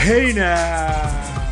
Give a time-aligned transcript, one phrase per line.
[0.00, 1.50] Hey now,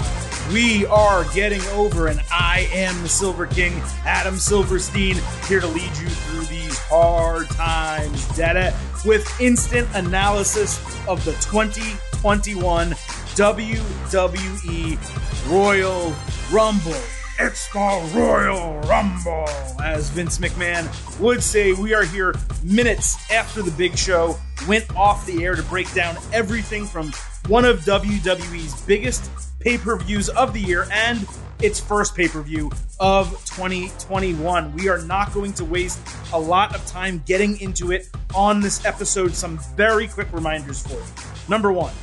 [0.51, 3.75] we are getting over, and I am the Silver King,
[4.07, 5.17] Adam Silverstein,
[5.47, 12.93] here to lead you through these hard times, Dada, with instant analysis of the 2021
[13.37, 16.15] WWE Royal
[16.51, 17.18] Rumble.
[17.41, 19.49] It's the Royal Rumble.
[19.81, 24.37] As Vince McMahon would say, we are here minutes after the big show
[24.67, 27.13] went off the air to break down everything from
[27.47, 31.29] one of WWE's biggest pay per views of the year and
[31.63, 34.75] its first pay per view of 2021.
[34.75, 36.01] We are not going to waste
[36.33, 39.33] a lot of time getting into it on this episode.
[39.33, 41.05] Some very quick reminders for you.
[41.49, 41.95] Number one,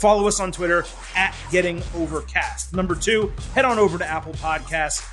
[0.00, 2.74] follow us on Twitter at Getting Overcast.
[2.74, 5.06] Number two, head on over to Apple Podcasts.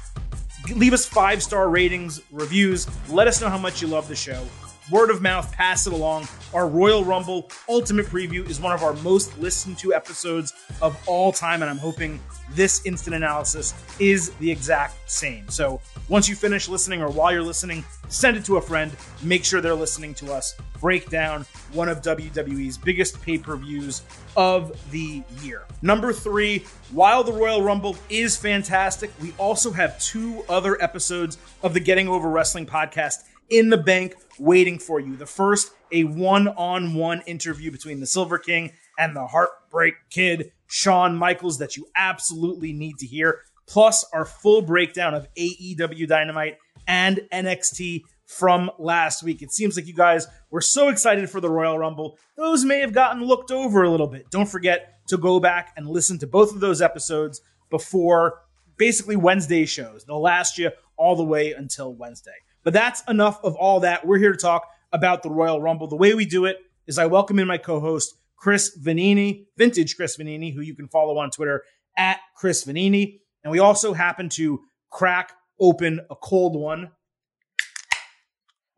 [0.76, 2.88] Leave us five star ratings, reviews.
[3.10, 4.46] Let us know how much you love the show.
[4.90, 6.30] Word of mouth, pass it along.
[6.54, 11.34] Our Royal Rumble Ultimate Preview is one of our most listened to episodes of all
[11.34, 15.48] time, and I'm hoping this instant analysis is the exact same.
[15.50, 18.92] So once you finish listening or while you're listening, send it to a friend.
[19.22, 24.02] Make sure they're listening to us break down one of WWE's biggest pay per views
[24.36, 25.64] of the year.
[25.82, 31.74] Number three, while the Royal Rumble is fantastic, we also have two other episodes of
[31.74, 35.16] the Getting Over Wrestling podcast in the bank waiting for you.
[35.16, 40.52] The first, a one on one interview between the Silver King and the Heartbreak Kid,
[40.68, 46.58] Shawn Michaels, that you absolutely need to hear, plus our full breakdown of AEW Dynamite
[46.88, 49.42] and NXT from last week.
[49.42, 52.18] It seems like you guys were so excited for the Royal Rumble.
[52.36, 54.30] Those may have gotten looked over a little bit.
[54.30, 58.42] Don't forget to go back and listen to both of those episodes before
[58.78, 60.04] basically Wednesday shows.
[60.06, 62.36] They'll last you all the way until Wednesday.
[62.64, 64.06] But that's enough of all that.
[64.06, 65.88] We're here to talk about the Royal Rumble.
[65.88, 70.18] The way we do it is I welcome in my co-host Chris Vannini, Vintage Chris
[70.18, 71.64] Vannini, who you can follow on Twitter
[71.98, 73.20] at Chris Vannini.
[73.44, 74.62] And we also happen to
[74.92, 76.92] crack open a cold one.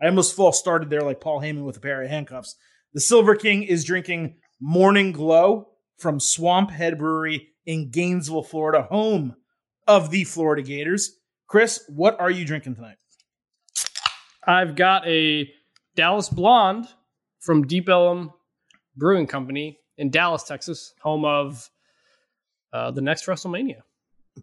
[0.02, 2.56] I almost false started there like Paul Heyman with a pair of handcuffs.
[2.94, 9.36] The Silver King is drinking Morning Glow from Swamp Head Brewery in Gainesville, Florida, home
[9.88, 11.18] of the Florida Gators.
[11.48, 12.98] Chris, what are you drinking tonight?
[14.46, 15.52] I've got a
[15.96, 16.88] Dallas Blonde
[17.40, 18.32] from Deep Ellum
[18.96, 21.70] Brewing Company in Dallas, Texas, home of
[22.74, 23.82] uh, the next WrestleMania.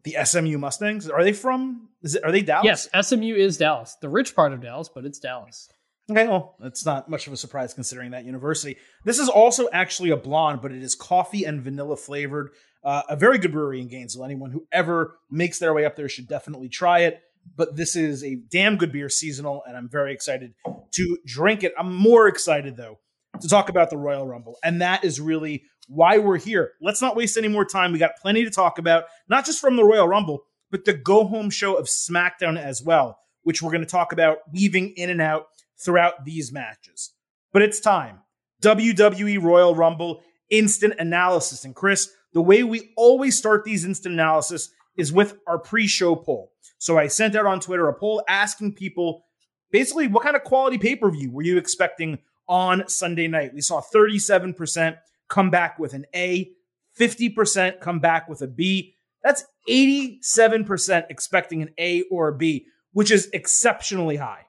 [0.05, 1.89] The SMU Mustangs are they from?
[2.03, 2.89] Is it are they Dallas?
[2.93, 5.69] Yes, SMU is Dallas, the rich part of Dallas, but it's Dallas.
[6.11, 8.77] Okay, well, it's not much of a surprise considering that university.
[9.05, 12.51] This is also actually a blonde, but it is coffee and vanilla flavored.
[12.85, 14.25] Uh, a very good brewery in Gainesville.
[14.25, 17.23] Anyone who ever makes their way up there should definitely try it
[17.55, 20.55] but this is a damn good beer seasonal, and I'm very excited
[20.93, 21.73] to drink it.
[21.79, 22.99] I'm more excited, though,
[23.41, 24.59] to talk about the Royal Rumble.
[24.65, 26.73] And that is really why we're here.
[26.81, 27.93] Let's not waste any more time.
[27.93, 31.27] We got plenty to talk about, not just from the Royal Rumble, but the go
[31.27, 35.21] home show of SmackDown as well, which we're going to talk about weaving in and
[35.21, 35.47] out
[35.79, 37.13] throughout these matches.
[37.53, 38.21] But it's time.
[38.63, 41.65] WWE Royal Rumble instant analysis.
[41.65, 46.17] And Chris, the way we always start these instant analysis is with our pre show
[46.17, 46.53] poll.
[46.79, 49.25] So I sent out on Twitter a poll asking people
[49.71, 52.19] basically what kind of quality pay per view were you expecting
[52.49, 53.55] on Sunday night?
[53.55, 54.99] We saw 37%
[55.29, 56.53] come back with an A,
[56.99, 58.95] 50% come back with a B.
[59.23, 64.47] That's 87% expecting an A or a B, which is exceptionally high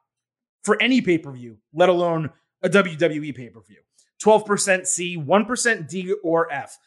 [0.63, 2.29] for any pay per view, let alone
[2.61, 3.77] a WWE pay per view.
[4.23, 6.77] 12% C, 1% D or F.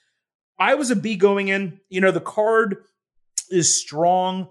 [0.59, 1.81] I was a B going in.
[1.89, 2.79] You know, the card
[3.51, 4.49] is strong.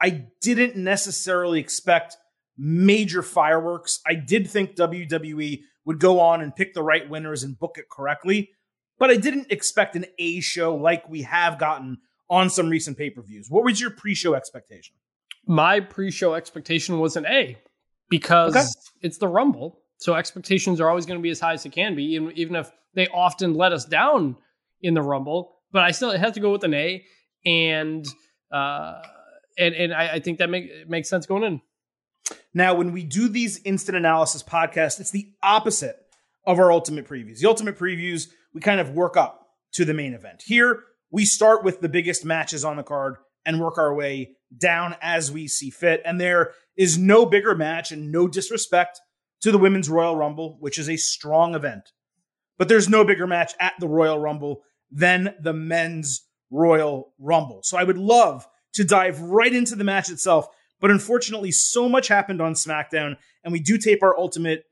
[0.00, 2.16] I didn't necessarily expect
[2.56, 4.00] major fireworks.
[4.06, 7.88] I did think WWE would go on and pick the right winners and book it
[7.88, 8.50] correctly,
[8.96, 13.10] but I didn't expect an A show like we have gotten on some recent pay
[13.10, 13.50] per views.
[13.50, 14.94] What was your pre show expectation?
[15.48, 17.58] My pre show expectation was an A
[18.08, 18.66] because okay.
[19.00, 19.80] it's the Rumble.
[19.96, 22.54] So expectations are always going to be as high as they can be, even, even
[22.54, 24.36] if they often let us down
[24.82, 25.56] in the Rumble.
[25.72, 27.04] But I still have to go with an A.
[27.44, 28.06] And,
[28.52, 29.02] uh,
[29.58, 31.60] and and I, I think that make, makes sense going in.
[32.52, 35.96] Now, when we do these instant analysis podcasts, it's the opposite
[36.46, 37.38] of our ultimate previews.
[37.38, 40.42] The ultimate previews, we kind of work up to the main event.
[40.44, 43.16] Here, we start with the biggest matches on the card
[43.46, 46.02] and work our way down as we see fit.
[46.04, 49.00] And there is no bigger match and no disrespect
[49.42, 51.92] to the Women's Royal Rumble, which is a strong event.
[52.58, 57.60] But there's no bigger match at the Royal Rumble than the Men's Royal Rumble.
[57.62, 60.48] So I would love to dive right into the match itself.
[60.80, 64.64] But unfortunately, so much happened on SmackDown, and we do tape our ultimate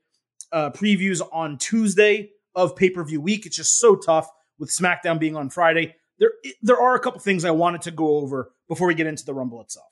[0.51, 3.45] uh, previews on Tuesday of pay per view week.
[3.45, 4.27] It's just so tough
[4.57, 5.95] with SmackDown being on Friday.
[6.19, 9.25] there there are a couple things I wanted to go over before we get into
[9.25, 9.87] the Rumble itself.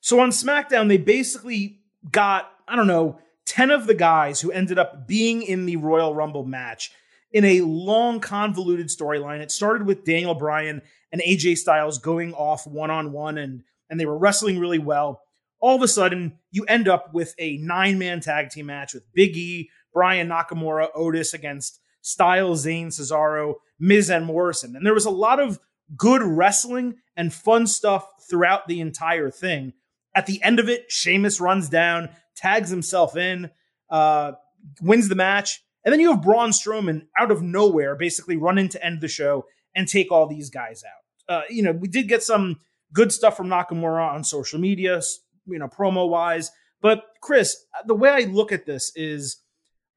[0.00, 1.80] So on SmackDown, they basically
[2.10, 6.14] got I don't know ten of the guys who ended up being in the Royal
[6.14, 6.92] Rumble match
[7.32, 9.40] in a long, convoluted storyline.
[9.40, 13.98] It started with Daniel Bryan and AJ Styles going off one on one, and and
[13.98, 15.22] they were wrestling really well.
[15.60, 19.12] All of a sudden, you end up with a nine man tag team match with
[19.12, 24.76] Big E, Bryan Nakamura, Otis against Styles, Zayn, Cesaro, Miz, and Morrison.
[24.76, 25.58] And there was a lot of
[25.96, 29.72] good wrestling and fun stuff throughout the entire thing.
[30.14, 33.50] At the end of it, Sheamus runs down, tags himself in,
[33.90, 34.32] uh,
[34.80, 35.62] wins the match.
[35.84, 39.08] And then you have Braun Strowman out of nowhere basically run in to end the
[39.08, 41.34] show and take all these guys out.
[41.34, 42.58] Uh, you know, we did get some
[42.92, 45.00] good stuff from Nakamura on social media,
[45.48, 46.50] you know, promo wise.
[46.80, 49.40] But Chris, the way I look at this is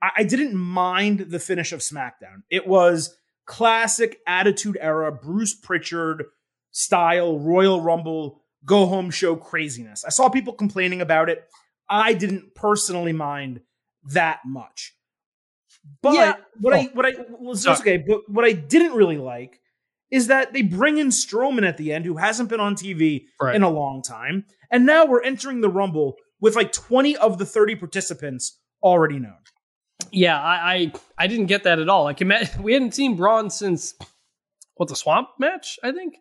[0.01, 2.43] I, I didn't mind the finish of SmackDown.
[2.49, 3.15] It was
[3.45, 6.25] classic Attitude Era, Bruce Pritchard
[6.71, 10.05] style Royal Rumble go home show craziness.
[10.05, 11.43] I saw people complaining about it.
[11.89, 13.61] I didn't personally mind
[14.11, 14.95] that much.
[16.01, 16.35] But yeah.
[16.59, 16.77] what oh.
[16.77, 19.59] I what I was well, okay, but what I didn't really like
[20.11, 23.55] is that they bring in Strowman at the end, who hasn't been on TV right.
[23.55, 27.45] in a long time, and now we're entering the Rumble with like 20 of the
[27.45, 29.37] 30 participants already known.
[30.11, 32.03] Yeah, I I, I didn't get that at all.
[32.03, 32.19] Like
[32.59, 33.93] we hadn't seen Braun since
[34.75, 36.15] what the Swamp match, I think,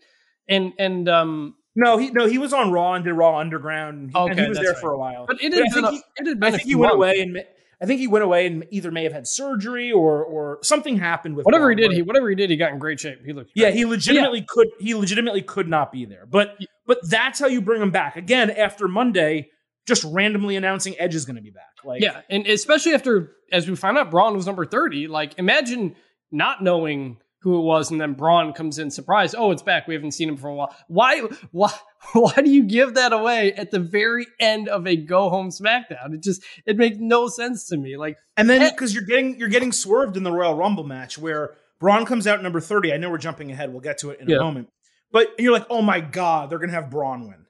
[0.48, 4.14] and and um no, he no, he was on Raw and did Raw Underground.
[4.14, 4.80] okay, and he was there right.
[4.80, 5.26] for a while.
[5.26, 7.20] But it had, but been, a, he, it had been I think he went away
[7.20, 7.44] and
[7.82, 11.36] I think he went away and either may have had surgery or or something happened
[11.36, 11.92] with whatever he did.
[11.92, 13.24] He whatever he did, he got in great shape.
[13.24, 13.54] He looked.
[13.54, 13.68] Great.
[13.68, 14.44] Yeah, he legitimately yeah.
[14.48, 14.68] could.
[14.78, 16.26] He legitimately could not be there.
[16.26, 19.48] But but that's how you bring him back again after Monday.
[19.86, 21.64] Just randomly announcing Edge is going to be back.
[21.84, 25.06] Like yeah, and especially after as we found out Braun was number thirty.
[25.08, 25.96] Like imagine
[26.30, 29.34] not knowing who it was, and then Braun comes in surprised.
[29.36, 29.88] Oh, it's back.
[29.88, 30.74] We haven't seen him for a while.
[30.88, 31.20] Why?
[31.50, 31.72] Why?
[32.12, 36.14] Why do you give that away at the very end of a go home SmackDown?
[36.14, 37.96] It just it makes no sense to me.
[37.96, 41.54] Like, and then because you're getting you're getting swerved in the Royal Rumble match where
[41.78, 42.92] Braun comes out number thirty.
[42.92, 43.70] I know we're jumping ahead.
[43.70, 44.36] We'll get to it in yeah.
[44.36, 44.68] a moment.
[45.12, 47.46] But you're like, oh my god, they're gonna have Braun win,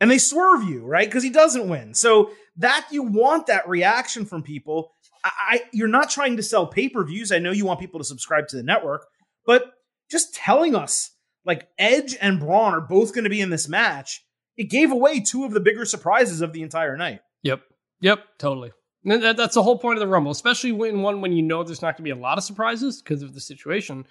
[0.00, 1.94] and they swerve you right because he doesn't win.
[1.94, 4.92] So that you want that reaction from people.
[5.24, 7.32] I, you're not trying to sell pay per views.
[7.32, 9.06] I know you want people to subscribe to the network,
[9.46, 9.72] but
[10.10, 11.10] just telling us
[11.44, 14.24] like Edge and Braun are both going to be in this match,
[14.56, 17.20] it gave away two of the bigger surprises of the entire night.
[17.42, 17.62] Yep.
[18.00, 18.24] Yep.
[18.38, 18.72] Totally.
[19.04, 21.82] That, that's the whole point of the Rumble, especially when one when you know there's
[21.82, 24.04] not going to be a lot of surprises because of the situation.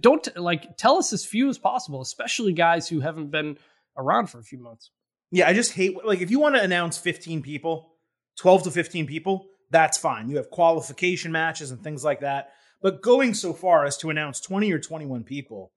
[0.00, 3.56] don't like tell us as few as possible, especially guys who haven't been
[3.96, 4.90] around for a few months.
[5.30, 7.94] Yeah, I just hate like if you want to announce 15 people,
[8.36, 10.28] 12 to 15 people, that's fine.
[10.28, 12.52] You have qualification matches and things like that.
[12.82, 15.72] But going so far as to announce 20 or 21 people,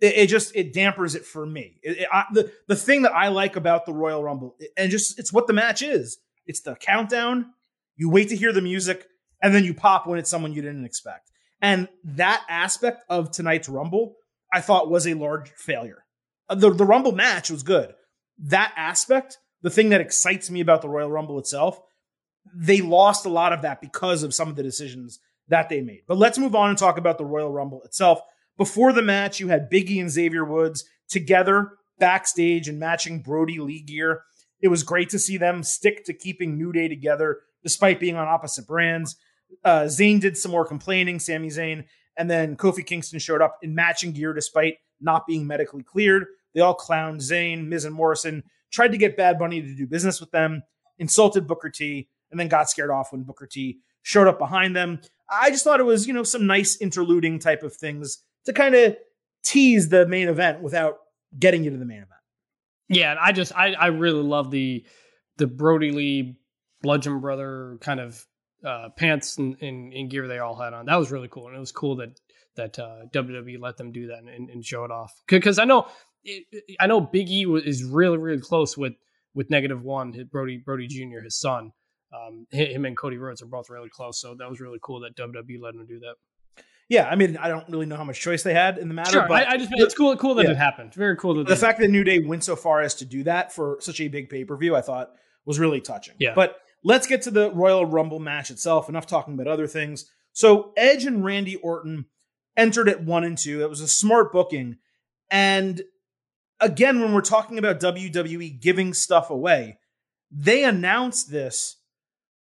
[0.00, 1.78] it, it just it dampers it for me.
[1.82, 5.18] It, it, I, the the thing that I like about the Royal Rumble, and just
[5.18, 6.18] it's what the match is.
[6.46, 7.52] It's the countdown.
[7.96, 9.06] You wait to hear the music,
[9.42, 11.30] and then you pop when it's someone you didn't expect.
[11.62, 14.16] And that aspect of tonight's Rumble,
[14.52, 16.04] I thought was a large failure.
[16.48, 17.94] Uh, the the Rumble match was good.
[18.38, 21.80] That aspect, the thing that excites me about the Royal Rumble itself,
[22.54, 26.02] they lost a lot of that because of some of the decisions that they made.
[26.06, 28.20] But let's move on and talk about the Royal Rumble itself.
[28.56, 33.80] Before the match, you had Biggie and Xavier Woods together backstage and matching Brodie Lee
[33.80, 34.22] gear.
[34.60, 38.28] It was great to see them stick to keeping New Day together despite being on
[38.28, 39.16] opposite brands.
[39.64, 41.84] Uh, Zayn did some more complaining, Sami Zayn,
[42.16, 46.26] and then Kofi Kingston showed up in matching gear despite not being medically cleared.
[46.54, 50.20] They all clowned Zayn, Miz, and Morrison, tried to get Bad Bunny to do business
[50.20, 50.62] with them,
[50.98, 55.00] insulted Booker T, and then got scared off when Booker T showed up behind them.
[55.28, 58.74] I just thought it was, you know, some nice interluding type of things to kind
[58.74, 58.96] of
[59.42, 60.98] tease the main event without
[61.38, 62.10] getting you to the main event.
[62.88, 64.84] Yeah, I just I I really love the
[65.38, 66.38] the Brodie Lee
[66.82, 68.24] Bludgeon Brother kind of
[68.64, 70.86] uh, pants and, and, and, gear they all had on.
[70.86, 72.18] That was really cool, and it was cool that
[72.56, 75.12] that uh, WWE let them do that and, and show it off.
[75.28, 75.88] Because I know
[76.80, 78.94] I know Big E is really really close with
[79.34, 81.20] with Negative One, Brodie Brodie Jr.
[81.20, 81.72] His son.
[82.16, 85.16] Um, him and Cody Rhodes are both really close, so that was really cool that
[85.16, 86.14] WWE let him do that.
[86.88, 89.10] Yeah, I mean, I don't really know how much choice they had in the matter,
[89.10, 90.52] sure, but I, I just it's cool, cool that yeah.
[90.52, 90.94] it happened.
[90.94, 91.34] Very cool.
[91.34, 94.00] That the fact that New Day went so far as to do that for such
[94.00, 95.10] a big pay per view, I thought
[95.44, 96.14] was really touching.
[96.18, 98.88] Yeah, but let's get to the Royal Rumble match itself.
[98.88, 100.10] Enough talking about other things.
[100.32, 102.06] So Edge and Randy Orton
[102.56, 103.62] entered at one and two.
[103.62, 104.76] It was a smart booking,
[105.28, 105.82] and
[106.60, 109.78] again, when we're talking about WWE giving stuff away,
[110.30, 111.75] they announced this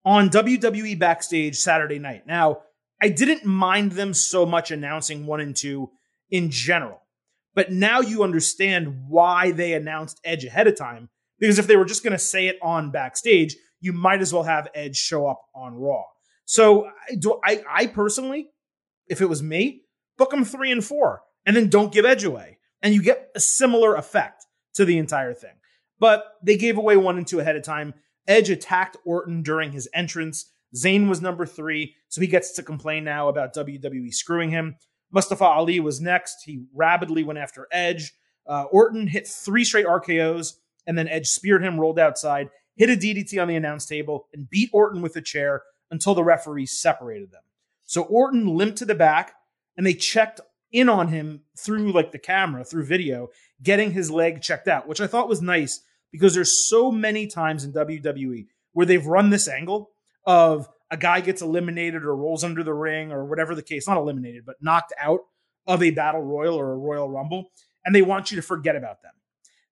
[0.08, 2.26] on WWE Backstage Saturday night.
[2.26, 2.62] Now
[3.00, 5.90] I didn't mind them so much announcing one and two
[6.30, 7.02] in general.
[7.54, 11.10] But now you understand why they announced Edge ahead of time.
[11.38, 14.44] Because if they were just going to say it on backstage, you might as well
[14.44, 16.04] have Edge show up on Raw.
[16.46, 18.48] So do, I, I personally,
[19.08, 19.82] if it was me,
[20.16, 23.40] book them three and four, and then don't give Edge away, and you get a
[23.40, 25.54] similar effect to the entire thing.
[26.00, 27.92] But they gave away one and two ahead of time.
[28.28, 30.52] Edge attacked Orton during his entrance.
[30.76, 34.76] Zayn was number three, so he gets to complain now about WWE screwing him.
[35.10, 36.42] Mustafa Ali was next.
[36.44, 38.12] He rapidly went after Edge.
[38.46, 40.52] Uh, Orton hit three straight RKOs,
[40.86, 44.48] and then Edge speared him, rolled outside, hit a DDT on the announce table, and
[44.50, 47.42] beat Orton with a chair until the referee separated them.
[47.84, 49.34] So Orton limped to the back,
[49.78, 53.28] and they checked in on him through like the camera, through video,
[53.62, 55.80] getting his leg checked out, which I thought was nice
[56.12, 59.90] because there's so many times in WWE where they've run this angle
[60.24, 63.96] of a guy gets eliminated or rolls under the ring or whatever the case, not
[63.96, 65.20] eliminated, but knocked out
[65.66, 67.50] of a battle royal or a royal rumble,
[67.84, 69.12] and they want you to forget about them.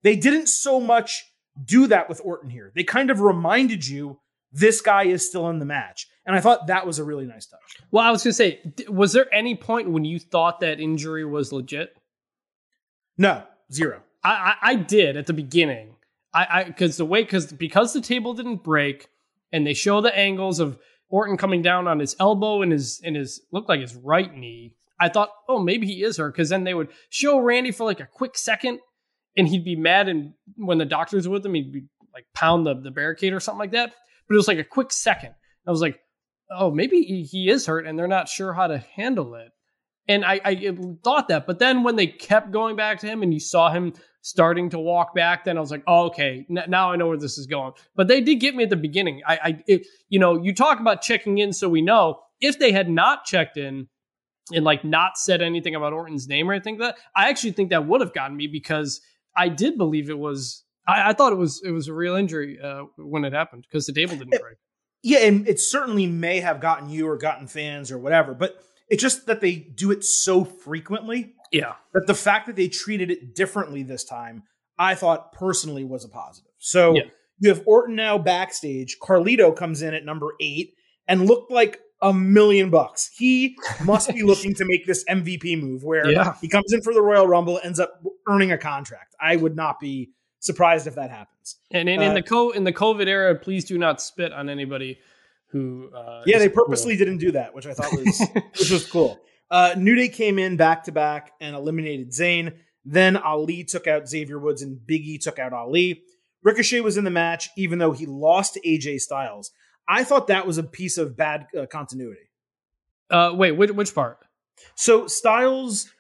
[0.03, 1.25] They didn't so much
[1.65, 2.71] do that with Orton here.
[2.75, 4.21] They kind of reminded you
[4.53, 6.07] this guy is still in the match.
[6.25, 7.61] And I thought that was a really nice touch.
[7.91, 11.25] Well, I was going to say, was there any point when you thought that injury
[11.25, 11.97] was legit?
[13.19, 14.03] No, zero.
[14.23, 15.96] I, I, I did at the beginning.
[16.45, 19.09] I because the way because because the table didn't break,
[19.53, 20.79] and they show the angles of
[21.09, 24.75] Orton coming down on his elbow and his and his looked like his right knee.
[24.99, 28.01] I thought, oh, maybe he is hurt because then they would show Randy for like
[28.01, 28.81] a quick second,
[29.37, 32.67] and he'd be mad, and when the doctor's were with him, he'd be like pound
[32.67, 33.93] the the barricade or something like that.
[34.29, 35.35] But it was like a quick second.
[35.67, 36.01] I was like,
[36.51, 39.53] oh, maybe he is hurt, and they're not sure how to handle it.
[40.09, 43.35] And I, I thought that, but then when they kept going back to him, and
[43.35, 43.95] you saw him
[44.27, 47.17] starting to walk back, then I was like, oh, okay, n- now I know where
[47.17, 47.75] this is going.
[47.95, 49.23] But they did get me at the beginning.
[49.25, 52.19] I, I it, you know, you talk about checking in so we know.
[52.41, 53.87] If they had not checked in
[54.53, 57.71] and like not said anything about Orton's name or anything like that, I actually think
[57.71, 59.01] that would have gotten me because
[59.37, 60.65] I did believe it was.
[60.89, 63.87] I, I thought it was it was a real injury uh, when it happened because
[63.87, 64.57] the table didn't break.
[65.05, 68.57] Yeah, and it certainly may have gotten you or gotten fans or whatever, but
[68.89, 71.75] it's just that they do it so frequently yeah.
[71.93, 74.45] But the fact that they treated it differently this time,
[74.79, 76.53] I thought personally was a positive.
[76.59, 77.03] So yeah.
[77.39, 78.99] you have Orton now backstage.
[79.01, 80.75] Carlito comes in at number eight
[81.09, 83.11] and looked like a million bucks.
[83.17, 86.35] He must be looking to make this MVP move where yeah.
[86.41, 89.15] he comes in for the Royal Rumble, ends up earning a contract.
[89.21, 90.11] I would not be
[90.41, 91.57] surprised if that happens.
[91.71, 94.49] And in, uh, in the co in the COVID era, please do not spit on
[94.49, 94.99] anybody
[95.49, 95.91] who.
[95.95, 97.05] Uh, yeah, they purposely cool.
[97.05, 99.19] didn't do that, which I thought was which was cool.
[99.51, 102.55] Uh, New Day came in back to back and eliminated Zayn.
[102.85, 106.03] Then Ali took out Xavier Woods and Biggie took out Ali.
[106.43, 109.51] Ricochet was in the match, even though he lost to AJ Styles.
[109.89, 112.31] I thought that was a piece of bad uh, continuity.
[113.11, 114.19] Uh, wait, which, which part?
[114.75, 115.91] So Styles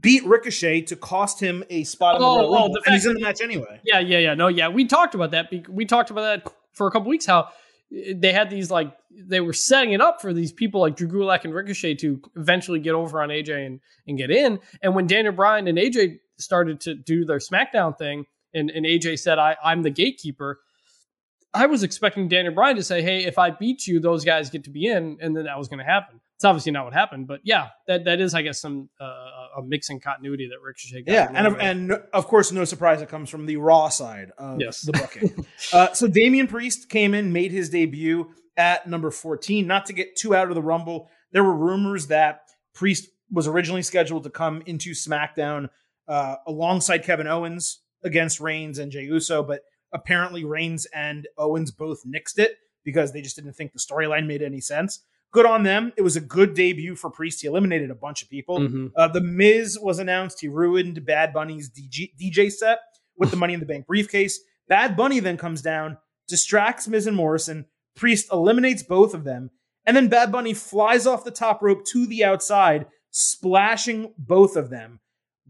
[0.00, 3.06] beat Ricochet to cost him a spot in the Royal oh, Rumble, the and he's
[3.06, 3.80] in the match anyway.
[3.84, 4.34] Yeah, yeah, yeah.
[4.34, 5.52] No, yeah, we talked about that.
[5.68, 7.26] We talked about that for a couple weeks.
[7.26, 7.48] How
[7.90, 11.44] they had these like they were setting it up for these people like Drew Gulak
[11.44, 14.60] and Ricochet to eventually get over on AJ and, and get in.
[14.82, 19.18] And when Daniel Bryan and AJ started to do their SmackDown thing, and, and AJ
[19.18, 20.60] said, I, I'm the gatekeeper,
[21.54, 24.64] I was expecting Daniel Bryan to say, Hey, if I beat you, those guys get
[24.64, 26.20] to be in, and then that was going to happen.
[26.36, 29.04] It's obviously not what happened, but yeah, that that is, I guess, some uh,
[29.58, 31.02] a mixing continuity that Ricochet.
[31.02, 34.30] Got yeah, and of, and of course, no surprise, it comes from the Raw side
[34.38, 34.82] of yes.
[34.82, 35.46] the booking.
[35.72, 39.66] uh, so Damian Priest came in, made his debut at number fourteen.
[39.66, 42.42] Not to get too out of the Rumble, there were rumors that
[42.74, 45.68] Priest was originally scheduled to come into SmackDown
[46.06, 49.62] uh, alongside Kevin Owens against Reigns and Jey Uso, but
[49.92, 54.40] apparently Reigns and Owens both nixed it because they just didn't think the storyline made
[54.40, 55.92] any sense good on them.
[55.96, 57.42] It was a good debut for Priest.
[57.42, 58.60] He eliminated a bunch of people.
[58.60, 58.86] Mm-hmm.
[58.96, 60.40] Uh, the Miz was announced.
[60.40, 62.78] He ruined Bad Bunny's DJ, DJ set
[63.16, 64.40] with the Money in the Bank briefcase.
[64.68, 67.66] Bad Bunny then comes down, distracts Miz and Morrison.
[67.96, 69.50] Priest eliminates both of them.
[69.86, 74.70] And then Bad Bunny flies off the top rope to the outside, splashing both of
[74.70, 75.00] them.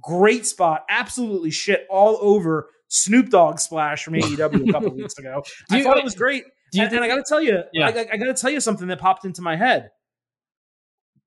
[0.01, 0.85] Great spot.
[0.89, 5.43] Absolutely shit all over Snoop Dogg splash from AEW a couple weeks ago.
[5.71, 6.45] I thought it was great.
[6.73, 7.87] Do you and, think, and I got to tell you, yeah.
[7.87, 9.91] I, I got to tell you something that popped into my head.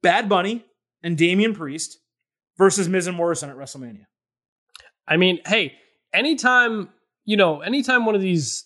[0.02, 0.66] Bad Bunny
[1.04, 2.00] and Damian Priest
[2.58, 4.06] versus Miz and Morrison at WrestleMania.
[5.08, 5.74] I mean, hey,
[6.14, 6.90] anytime
[7.26, 8.66] you know, anytime one of these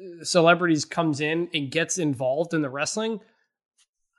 [0.00, 3.20] uh, celebrities comes in and gets involved in the wrestling,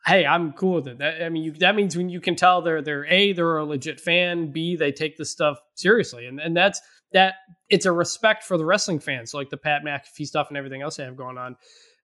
[0.06, 1.00] hey, I'm cool with it.
[1.00, 3.66] That, I mean, you, that means when you can tell they're they're a they're a
[3.66, 6.82] legit fan, b they take this stuff seriously, and and that's
[7.14, 7.36] that.
[7.70, 10.98] It's a respect for the wrestling fans, like the Pat McAfee stuff and everything else
[10.98, 11.58] they have going on.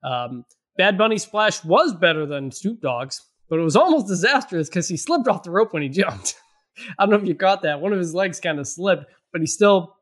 [0.03, 0.45] Um,
[0.77, 4.97] Bad Bunny Splash was better than Snoop Dogg's, but it was almost disastrous because he
[4.97, 6.35] slipped off the rope when he jumped.
[6.97, 7.81] I don't know if you caught that.
[7.81, 9.95] One of his legs kind of slipped, but he still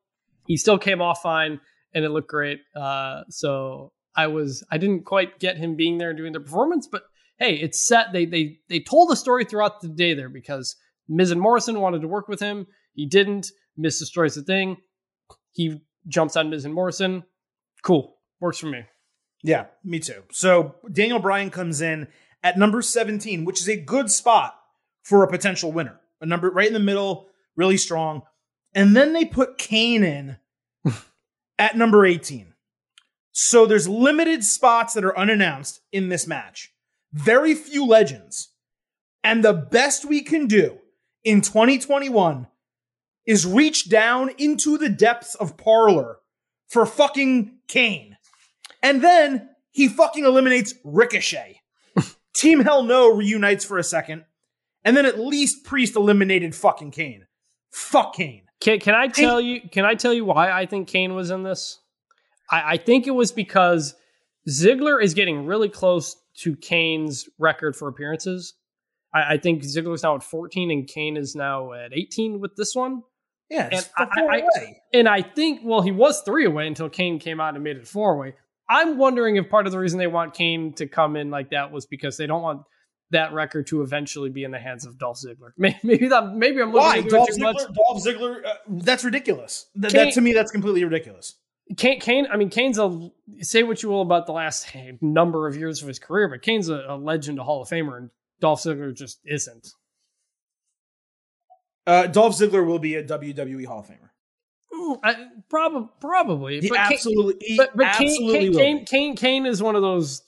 [0.47, 1.59] he still came off fine
[1.93, 2.61] and it looked great.
[2.75, 6.87] Uh, so I was I didn't quite get him being there and doing the performance,
[6.87, 7.03] but
[7.39, 8.13] hey, it's set.
[8.13, 10.75] They they they told the story throughout the day there because
[11.09, 12.67] Miz and Morrison wanted to work with him.
[12.93, 13.51] He didn't.
[13.77, 14.77] Miz destroys the thing.
[15.51, 17.23] He jumps on Miz and Morrison.
[17.83, 18.17] Cool.
[18.39, 18.83] Works for me.
[19.43, 20.23] Yeah, me too.
[20.31, 22.07] So Daniel Bryan comes in
[22.43, 24.55] at number 17, which is a good spot
[25.03, 25.99] for a potential winner.
[26.19, 28.21] A number right in the middle, really strong.
[28.73, 30.37] And then they put Kane in
[31.59, 32.53] at number 18.
[33.31, 36.73] So there's limited spots that are unannounced in this match.
[37.11, 38.49] Very few legends.
[39.23, 40.79] And the best we can do
[41.23, 42.47] in 2021
[43.25, 46.17] is reach down into the depths of parlor
[46.67, 48.17] for fucking Kane.
[48.83, 51.61] And then he fucking eliminates Ricochet.
[52.33, 54.25] Team Hell No reunites for a second.
[54.83, 57.25] And then at least Priest eliminated fucking Kane.
[57.71, 58.43] Fuck Kane.
[58.59, 59.61] Can, can I tell you?
[59.71, 61.79] Can I tell you why I think Kane was in this?
[62.49, 63.95] I, I think it was because
[64.49, 68.53] Ziggler is getting really close to Kane's record for appearances.
[69.13, 72.75] I, I think Ziggler's now at 14 and Kane is now at 18 with this
[72.75, 73.03] one.
[73.49, 74.43] Yeah, and I, I,
[74.93, 77.85] and I think well he was three away until Kane came out and made it
[77.85, 78.35] four away.
[78.71, 81.73] I'm wondering if part of the reason they want Kane to come in like that
[81.73, 82.61] was because they don't want
[83.09, 85.51] that record to eventually be in the hands of Dolph Ziggler.
[85.83, 86.33] Maybe that.
[86.33, 87.53] Maybe I'm why Dolph Ziggler.
[87.53, 87.57] Much.
[87.57, 88.45] Dolph Ziggler.
[88.45, 89.67] Uh, that's ridiculous.
[89.79, 91.35] Th- Kane, that to me, that's completely ridiculous.
[91.75, 92.27] Kane, Kane.
[92.31, 93.11] I mean, Kane's a
[93.41, 96.69] say what you will about the last number of years of his career, but Kane's
[96.69, 98.09] a, a legend, a Hall of Famer, and
[98.39, 99.73] Dolph Ziggler just isn't.
[101.85, 104.10] Uh, Dolph Ziggler will be a WWE Hall of Famer.
[105.03, 106.61] I, prob- probably.
[106.61, 110.21] He but absolutely, Kane, but, but absolutely Kane, Kane, Kane, Kane, is one of those,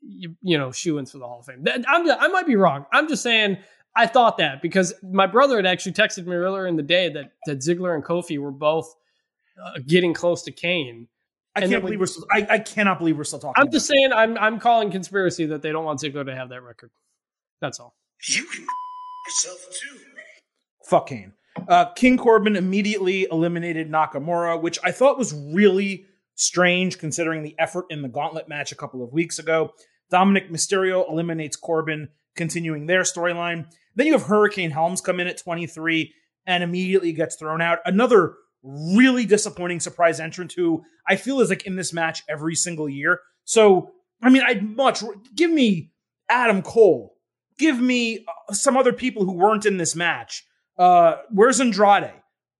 [0.00, 1.64] you, you know, shoe-ins for the Hall of Fame.
[1.88, 2.86] I'm I might be wrong.
[2.92, 3.58] I'm just saying
[3.94, 7.32] I thought that because my brother had actually texted me earlier in the day that,
[7.46, 8.94] that Ziggler and Kofi were both
[9.62, 11.08] uh, getting close to Kane.
[11.54, 12.26] I and can't believe we, are still.
[12.32, 13.62] I, I, cannot believe we're still talking.
[13.62, 14.10] I'm just saying.
[14.14, 16.90] I'm I'm calling conspiracy that they don't want Ziggler to have that record.
[17.60, 17.94] That's all.
[18.26, 18.64] You can
[19.26, 19.98] yourself too.
[20.86, 21.34] Fuck Kane.
[21.68, 27.86] Uh, King Corbin immediately eliminated Nakamura, which I thought was really strange considering the effort
[27.90, 29.72] in the gauntlet match a couple of weeks ago.
[30.10, 33.66] Dominic Mysterio eliminates Corbin, continuing their storyline.
[33.94, 36.12] Then you have Hurricane Helms come in at 23
[36.46, 37.78] and immediately gets thrown out.
[37.84, 42.88] Another really disappointing surprise entrant who I feel is like in this match every single
[42.88, 43.20] year.
[43.44, 43.90] So,
[44.22, 45.02] I mean, I'd much
[45.34, 45.92] give me
[46.28, 47.16] Adam Cole,
[47.58, 50.46] give me uh, some other people who weren't in this match.
[50.78, 52.12] Uh, where's Andrade?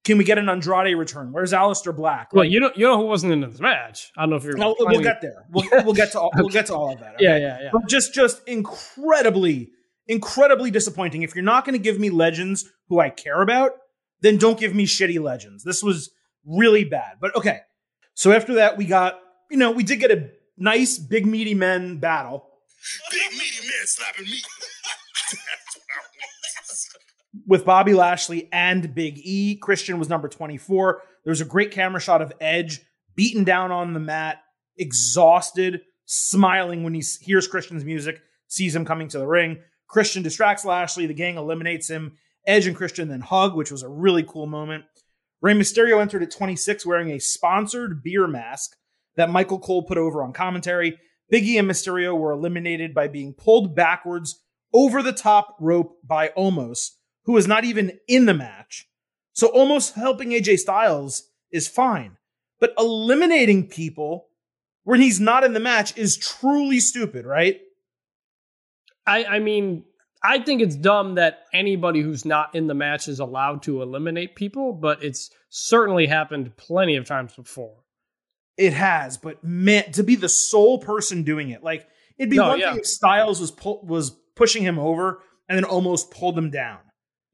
[0.05, 1.33] Can we get an Andrade return?
[1.33, 2.33] Where's Aleister Black?
[2.33, 4.11] Well, you know, you know who wasn't in this match.
[4.17, 4.57] I don't know if you're.
[4.57, 5.47] No, we'll get there.
[5.51, 7.15] We'll, we'll get to all, we'll get to all of that.
[7.15, 7.25] Okay?
[7.25, 7.71] Yeah, yeah, yeah.
[7.73, 9.71] But just, just incredibly,
[10.09, 11.23] incredibly disappointing.
[11.23, 13.73] If you're not going to give me legends who I care about,
[14.23, 15.63] then don't give me shitty legends.
[15.63, 16.11] This was
[16.45, 17.19] really bad.
[17.21, 17.61] But okay.
[18.15, 19.21] So after that, we got,
[19.51, 22.49] you know, we did get a nice big meaty men battle.
[23.11, 24.39] Big meaty men slapping me.
[27.47, 29.57] With Bobby Lashley and Big E.
[29.57, 31.03] Christian was number 24.
[31.25, 32.81] There was a great camera shot of Edge
[33.15, 34.39] beaten down on the mat,
[34.77, 39.61] exhausted, smiling when he hears Christian's music, sees him coming to the ring.
[39.89, 41.07] Christian distracts Lashley.
[41.07, 42.17] The gang eliminates him.
[42.47, 44.85] Edge and Christian then hug, which was a really cool moment.
[45.41, 48.77] Rey Mysterio entered at 26 wearing a sponsored beer mask
[49.17, 50.99] that Michael Cole put over on commentary.
[51.33, 56.91] Biggie and Mysterio were eliminated by being pulled backwards over the top rope by Omos
[57.25, 58.89] who is not even in the match.
[59.33, 62.17] So almost helping AJ Styles is fine.
[62.61, 64.29] But eliminating people
[64.85, 67.61] when he's not in the match is truly stupid, right?
[69.07, 69.85] I, I mean,
[70.23, 74.37] I think it's dumb that anybody who's not in the match is allowed to eliminate
[74.37, 77.77] people, but it's certainly happened plenty of times before.
[78.57, 82.49] It has, but man, to be the sole person doing it, like it'd be no,
[82.49, 82.71] one yeah.
[82.71, 86.79] thing if Styles was pu- was pushing him over and then almost pulled him down.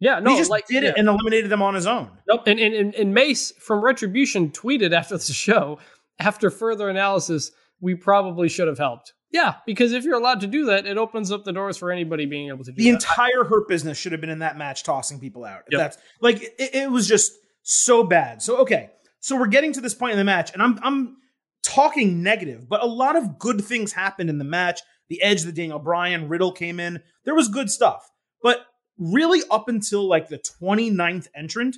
[0.01, 0.91] Yeah, no, he just like, did yeah.
[0.91, 2.11] it and eliminated them on his own.
[2.29, 2.43] Nope.
[2.47, 5.79] And, and and Mace from Retribution tweeted after the show,
[6.19, 9.13] after further analysis, we probably should have helped.
[9.31, 12.25] Yeah, because if you're allowed to do that, it opens up the doors for anybody
[12.25, 12.95] being able to do the that.
[12.95, 15.63] entire Hurt business should have been in that match, tossing people out.
[15.71, 15.79] Yep.
[15.79, 17.33] That's like it, it was just
[17.63, 18.41] so bad.
[18.41, 21.17] So okay, so we're getting to this point in the match, and I'm I'm
[21.63, 24.81] talking negative, but a lot of good things happened in the match.
[25.09, 27.03] The edge, the Daniel Bryan, Riddle came in.
[27.25, 28.09] There was good stuff,
[28.43, 28.65] but
[28.99, 31.77] really up until like the 29th entrant,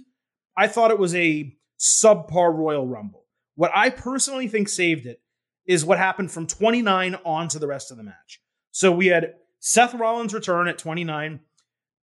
[0.56, 3.24] I thought it was a subpar Royal Rumble.
[3.54, 5.20] What I personally think saved it
[5.66, 8.40] is what happened from 29 on to the rest of the match.
[8.72, 11.40] So we had Seth Rollins return at 29.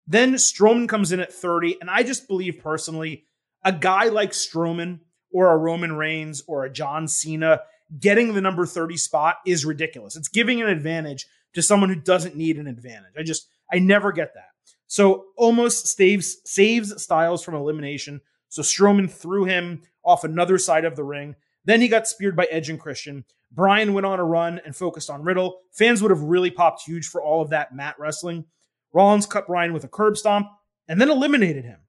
[0.06, 3.24] Then Strowman comes in at 30, and I just believe personally,
[3.64, 5.00] a guy like Strowman
[5.32, 7.62] or a Roman Reigns or a John Cena
[7.98, 10.16] getting the number 30 spot is ridiculous.
[10.16, 13.14] It's giving an advantage to someone who doesn't need an advantage.
[13.18, 14.45] I just, I never get that.
[14.86, 18.20] So almost saves, saves Styles from elimination.
[18.48, 21.34] So Strowman threw him off another side of the ring.
[21.64, 23.24] Then he got speared by Edge and Christian.
[23.50, 25.60] Bryan went on a run and focused on Riddle.
[25.72, 28.44] Fans would have really popped huge for all of that mat wrestling.
[28.92, 30.48] Rollins cut Bryan with a curb stomp
[30.88, 31.80] and then eliminated him.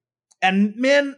[0.42, 1.16] And man,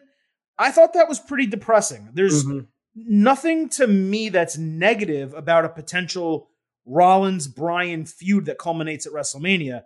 [0.58, 2.10] I thought that was pretty depressing.
[2.14, 2.66] There's mm-hmm.
[2.96, 6.50] nothing to me that's negative about a potential
[6.86, 9.84] Rollins Bryan feud that culminates at WrestleMania.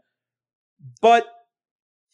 [1.01, 1.25] But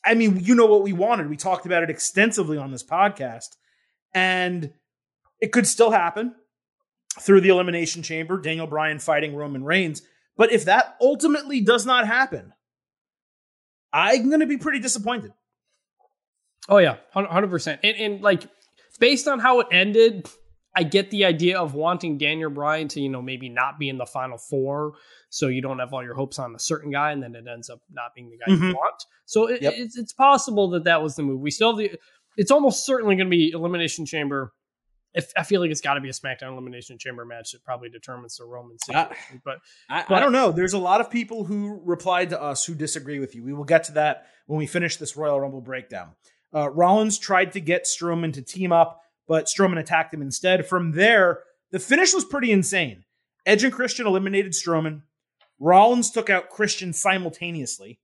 [0.06, 1.30] I mean, you know what we wanted.
[1.30, 3.58] We talked about it extensively on this podcast,
[4.14, 4.74] and
[5.40, 6.36] it could still happen
[7.20, 10.02] through the Elimination Chamber, Daniel Bryan fighting Roman Reigns.
[10.38, 12.54] But if that ultimately does not happen,
[13.92, 15.34] I'm going to be pretty disappointed.
[16.70, 17.82] Oh yeah, hundred percent.
[17.84, 18.44] And, and like
[19.00, 20.30] based on how it ended,
[20.80, 23.98] I get the idea of wanting Daniel Bryan to you know maybe not be in
[23.98, 24.94] the final four,
[25.30, 27.70] so you don't have all your hopes on a certain guy, and then it ends
[27.70, 28.70] up not being the guy mm-hmm.
[28.70, 29.04] you want.
[29.26, 29.74] So it, yep.
[29.76, 31.42] it's it's possible that that was the move.
[31.42, 32.00] We still have the.
[32.38, 34.54] It's almost certainly going to be elimination chamber
[35.14, 37.90] if, I feel like it's got to be a SmackDown Elimination Chamber match that probably
[37.90, 39.16] determines the Roman situation.
[39.34, 39.58] Uh, but,
[39.90, 40.52] I, but I don't know.
[40.52, 43.44] There's a lot of people who replied to us who disagree with you.
[43.44, 46.12] We will get to that when we finish this Royal Rumble breakdown.
[46.54, 50.68] Uh, Rollins tried to get Strowman to team up, but Strowman attacked him instead.
[50.68, 53.06] From there, the finish was pretty insane.
[53.46, 55.04] Edge and Christian eliminated Strowman.
[55.58, 58.02] Rollins took out Christian simultaneously.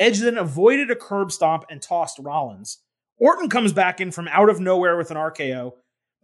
[0.00, 2.80] Edge then avoided a curb stomp and tossed Rollins.
[3.18, 5.74] Orton comes back in from out of nowhere with an RKO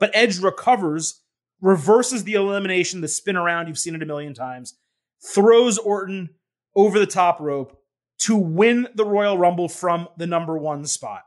[0.00, 1.22] but Edge recovers,
[1.60, 3.68] reverses the elimination, the spin around.
[3.68, 4.74] You've seen it a million times.
[5.22, 6.30] Throws Orton
[6.74, 7.80] over the top rope
[8.20, 11.22] to win the Royal Rumble from the number one spot.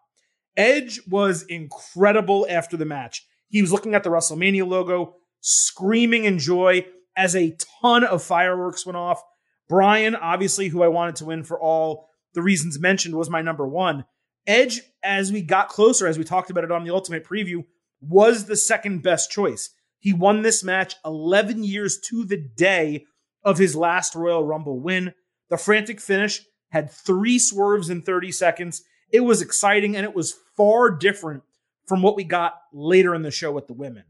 [0.55, 3.25] Edge was incredible after the match.
[3.49, 6.85] He was looking at the WrestleMania logo, screaming in joy
[7.15, 9.21] as a ton of fireworks went off.
[9.69, 13.67] Bryan, obviously, who I wanted to win for all the reasons mentioned, was my number
[13.67, 14.05] one.
[14.45, 17.63] Edge, as we got closer, as we talked about it on the Ultimate Preview,
[18.01, 19.69] was the second best choice.
[19.99, 23.05] He won this match 11 years to the day
[23.43, 25.13] of his last Royal Rumble win.
[25.49, 28.83] The frantic finish had three swerves in 30 seconds.
[29.11, 31.43] It was exciting and it was far different
[31.87, 34.03] from what we got later in the show with the women.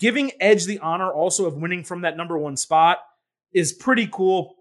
[0.00, 2.98] Giving Edge the honor also of winning from that number one spot
[3.52, 4.54] is pretty cool.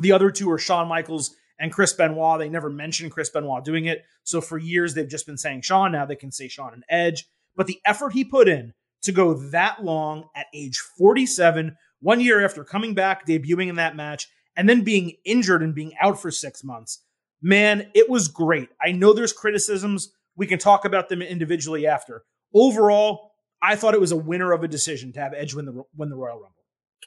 [0.00, 2.38] The other two are Shawn Michaels and Chris Benoit.
[2.38, 4.04] They never mentioned Chris Benoit doing it.
[4.24, 5.92] So for years, they've just been saying Shawn.
[5.92, 7.26] Now they can say Shawn and Edge.
[7.56, 8.72] But the effort he put in
[9.02, 13.96] to go that long at age 47, one year after coming back, debuting in that
[13.96, 17.02] match, and then being injured and being out for six months,
[17.40, 18.68] man, it was great.
[18.82, 20.12] I know there's criticisms.
[20.36, 22.22] We can talk about them individually after.
[22.54, 25.82] Overall, I thought it was a winner of a decision to have Edge win the
[25.96, 26.54] win the Royal Rumble.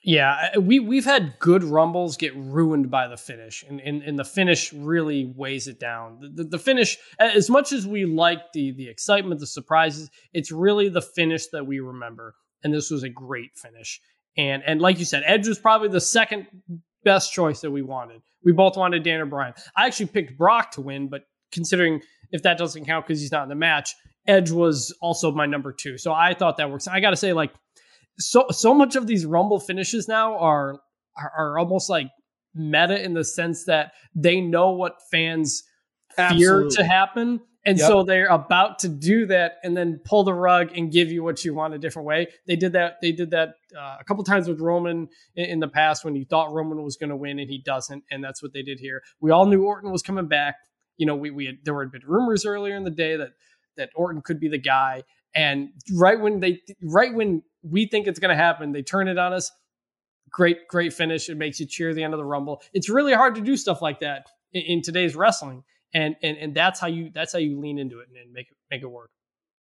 [0.06, 4.26] Yeah, we we've had good rumbles get ruined by the finish, and and, and the
[4.26, 6.20] finish really weighs it down.
[6.20, 10.52] The, the, the, finish, as much as we like the the excitement, the surprises, it's
[10.52, 12.36] really the finish that we remember.
[12.64, 14.02] And this was a great finish.
[14.38, 16.48] And and like you said, Edge was probably the second
[17.04, 18.22] best choice that we wanted.
[18.44, 19.54] We both wanted Daniel Bryan.
[19.76, 22.02] I actually picked Brock to win, but considering
[22.34, 23.96] if that doesn't count because he's not in the match,
[24.28, 25.98] Edge was also my number two.
[25.98, 26.88] So I thought that works.
[26.88, 27.54] I got to say, like
[28.20, 30.82] so so much of these rumble finishes now are,
[31.18, 32.10] are, are almost like
[32.54, 35.64] meta in the sense that they know what fans
[36.18, 36.76] Absolutely.
[36.76, 37.88] fear to happen and yep.
[37.88, 41.46] so they're about to do that and then pull the rug and give you what
[41.46, 42.28] you want a different way.
[42.46, 42.98] They did that.
[43.02, 46.26] They did that uh, a couple times with Roman in, in, the past when you
[46.26, 49.02] thought Roman was going to win and he doesn't, and that's what they did here.
[49.22, 50.56] We all knew Orton was coming back.
[50.98, 53.32] You know, we we had, there were been rumors earlier in the day that
[53.78, 55.04] that Orton could be the guy,
[55.36, 58.72] and right when they right when we think it's going to happen.
[58.72, 59.52] They turn it on us.
[60.30, 61.30] Great, great finish.
[61.30, 62.62] It makes you cheer the end of the rumble.
[62.74, 66.56] It's really hard to do stuff like that in, in today's wrestling, and and and
[66.56, 68.92] that's how you that's how you lean into it and, and make it make it
[68.92, 69.12] work.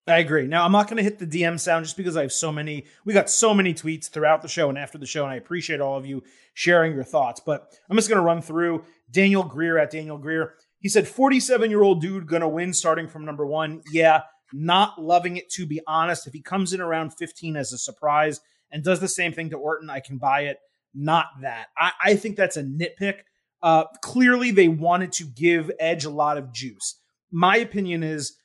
[0.06, 0.46] I agree.
[0.46, 2.86] Now I'm not going to hit the DM sound just because I have so many.
[3.04, 5.80] We got so many tweets throughout the show and after the show, and I appreciate
[5.80, 6.22] all of you
[6.54, 7.40] sharing your thoughts.
[7.44, 10.54] But I'm just going to run through Daniel Greer at Daniel Greer.
[10.80, 13.82] He said, 47 year old dude going to win starting from number one.
[13.92, 16.26] Yeah, not loving it, to be honest.
[16.26, 18.40] If he comes in around 15 as a surprise
[18.70, 20.58] and does the same thing to Orton, I can buy it.
[20.94, 21.66] Not that.
[21.76, 23.20] I, I think that's a nitpick.
[23.62, 26.96] Uh, clearly, they wanted to give Edge a lot of juice.
[27.30, 28.36] My opinion is,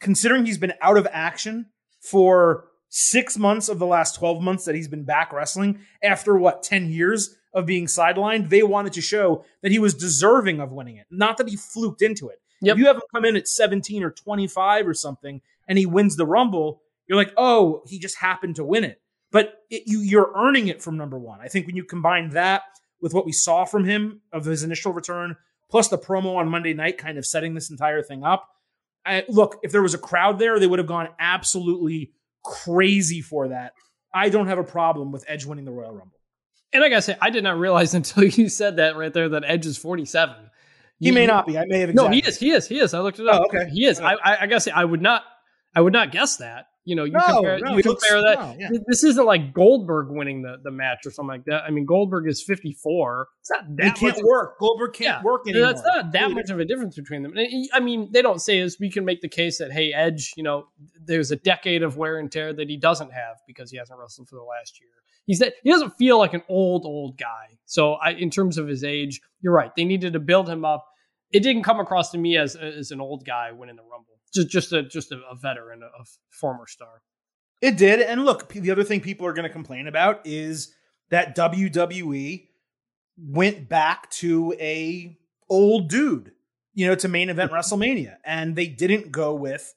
[0.00, 1.66] considering he's been out of action
[2.00, 6.62] for six months of the last 12 months that he's been back wrestling after what,
[6.62, 10.96] 10 years of being sidelined, they wanted to show that he was deserving of winning
[10.96, 12.40] it, not that he fluked into it.
[12.62, 12.74] Yep.
[12.74, 16.16] If you have him come in at 17 or 25 or something and he wins
[16.16, 19.00] the Rumble, you're like, oh, he just happened to win it.
[19.30, 21.40] But it, you, you're earning it from number one.
[21.40, 22.62] I think when you combine that
[23.00, 25.36] with what we saw from him of his initial return,
[25.70, 28.48] plus the promo on Monday night kind of setting this entire thing up.
[29.04, 32.12] I, look, if there was a crowd there, they would have gone absolutely
[32.44, 33.72] crazy for that.
[34.14, 36.20] I don't have a problem with Edge winning the Royal Rumble.
[36.72, 39.44] And I gotta say, I did not realize until you said that right there that
[39.46, 40.34] Edge is 47.
[40.98, 41.58] He, he may not be.
[41.58, 41.94] I may have.
[41.94, 42.38] No, he is.
[42.38, 42.68] He is.
[42.68, 42.94] He is.
[42.94, 43.42] I looked it up.
[43.42, 43.68] Oh, okay.
[43.70, 43.98] He is.
[43.98, 45.24] I, I, I gotta say, I would not.
[45.74, 46.66] I would not guess that.
[46.84, 48.40] You know, you no, compare, no, you compare looks, that.
[48.40, 48.78] No, yeah.
[48.88, 51.62] This isn't like Goldberg winning the, the match or something like that.
[51.62, 53.28] I mean, Goldberg is 54.
[53.40, 54.58] It's not that can't much work.
[54.58, 55.68] Goldberg can't yeah, work anymore.
[55.68, 57.34] That's not that much of a difference between them.
[57.72, 58.80] I mean, they don't say this.
[58.80, 60.66] We can make the case that, hey, Edge, you know,
[61.04, 64.28] there's a decade of wear and tear that he doesn't have because he hasn't wrestled
[64.28, 64.90] for the last year.
[65.26, 67.58] He's that he doesn't feel like an old, old guy.
[67.64, 69.70] So I, in terms of his age, you're right.
[69.76, 70.84] They needed to build him up.
[71.30, 74.11] It didn't come across to me as, as an old guy winning the Rumble.
[74.32, 77.02] Just, just a, just a, veteran, a, a former star.
[77.60, 78.00] It did.
[78.00, 80.74] And look, the other thing people are going to complain about is
[81.10, 82.48] that WWE
[83.16, 85.16] went back to a
[85.48, 86.32] old dude,
[86.74, 87.60] you know, to main event mm-hmm.
[87.60, 89.74] WrestleMania, and they didn't go with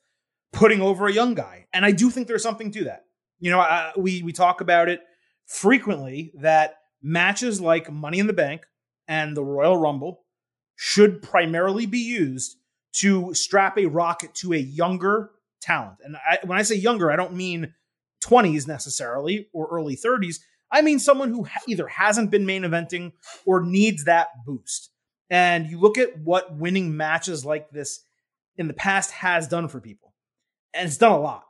[0.51, 1.67] putting over a young guy.
[1.73, 3.05] And I do think there's something to that.
[3.39, 5.01] You know, I, we we talk about it
[5.45, 8.65] frequently that matches like Money in the Bank
[9.07, 10.23] and the Royal Rumble
[10.75, 12.57] should primarily be used
[12.99, 15.31] to strap a rocket to a younger
[15.61, 15.97] talent.
[16.03, 17.73] And I, when I say younger, I don't mean
[18.23, 20.39] 20s necessarily or early 30s.
[20.71, 23.13] I mean someone who either hasn't been main eventing
[23.45, 24.91] or needs that boost.
[25.29, 28.01] And you look at what winning matches like this
[28.57, 30.13] in the past has done for people,
[30.73, 31.43] and it's done a lot.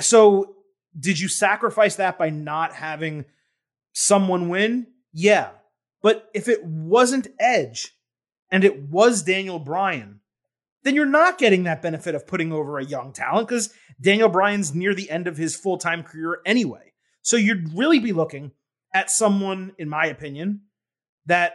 [0.00, 0.56] So,
[0.98, 3.24] did you sacrifice that by not having
[3.92, 4.86] someone win?
[5.12, 5.50] Yeah.
[6.02, 7.92] But if it wasn't Edge
[8.50, 10.20] and it was Daniel Bryan,
[10.84, 14.74] then you're not getting that benefit of putting over a young talent because Daniel Bryan's
[14.74, 16.92] near the end of his full time career anyway.
[17.22, 18.52] So you'd really be looking
[18.92, 20.62] at someone, in my opinion,
[21.26, 21.54] that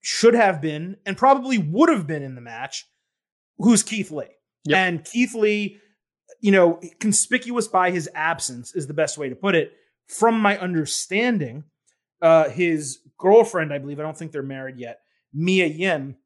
[0.00, 2.86] should have been and probably would have been in the match,
[3.58, 4.26] who's Keith Lee.
[4.64, 4.76] Yep.
[4.76, 5.78] And Keith Lee,
[6.40, 9.72] you know, conspicuous by his absence is the best way to put it.
[10.08, 11.64] From my understanding,
[12.22, 15.00] uh, his girlfriend, I believe, I don't think they're married yet,
[15.32, 16.16] Mia Yim,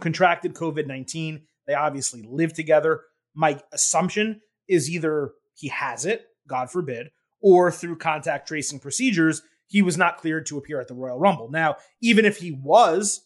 [0.00, 3.02] contracted COVID 19 they obviously live together.
[3.34, 9.82] My assumption is either he has it, God forbid, or through contact tracing procedures, he
[9.82, 11.50] was not cleared to appear at the Royal Rumble.
[11.50, 13.20] Now, even if he was,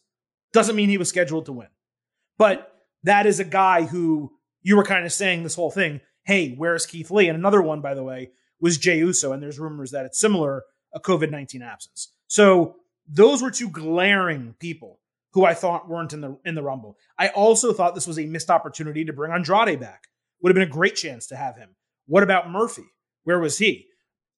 [0.52, 1.68] doesn't mean he was scheduled to win.
[2.36, 2.70] But
[3.04, 6.84] that is a guy who you were kind of saying this whole thing, hey, where's
[6.84, 7.28] Keith Lee?
[7.28, 10.64] And another one, by the way, was Jey Uso, and there's rumors that it's similar,
[10.92, 12.12] a COVID 19 absence.
[12.26, 12.76] So
[13.08, 14.98] those were two glaring people
[15.32, 16.96] who I thought weren't in the in the Rumble.
[17.18, 20.04] I also thought this was a missed opportunity to bring Andrade back.
[20.40, 21.70] Would have been a great chance to have him.
[22.06, 22.86] What about Murphy?
[23.24, 23.86] Where was he?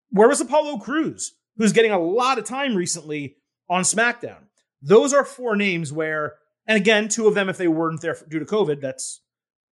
[0.09, 3.37] Where was Apollo Crews, who's getting a lot of time recently
[3.69, 4.43] on SmackDown?
[4.81, 6.35] Those are four names where,
[6.67, 9.21] and again, two of them, if they weren't there due to COVID, that's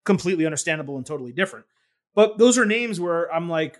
[0.04, 1.66] completely understandable and totally different.
[2.16, 3.78] But those are names where I'm like,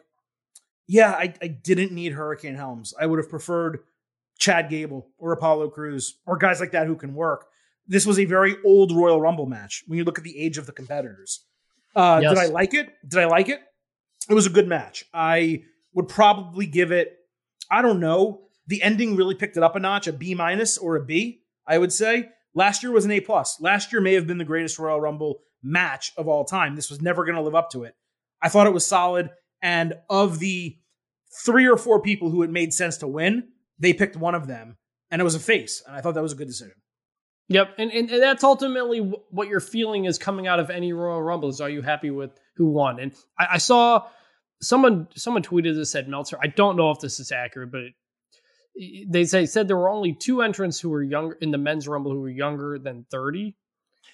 [0.88, 2.94] yeah, I, I didn't need Hurricane Helms.
[3.00, 3.80] I would have preferred
[4.38, 7.48] Chad Gable or Apollo Crews or guys like that who can work.
[7.88, 10.66] This was a very old Royal Rumble match when you look at the age of
[10.66, 11.46] the competitors.
[11.96, 12.34] Uh, yes.
[12.34, 12.90] Did I like it?
[13.08, 13.62] Did I like it?
[14.30, 15.06] It was a good match.
[15.14, 17.16] I would probably give it,
[17.72, 20.96] I don't know, the ending really picked it up a notch, a B minus or
[20.96, 22.30] a B, I would say.
[22.54, 23.62] Last year was an A plus.
[23.62, 26.76] Last year may have been the greatest Royal Rumble match of all time.
[26.76, 27.96] This was never going to live up to it.
[28.42, 29.30] I thought it was solid.
[29.62, 30.78] And of the
[31.44, 34.78] three or four people who it made sense to win, they picked one of them,
[35.12, 36.76] and it was a face, and I thought that was a good decision.
[37.48, 41.22] Yep, and, and, and that's ultimately what you're feeling is coming out of any Royal
[41.22, 41.50] Rumble.
[41.50, 43.00] Is are you happy with who won?
[43.00, 44.08] And I, I saw
[44.62, 46.40] someone someone tweeted this said Meltzer.
[46.42, 47.82] I don't know if this is accurate, but
[48.74, 51.88] it, they say said there were only two entrants who were younger in the men's
[51.88, 53.56] Rumble who were younger than 30,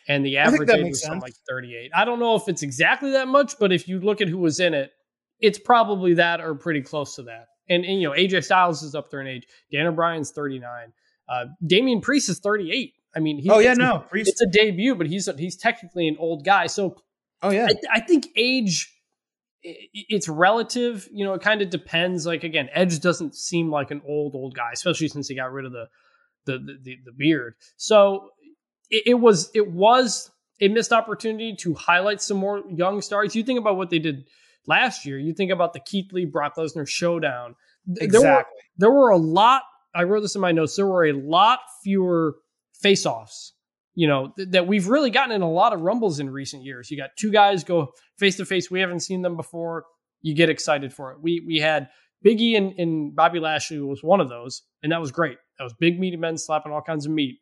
[0.09, 1.91] and the average age was something like 38.
[1.95, 4.59] I don't know if it's exactly that much, but if you look at who was
[4.59, 4.91] in it,
[5.39, 7.47] it's probably that or pretty close to that.
[7.71, 9.47] And, and you know, AJ Styles is up there in age.
[9.71, 10.93] Daniel Bryan's 39.
[11.29, 12.93] Uh, Damian Priest is 38.
[13.15, 14.29] I mean, he, oh yeah, no, Priest.
[14.29, 16.67] it's a debut, but he's he's technically an old guy.
[16.67, 16.97] So,
[17.41, 18.89] oh yeah, I, I think age
[19.63, 21.07] it's relative.
[21.11, 22.25] You know, it kind of depends.
[22.25, 25.65] Like again, Edge doesn't seem like an old old guy, especially since he got rid
[25.65, 25.87] of the
[26.45, 27.55] the the, the beard.
[27.77, 28.29] So
[28.89, 33.35] it, it, was it was a missed opportunity to highlight some more young stars.
[33.35, 34.25] You think about what they did
[34.67, 35.17] last year.
[35.19, 37.55] You think about the Keith Lee Brock Lesnar showdown.
[37.97, 38.19] Exactly.
[38.19, 38.45] There were,
[38.77, 39.63] there were a lot.
[39.93, 40.75] I wrote this in my notes.
[40.75, 42.35] There were a lot fewer
[42.81, 43.53] face-offs
[43.93, 46.89] you know, th- that we've really gotten in a lot of rumbles in recent years.
[46.89, 48.71] You got two guys go face to face.
[48.71, 49.85] We haven't seen them before.
[50.21, 51.17] You get excited for it.
[51.21, 51.89] We we had
[52.25, 55.37] Biggie and, and Bobby Lashley was one of those, and that was great.
[55.57, 57.39] That was big meaty men slapping all kinds of meat.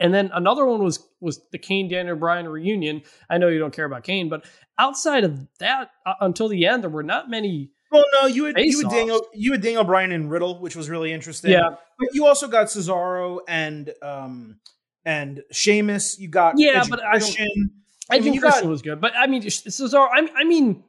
[0.00, 3.02] And then another one was was the Kane Daniel Bryan reunion.
[3.30, 4.44] I know you don't care about Kane, but
[4.78, 7.70] outside of that, uh, until the end, there were not many.
[7.90, 10.88] Well, no, you had you had Daniel you had Daniel Bryan and Riddle, which was
[10.88, 11.52] really interesting.
[11.52, 14.58] Yeah, but you also got Cesaro and um
[15.04, 16.18] and Sheamus.
[16.18, 17.70] You got yeah, but Christian.
[18.10, 20.08] I, I, I mean, Christian got, was good, but I mean Cesaro.
[20.12, 20.84] I mean, I mean,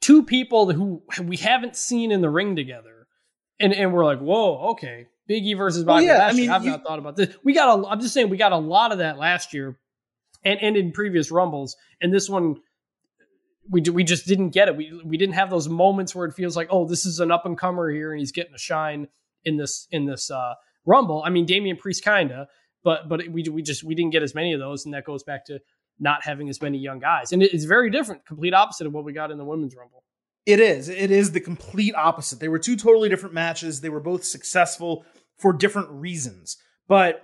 [0.00, 3.06] two people who we haven't seen in the ring together,
[3.58, 6.42] and and we're like, whoa, okay, Biggie versus Bobby well, yeah, Lashley.
[6.42, 7.34] I mean, I've you, not thought about this.
[7.42, 7.86] We got a.
[7.88, 9.78] I'm just saying we got a lot of that last year,
[10.44, 12.56] and and in previous rumbles, and this one.
[13.66, 14.76] We, we just didn't get it.
[14.76, 17.46] We we didn't have those moments where it feels like oh this is an up
[17.46, 19.08] and comer here and he's getting a shine
[19.42, 20.52] in this in this uh,
[20.84, 21.22] rumble.
[21.24, 22.46] I mean Damian Priest kinda,
[22.82, 25.22] but but we we just we didn't get as many of those, and that goes
[25.22, 25.60] back to
[25.98, 29.14] not having as many young guys, and it's very different, complete opposite of what we
[29.14, 30.04] got in the women's rumble.
[30.46, 30.88] It is.
[30.88, 32.38] It is the complete opposite.
[32.38, 33.80] They were two totally different matches.
[33.80, 35.04] They were both successful
[35.38, 36.58] for different reasons.
[36.86, 37.22] But,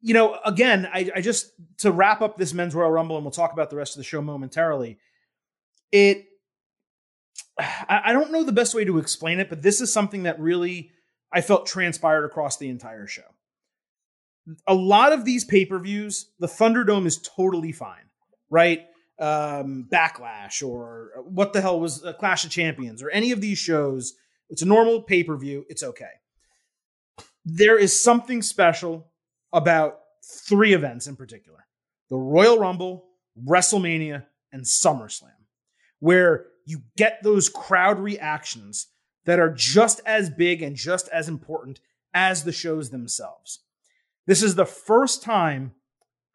[0.00, 3.32] you know, again, I, I just, to wrap up this men's Royal Rumble, and we'll
[3.32, 4.98] talk about the rest of the show momentarily,
[5.90, 6.26] it,
[7.58, 10.38] I, I don't know the best way to explain it, but this is something that
[10.38, 10.90] really
[11.32, 13.22] I felt transpired across the entire show.
[14.66, 18.10] A lot of these pay per views, the Thunderdome is totally fine,
[18.50, 18.86] right?
[19.22, 23.56] Um, Backlash or what the hell was a Clash of Champions or any of these
[23.56, 24.14] shows.
[24.50, 25.64] It's a normal pay per view.
[25.68, 26.10] It's okay.
[27.44, 29.12] There is something special
[29.52, 31.60] about three events in particular
[32.10, 33.04] the Royal Rumble,
[33.46, 35.30] WrestleMania, and SummerSlam,
[36.00, 38.88] where you get those crowd reactions
[39.24, 41.80] that are just as big and just as important
[42.12, 43.60] as the shows themselves.
[44.26, 45.72] This is the first time,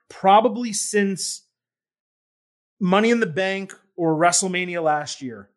[0.10, 1.47] probably since
[2.80, 5.50] Money in the Bank or WrestleMania last year,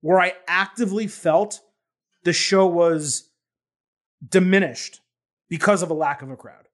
[0.00, 1.60] where I actively felt
[2.24, 3.28] the show was
[4.26, 5.00] diminished
[5.48, 6.66] because of a lack of a crowd.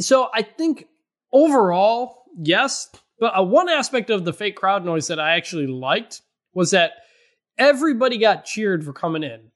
[0.00, 0.86] So I think
[1.32, 2.88] overall, yes.
[3.18, 6.22] But uh, one aspect of the fake crowd noise that I actually liked
[6.54, 6.92] was that
[7.58, 9.50] everybody got cheered for coming in.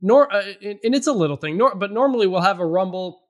[0.00, 1.56] Nor, uh, and it's a little thing.
[1.56, 3.20] Nor, but normally we'll have a rumble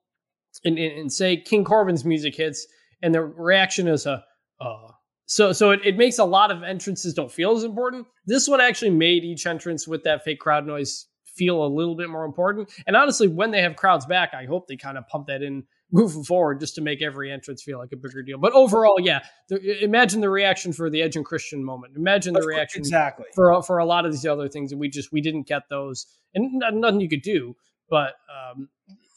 [0.65, 2.67] and, and, and, say King Corbin's music hits,
[3.01, 4.23] and the reaction is a,
[4.61, 4.87] uh,
[5.25, 8.07] so so it, it makes a lot of entrances don't feel as important.
[8.25, 12.09] This one actually made each entrance with that fake crowd noise feel a little bit
[12.09, 12.69] more important.
[12.85, 15.63] And honestly, when they have crowds back, I hope they kind of pump that in
[15.91, 18.39] moving forward just to make every entrance feel like a bigger deal.
[18.39, 21.95] But overall, yeah, the, imagine the reaction for the Edge and Christian moment.
[21.95, 25.11] Imagine the reaction exactly for for a lot of these other things, and we just
[25.11, 27.55] we didn't get those, and nothing you could do.
[27.89, 28.69] But um,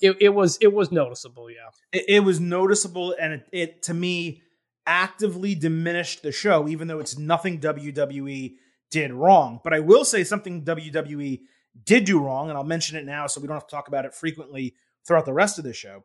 [0.02, 1.70] it, it was it was noticeable, yeah.
[1.92, 4.42] It, it was noticeable, and it, it to me
[4.86, 8.54] actively diminished the show, even though it's nothing WWE
[8.90, 9.60] did wrong.
[9.62, 11.40] But I will say something WWE
[11.84, 14.04] did do wrong, and I'll mention it now so we don't have to talk about
[14.04, 14.74] it frequently
[15.06, 16.04] throughout the rest of the show.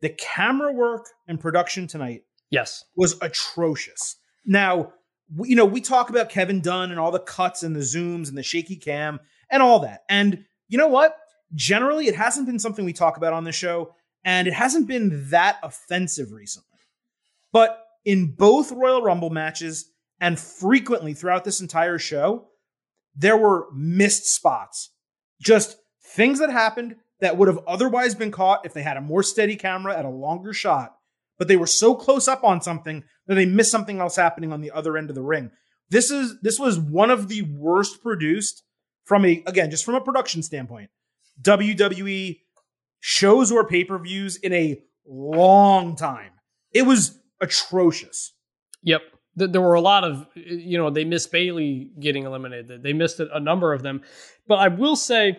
[0.00, 4.16] The camera work and production tonight yes was atrocious.
[4.44, 4.92] Now,
[5.44, 8.36] you know, we talk about Kevin Dunn and all the cuts and the zooms and
[8.36, 10.02] the shaky cam and all that.
[10.08, 11.16] And you know what?
[11.54, 15.28] Generally, it hasn't been something we talk about on the show, and it hasn't been
[15.30, 16.68] that offensive recently.
[17.52, 22.48] But in both Royal Rumble matches and frequently throughout this entire show,
[23.14, 24.90] there were missed spots.
[25.40, 29.22] Just things that happened that would have otherwise been caught if they had a more
[29.22, 30.96] steady camera at a longer shot,
[31.38, 34.60] but they were so close up on something that they missed something else happening on
[34.60, 35.50] the other end of the ring.
[35.88, 38.62] This is this was one of the worst produced
[39.04, 40.90] from a again, just from a production standpoint.
[41.40, 42.40] WWE
[43.00, 46.30] shows or pay-per-views in a long time.
[46.72, 48.32] It was atrocious.
[48.82, 49.02] Yep.
[49.34, 52.82] There were a lot of, you know, they missed Bayley getting eliminated.
[52.82, 54.02] They missed a number of them.
[54.46, 55.38] But I will say,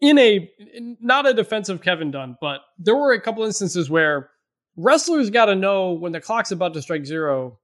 [0.00, 0.50] in a,
[1.00, 4.30] not a defense of Kevin Dunn, but there were a couple instances where
[4.76, 7.58] wrestlers got to know when the clock's about to strike zero,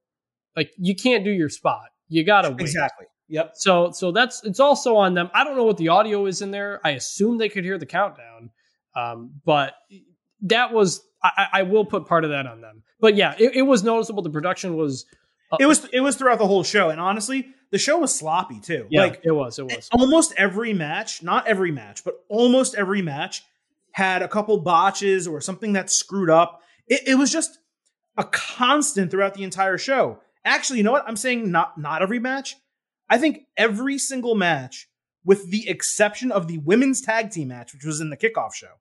[0.54, 1.86] like you can't do your spot.
[2.08, 2.60] You got to wait.
[2.60, 3.06] Exactly.
[3.28, 3.52] Yep.
[3.54, 5.30] So so that's it's also on them.
[5.34, 6.80] I don't know what the audio is in there.
[6.84, 8.50] I assume they could hear the countdown,
[8.94, 9.74] um, but
[10.42, 12.82] that was I, I, will put part of that on them.
[13.00, 14.22] But yeah, it, it was noticeable.
[14.22, 15.06] The production was.
[15.50, 18.60] Uh, it was it was throughout the whole show, and honestly, the show was sloppy
[18.60, 18.86] too.
[18.90, 19.58] Yeah, like it was.
[19.58, 23.44] It was almost every match, not every match, but almost every match
[23.92, 26.62] had a couple botches or something that screwed up.
[26.86, 27.58] It, it was just
[28.16, 30.20] a constant throughout the entire show.
[30.44, 31.04] Actually, you know what?
[31.06, 32.56] I'm saying not not every match.
[33.08, 34.88] I think every single match,
[35.24, 38.74] with the exception of the women's tag team match, which was in the kickoff show,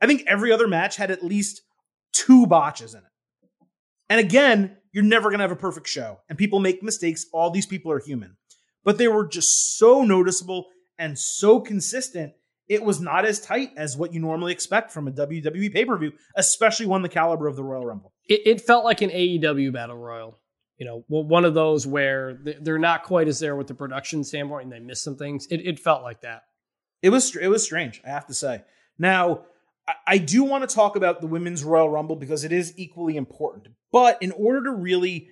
[0.00, 1.62] I think every other match had at least
[2.12, 3.68] two botches in it.
[4.08, 6.20] And again, you're never going to have a perfect show.
[6.28, 7.26] And people make mistakes.
[7.32, 8.36] All these people are human.
[8.84, 10.66] But they were just so noticeable
[10.98, 12.32] and so consistent.
[12.68, 15.98] It was not as tight as what you normally expect from a WWE pay per
[15.98, 18.12] view, especially one the caliber of the Royal Rumble.
[18.28, 20.38] It, it, felt like an AEW Battle Royal.
[20.78, 24.64] You know, one of those where they're not quite as there with the production standpoint
[24.64, 25.46] and they miss some things.
[25.50, 26.44] It, it felt like that.
[27.02, 28.62] It was it was strange, I have to say.
[28.98, 29.42] Now,
[30.06, 33.68] I do want to talk about the women's Royal Rumble because it is equally important.
[33.92, 35.28] But in order to really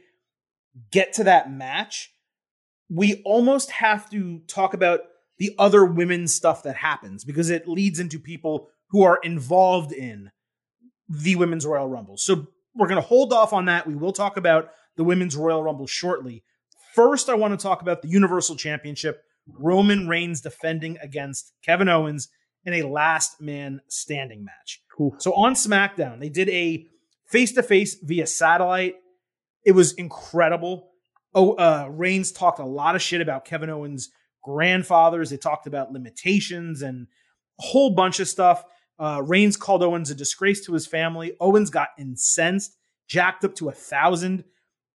[0.90, 2.12] get to that match,
[2.88, 5.00] we almost have to talk about
[5.38, 10.30] the other women's stuff that happens because it leads into people who are involved in
[11.08, 12.16] the women's Royal Rumble.
[12.16, 13.86] So we're going to hold off on that.
[13.86, 16.44] We will talk about the women's Royal Rumble shortly.
[16.94, 19.22] First, I want to talk about the Universal Championship.
[19.46, 22.28] Roman Reigns defending against Kevin Owens
[22.68, 24.80] in a last man standing match.
[25.00, 25.14] Ooh.
[25.18, 26.86] So on SmackDown, they did a
[27.26, 28.96] face to face via satellite.
[29.64, 30.90] It was incredible.
[31.34, 34.10] Oh, uh, Reigns talked a lot of shit about Kevin Owens'
[34.42, 35.30] grandfathers.
[35.30, 37.06] They talked about limitations and
[37.58, 38.64] a whole bunch of stuff.
[38.98, 41.32] Uh, Reigns called Owens a disgrace to his family.
[41.40, 42.76] Owens got incensed,
[43.08, 44.44] jacked up to a thousand,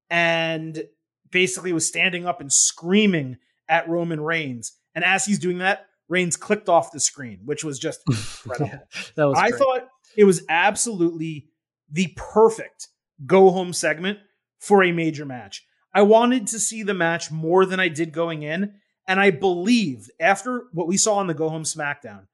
[0.09, 0.83] and
[1.31, 3.37] basically was standing up and screaming
[3.69, 4.73] at Roman Reigns.
[4.95, 8.79] And as he's doing that, Reigns clicked off the screen, which was just incredible.
[9.15, 9.59] that was I great.
[9.59, 9.87] thought
[10.17, 11.47] it was absolutely
[11.91, 12.89] the perfect
[13.25, 14.19] go home segment
[14.59, 15.65] for a major match.
[15.93, 18.73] I wanted to see the match more than I did going in.
[19.07, 22.27] And I believed after what we saw on the go home SmackDown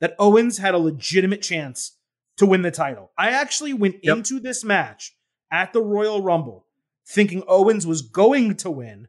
[0.00, 1.96] that Owens had a legitimate chance
[2.36, 3.12] to win the title.
[3.16, 4.18] I actually went yep.
[4.18, 5.14] into this match
[5.50, 6.66] at the Royal Rumble
[7.06, 9.08] thinking Owens was going to win,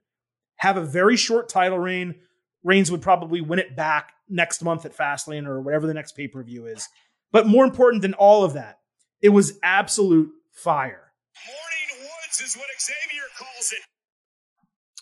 [0.57, 2.16] have a very short title reign,
[2.64, 6.28] Reigns would probably win it back next month at Fastlane or whatever the next pay
[6.28, 6.88] per view is.
[7.32, 8.80] But more important than all of that,
[9.22, 11.14] it was absolute fire.
[11.45, 13.80] Morning Woods is what Xavier calls it.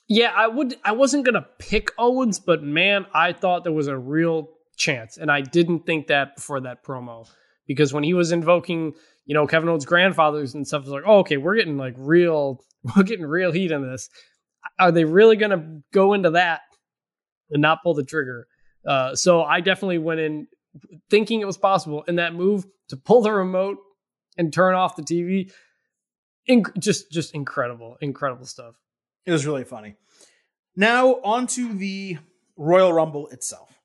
[0.10, 0.76] Yeah, I would.
[0.86, 5.30] I wasn't gonna pick Owens, but man, I thought there was a real chance, and
[5.32, 7.28] I didn't think that before that promo
[7.68, 8.94] because when he was invoking,
[9.26, 12.64] you know, Kevin Owens' grandfathers and stuff, was like, oh, okay, we're getting like real,
[12.96, 14.10] we're getting real heat in this.
[14.80, 16.62] Are they really gonna go into that?
[17.52, 18.48] And not pull the trigger.
[18.86, 20.48] Uh, so I definitely went in
[21.10, 22.04] thinking it was possible.
[22.08, 23.78] And that move to pull the remote
[24.38, 25.52] and turn off the TV,
[26.50, 28.76] inc- just just incredible, incredible stuff.
[29.26, 29.96] It was really funny.
[30.76, 32.18] Now on to the
[32.56, 33.78] Royal Rumble itself.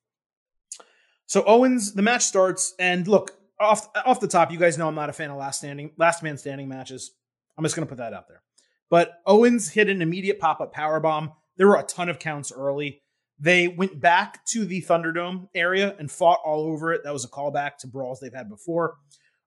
[1.26, 4.52] So Owens, the match starts, and look off off the top.
[4.52, 7.12] You guys know I'm not a fan of last standing, last man standing matches.
[7.56, 8.42] I'm just to put that out there.
[8.90, 11.32] But Owens hit an immediate pop up power bomb.
[11.56, 13.01] There were a ton of counts early.
[13.42, 17.02] They went back to the Thunderdome area and fought all over it.
[17.02, 18.98] That was a callback to brawls they've had before.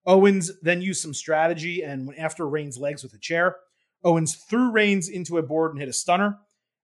[0.06, 3.56] Owens then used some strategy and went after Reigns' legs with a chair.
[4.04, 6.40] Owens threw Reigns into a board and hit a stunner,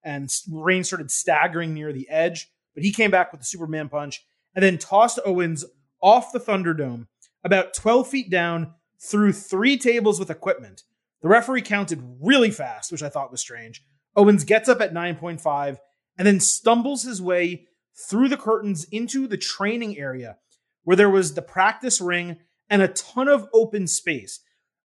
[0.05, 4.23] and Reigns started staggering near the edge, but he came back with the Superman punch
[4.55, 5.65] and then tossed Owens
[6.01, 7.07] off the Thunderdome
[7.43, 10.83] about 12 feet down through three tables with equipment.
[11.21, 13.83] The referee counted really fast, which I thought was strange.
[14.15, 15.77] Owens gets up at 9.5
[16.21, 17.65] and then stumbles his way
[18.07, 20.37] through the curtains into the training area
[20.83, 22.37] where there was the practice ring
[22.69, 24.39] and a ton of open space.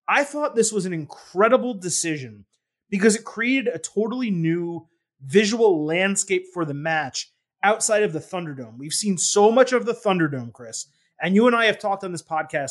[0.09, 2.47] I thought this was an incredible decision
[2.89, 4.89] because it created a totally new
[5.23, 7.31] visual landscape for the match
[7.63, 8.79] outside of the Thunderdome.
[8.79, 10.87] We've seen so much of the Thunderdome, Chris,
[11.21, 12.71] and you and I have talked on this podcast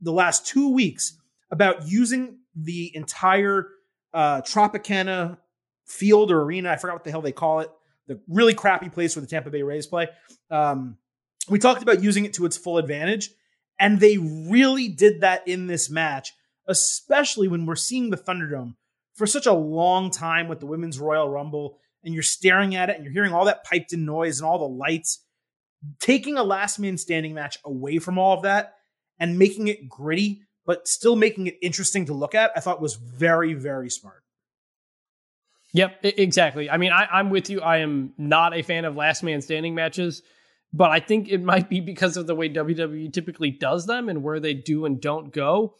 [0.00, 1.18] the last two weeks
[1.50, 3.70] about using the entire
[4.12, 5.38] uh, Tropicana
[5.84, 6.70] field or arena.
[6.70, 7.72] I forgot what the hell they call it
[8.06, 10.08] the really crappy place where the Tampa Bay Rays play.
[10.50, 10.98] Um,
[11.48, 13.30] we talked about using it to its full advantage,
[13.78, 16.32] and they really did that in this match,
[16.68, 18.74] especially when we're seeing the Thunderdome
[19.14, 22.96] for such a long time with the Women's Royal Rumble, and you're staring at it
[22.96, 25.24] and you're hearing all that piped in noise and all the lights.
[26.00, 28.74] Taking a last man standing match away from all of that
[29.18, 32.94] and making it gritty, but still making it interesting to look at, I thought was
[32.94, 34.23] very, very smart.
[35.74, 36.70] Yep, exactly.
[36.70, 37.60] I mean, I, am with you.
[37.60, 40.22] I am not a fan of last man standing matches,
[40.72, 44.22] but I think it might be because of the way WWE typically does them and
[44.22, 45.74] where they do and don't go.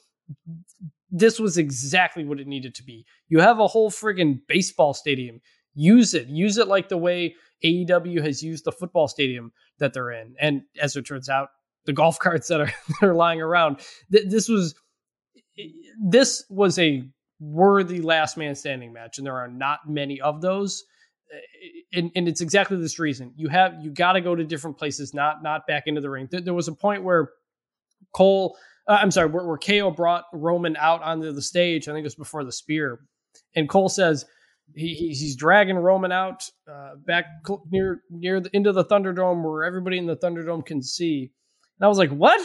[1.13, 3.07] This was exactly what it needed to be.
[3.29, 5.41] You have a whole friggin' baseball stadium.
[5.75, 6.27] Use it.
[6.27, 10.35] Use it like the way AEW has used the football stadium that they're in.
[10.41, 11.51] And as it turns out,
[11.87, 13.79] the golf carts that are that are lying around.
[14.11, 14.75] This was
[16.03, 17.09] this was a
[17.41, 20.85] worthy last man standing match, and there are not many of those.
[21.33, 21.39] Uh,
[21.99, 25.15] and, and it's exactly this reason you have you got to go to different places,
[25.15, 26.29] not not back into the ring.
[26.31, 27.31] There, there was a point where
[28.13, 28.57] Cole
[28.87, 31.89] uh, I'm sorry, where, where KO brought Roman out onto the stage.
[31.89, 33.01] I think it was before the spear,
[33.55, 34.27] and Cole says
[34.75, 37.27] he, he's dragging Roman out uh, back
[37.71, 41.31] near near the into the Thunderdome where everybody in the Thunderdome can see.
[41.79, 42.41] And I was like, "What?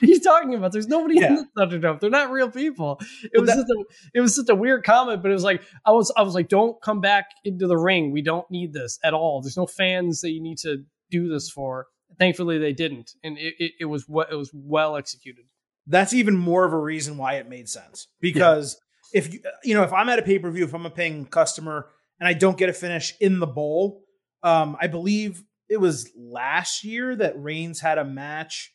[0.00, 0.72] What are you talking about?
[0.72, 1.28] There's nobody yeah.
[1.28, 2.00] in the Thunderdome.
[2.00, 3.00] They're not real people."
[3.32, 3.84] It was that, just a,
[4.14, 6.80] it was a weird comment, but it was like I was I was like, "Don't
[6.82, 8.12] come back into the ring.
[8.12, 9.42] We don't need this at all.
[9.42, 10.78] There's no fans that you need to
[11.10, 11.86] do this for."
[12.18, 15.44] Thankfully, they didn't, and it, it, it was what it was well executed.
[15.86, 18.80] That's even more of a reason why it made sense because
[19.12, 21.26] if you you know if I'm at a pay per view, if I'm a paying
[21.26, 21.88] customer
[22.18, 24.02] and I don't get a finish in the bowl,
[24.42, 28.72] um, I believe it was last year that Reigns had a match.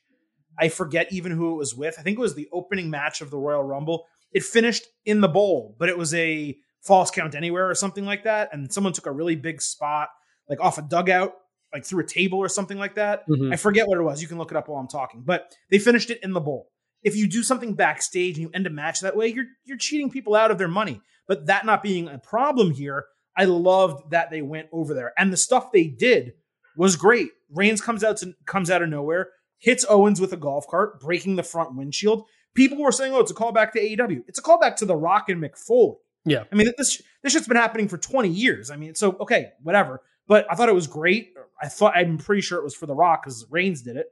[0.60, 1.96] I forget even who it was with.
[2.00, 4.06] I think it was the opening match of the Royal Rumble.
[4.32, 8.24] It finished in the bowl, but it was a false count anywhere or something like
[8.24, 8.50] that.
[8.52, 10.10] And someone took a really big spot,
[10.50, 11.34] like off a dugout,
[11.74, 13.28] like through a table or something like that.
[13.28, 13.54] Mm-hmm.
[13.54, 14.22] I forget what it was.
[14.22, 16.70] You can look it up while I'm talking, but they finished it in the bowl
[17.06, 20.10] if you do something backstage and you end a match that way, you're you're cheating
[20.10, 21.00] people out of their money.
[21.28, 23.06] But that not being a problem here,
[23.38, 25.14] I loved that they went over there.
[25.18, 26.34] And the stuff they did
[26.76, 27.30] was great.
[27.52, 31.36] Reigns comes out to, comes out of nowhere, hits Owens with a golf cart, breaking
[31.36, 32.26] the front windshield.
[32.54, 35.30] People were saying, "Oh, it's a callback to AEW." It's a callback to The Rock
[35.30, 38.72] and Mick Foley." Yeah, I mean this this shit's been happening for 20 years.
[38.72, 40.02] I mean, so okay, whatever.
[40.28, 41.34] But I thought it was great.
[41.62, 44.08] I thought I'm pretty sure it was for The Rock because Reigns did it.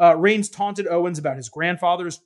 [0.00, 2.20] Uh, Reigns taunted Owens about his grandfather's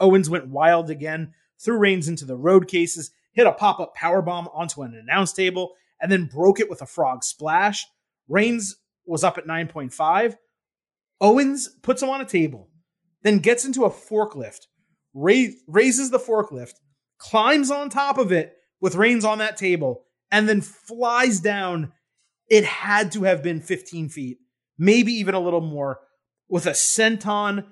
[0.00, 4.20] Owens went wild again, threw Reigns into the road cases, hit a pop up power
[4.20, 7.86] bomb onto an announce table, and then broke it with a frog splash.
[8.28, 10.36] Reigns was up at 9.5.
[11.22, 12.68] Owens puts him on a table,
[13.22, 14.66] then gets into a forklift,
[15.14, 16.74] ra- raises the forklift,
[17.16, 21.92] climbs on top of it with Reigns on that table, and then flies down.
[22.50, 24.38] It had to have been 15 feet,
[24.76, 26.00] maybe even a little more,
[26.48, 27.66] with a senton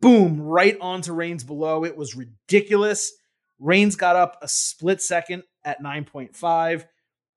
[0.00, 1.84] bomb, right onto Reigns below.
[1.84, 3.12] It was ridiculous.
[3.60, 6.84] Reigns got up a split second at 9.5.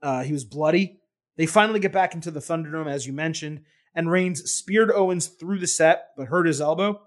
[0.02, 1.00] Uh, he was bloody.
[1.38, 3.62] They finally get back into the Thunderdome, as you mentioned,
[3.96, 7.02] and Reigns speared Owens through the set, but hurt his elbow.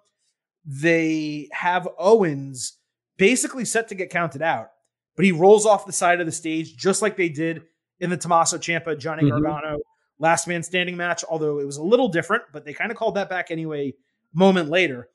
[0.65, 2.79] They have Owens
[3.17, 4.71] basically set to get counted out,
[5.17, 7.63] but he rolls off the side of the stage just like they did
[8.01, 9.43] in the Tommaso Ciampa Johnny mm-hmm.
[9.43, 9.79] Gargano
[10.19, 13.15] last man standing match, although it was a little different, but they kind of called
[13.15, 13.95] that back anyway
[14.33, 15.09] moment later.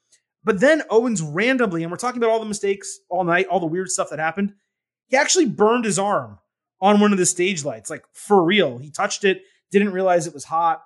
[0.44, 3.66] But then Owens randomly, and we're talking about all the mistakes all night, all the
[3.66, 4.54] weird stuff that happened.
[5.08, 6.40] He actually burned his arm
[6.82, 8.78] on one of the stage lights, like for real.
[8.78, 10.84] He touched it, didn't realize it was hot.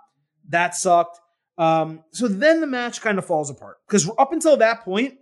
[0.49, 1.19] That sucked.
[1.57, 5.15] Um, so then the match kind of falls apart because up until that point,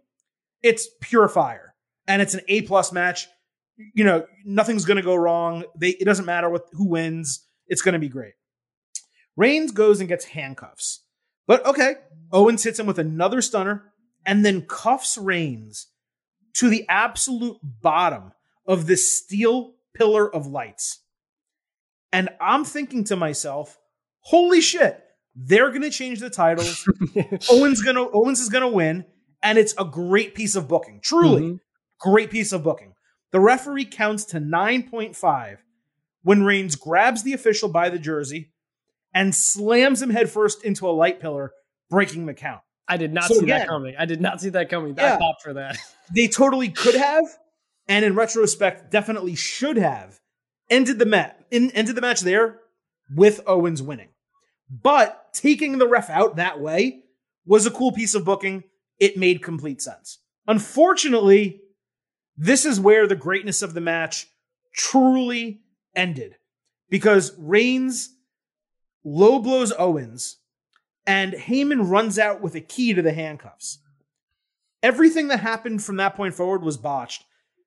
[0.61, 1.73] it's pure fire
[2.07, 3.27] and it's an A plus match.
[3.93, 5.63] You know, nothing's going to go wrong.
[5.77, 7.45] They, it doesn't matter what who wins.
[7.67, 8.33] It's going to be great.
[9.37, 11.03] Reigns goes and gets handcuffs,
[11.47, 11.95] but okay.
[12.31, 13.91] Owens hits him with another stunner
[14.25, 15.87] and then cuffs Reigns
[16.55, 18.31] to the absolute bottom
[18.65, 21.01] of this steel pillar of lights.
[22.11, 23.77] And I'm thinking to myself,
[24.21, 25.04] holy shit,
[25.35, 26.87] they're gonna change the titles.
[27.51, 29.05] Owens gonna Owens is gonna win,
[29.43, 31.01] and it's a great piece of booking.
[31.03, 32.09] Truly, mm-hmm.
[32.09, 32.93] great piece of booking.
[33.31, 35.57] The referee counts to 9.5
[36.23, 38.51] when Reigns grabs the official by the jersey
[39.13, 41.51] and slams him headfirst into a light pillar,
[41.89, 42.61] breaking the count.
[42.87, 43.95] I did not so see again, that coming.
[43.97, 44.95] I did not see that coming.
[44.97, 45.77] Yeah, I popped for that.
[46.13, 47.23] They totally could have,
[47.87, 50.19] and in retrospect, definitely should have
[50.69, 51.35] ended the match.
[51.51, 52.59] Ended the match there
[53.15, 54.09] with Owens winning.
[54.69, 57.03] But taking the ref out that way
[57.45, 58.63] was a cool piece of booking.
[58.99, 60.19] It made complete sense.
[60.47, 61.61] Unfortunately,
[62.37, 64.27] this is where the greatness of the match
[64.73, 65.61] truly
[65.95, 66.35] ended
[66.89, 68.09] because Reigns
[69.03, 70.37] low blows Owens
[71.07, 73.79] and Heyman runs out with a key to the handcuffs.
[74.81, 77.23] Everything that happened from that point forward was botched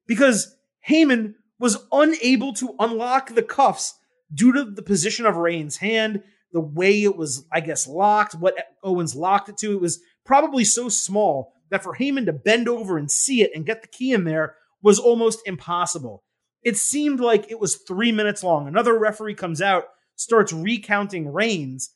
[0.07, 0.57] because
[0.89, 3.95] Heyman was unable to unlock the cuffs
[4.33, 6.23] due to the position of Reigns' hand,
[6.53, 9.73] the way it was, I guess, locked, what Owens locked it to.
[9.73, 13.67] It was probably so small that for Heyman to bend over and see it and
[13.67, 16.23] get the key in there was almost impossible.
[16.63, 18.67] It seemed like it was three minutes long.
[18.67, 19.85] Another referee comes out,
[20.17, 21.91] starts recounting Reigns,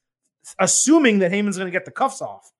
[0.58, 2.52] assuming that Heyman's going to get the cuffs off,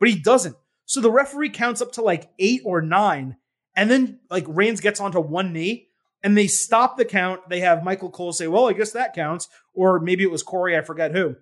[0.00, 0.56] but he doesn't.
[0.86, 3.36] So the referee counts up to like eight or nine,
[3.76, 5.88] and then like Reigns gets onto one knee,
[6.24, 7.48] and they stop the count.
[7.48, 10.76] They have Michael Cole say, "Well, I guess that counts," or maybe it was Corey,
[10.76, 11.36] I forget who.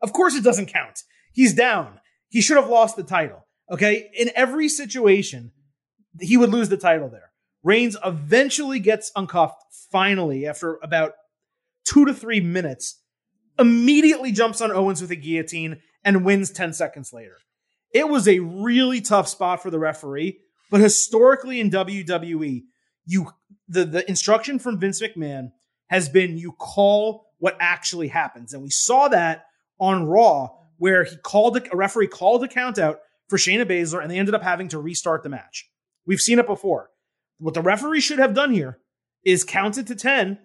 [0.00, 1.02] Of course, it doesn't count.
[1.32, 1.98] He's down.
[2.28, 3.46] He should have lost the title.
[3.70, 5.50] Okay, in every situation,
[6.20, 7.32] he would lose the title there.
[7.64, 11.14] Reigns eventually gets uncuffed finally after about
[11.84, 13.00] two to three minutes
[13.58, 17.38] immediately jumps on Owens with a guillotine and wins 10 seconds later.
[17.92, 20.40] It was a really tough spot for the referee,
[20.70, 22.64] But historically in WWE,
[23.06, 23.30] you
[23.68, 25.52] the, the instruction from Vince McMahon
[25.88, 28.52] has been you call what actually happens.
[28.52, 29.46] And we saw that
[29.78, 34.02] on Raw, where he called a, a referee called a count out for Shayna Baszler,
[34.02, 35.68] and they ended up having to restart the match.
[36.06, 36.90] We've seen it before.
[37.38, 38.78] What the referee should have done here
[39.24, 40.38] is counted to 10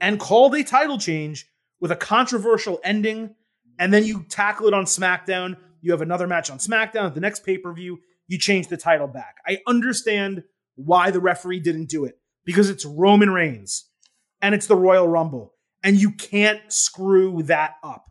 [0.00, 1.46] and called a title change
[1.80, 3.34] with a controversial ending,
[3.78, 5.56] and then you tackle it on SmackDown.
[5.80, 7.98] You have another match on SmackDown at the next pay per view.
[8.28, 9.36] You change the title back.
[9.46, 10.44] I understand
[10.76, 13.88] why the referee didn't do it because it's Roman Reigns
[14.40, 18.04] and it's the Royal Rumble, and you can't screw that up.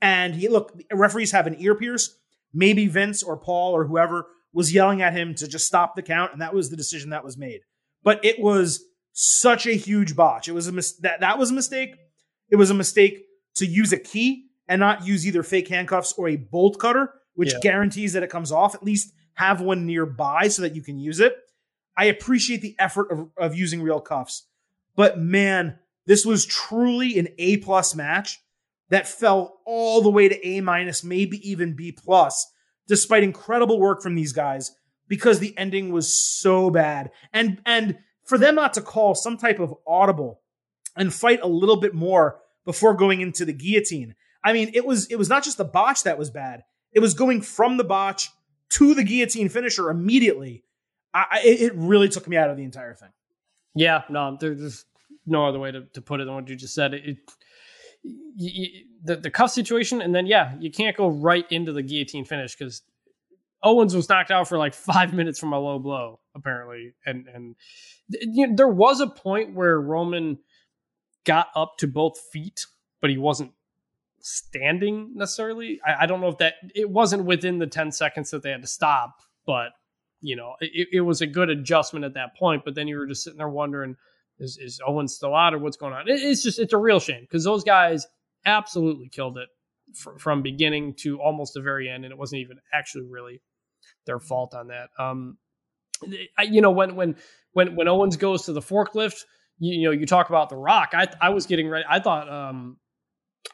[0.00, 2.16] And he look, referees have an ear pierce.
[2.52, 6.32] Maybe Vince or Paul or whoever was yelling at him to just stop the count,
[6.32, 7.60] and that was the decision that was made.
[8.02, 10.48] But it was such a huge botch.
[10.48, 11.94] It was a mis- that that was a mistake.
[12.50, 13.24] It was a mistake
[13.56, 17.52] to use a key and not use either fake handcuffs or a bolt cutter, which
[17.52, 17.60] yeah.
[17.60, 18.74] guarantees that it comes off.
[18.74, 21.34] At least have one nearby so that you can use it.
[22.00, 24.46] I appreciate the effort of, of using real cuffs,
[24.96, 28.40] but man, this was truly an A plus match
[28.88, 32.50] that fell all the way to A minus, maybe even B plus,
[32.88, 34.74] despite incredible work from these guys
[35.08, 37.10] because the ending was so bad.
[37.34, 40.40] And and for them not to call some type of audible
[40.96, 44.14] and fight a little bit more before going into the guillotine.
[44.42, 46.62] I mean, it was it was not just the botch that was bad.
[46.92, 48.30] It was going from the botch
[48.70, 50.64] to the guillotine finisher immediately.
[51.12, 53.10] I, it really took me out of the entire thing.
[53.74, 54.84] Yeah, no, there's
[55.26, 56.94] no other way to, to put it than what you just said.
[56.94, 57.18] It, it
[58.02, 62.24] you, the the cuff situation, and then yeah, you can't go right into the guillotine
[62.24, 62.82] finish because
[63.62, 67.56] Owens was knocked out for like five minutes from a low blow, apparently, and and
[68.08, 70.38] you know, there was a point where Roman
[71.24, 72.66] got up to both feet,
[73.00, 73.52] but he wasn't
[74.20, 75.80] standing necessarily.
[75.86, 78.62] I, I don't know if that it wasn't within the ten seconds that they had
[78.62, 79.72] to stop, but
[80.20, 82.64] you know, it, it was a good adjustment at that point.
[82.64, 83.96] But then you were just sitting there wondering
[84.38, 86.08] is, is Owen still out or what's going on?
[86.08, 88.06] It, it's just, it's a real shame because those guys
[88.44, 89.48] absolutely killed it
[89.94, 92.04] fr- from beginning to almost the very end.
[92.04, 93.40] And it wasn't even actually really
[94.06, 94.90] their fault on that.
[94.98, 95.38] Um,
[96.38, 97.16] I, you know, when, when,
[97.52, 99.24] when, when Owens goes to the forklift,
[99.58, 100.90] you, you know, you talk about the rock.
[100.94, 101.84] I, I was getting ready.
[101.88, 102.78] I thought, um,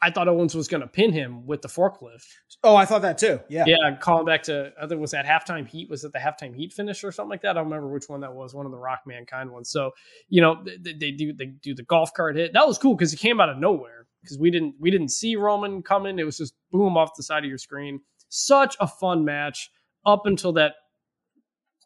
[0.01, 2.25] I thought Owens was going to pin him with the forklift.
[2.63, 3.39] Oh, I thought that too.
[3.49, 3.63] Yeah.
[3.65, 3.95] Yeah.
[3.99, 5.89] Calling back to, I think was that halftime heat.
[5.89, 7.51] Was it the halftime heat finish or something like that?
[7.51, 8.53] I don't remember which one that was.
[8.53, 9.69] One of the Rock Mankind ones.
[9.69, 9.91] So,
[10.27, 12.53] you know, they, they do, they do the golf cart hit.
[12.53, 15.35] That was cool because it came out of nowhere because we didn't, we didn't see
[15.35, 16.19] Roman coming.
[16.19, 18.01] It was just boom off the side of your screen.
[18.29, 19.71] Such a fun match
[20.05, 20.73] up until that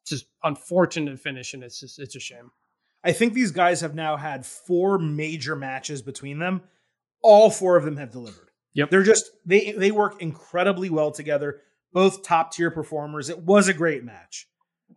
[0.08, 1.54] just unfortunate finish.
[1.54, 2.52] And it's just, it's a shame.
[3.04, 6.62] I think these guys have now had four major matches between them
[7.22, 8.50] all four of them have delivered.
[8.74, 8.90] Yep.
[8.90, 11.62] They're just they they work incredibly well together.
[11.94, 13.30] Both top tier performers.
[13.30, 14.48] It was a great match.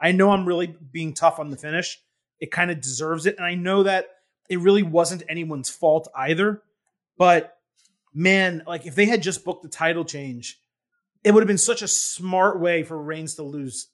[0.01, 2.01] I know I'm really being tough on the finish.
[2.41, 4.07] It kind of deserves it and I know that
[4.49, 6.62] it really wasn't anyone's fault either.
[7.16, 7.57] But
[8.12, 10.61] man, like if they had just booked the title change,
[11.25, 13.89] it would have been such a smart way for Reigns to lose.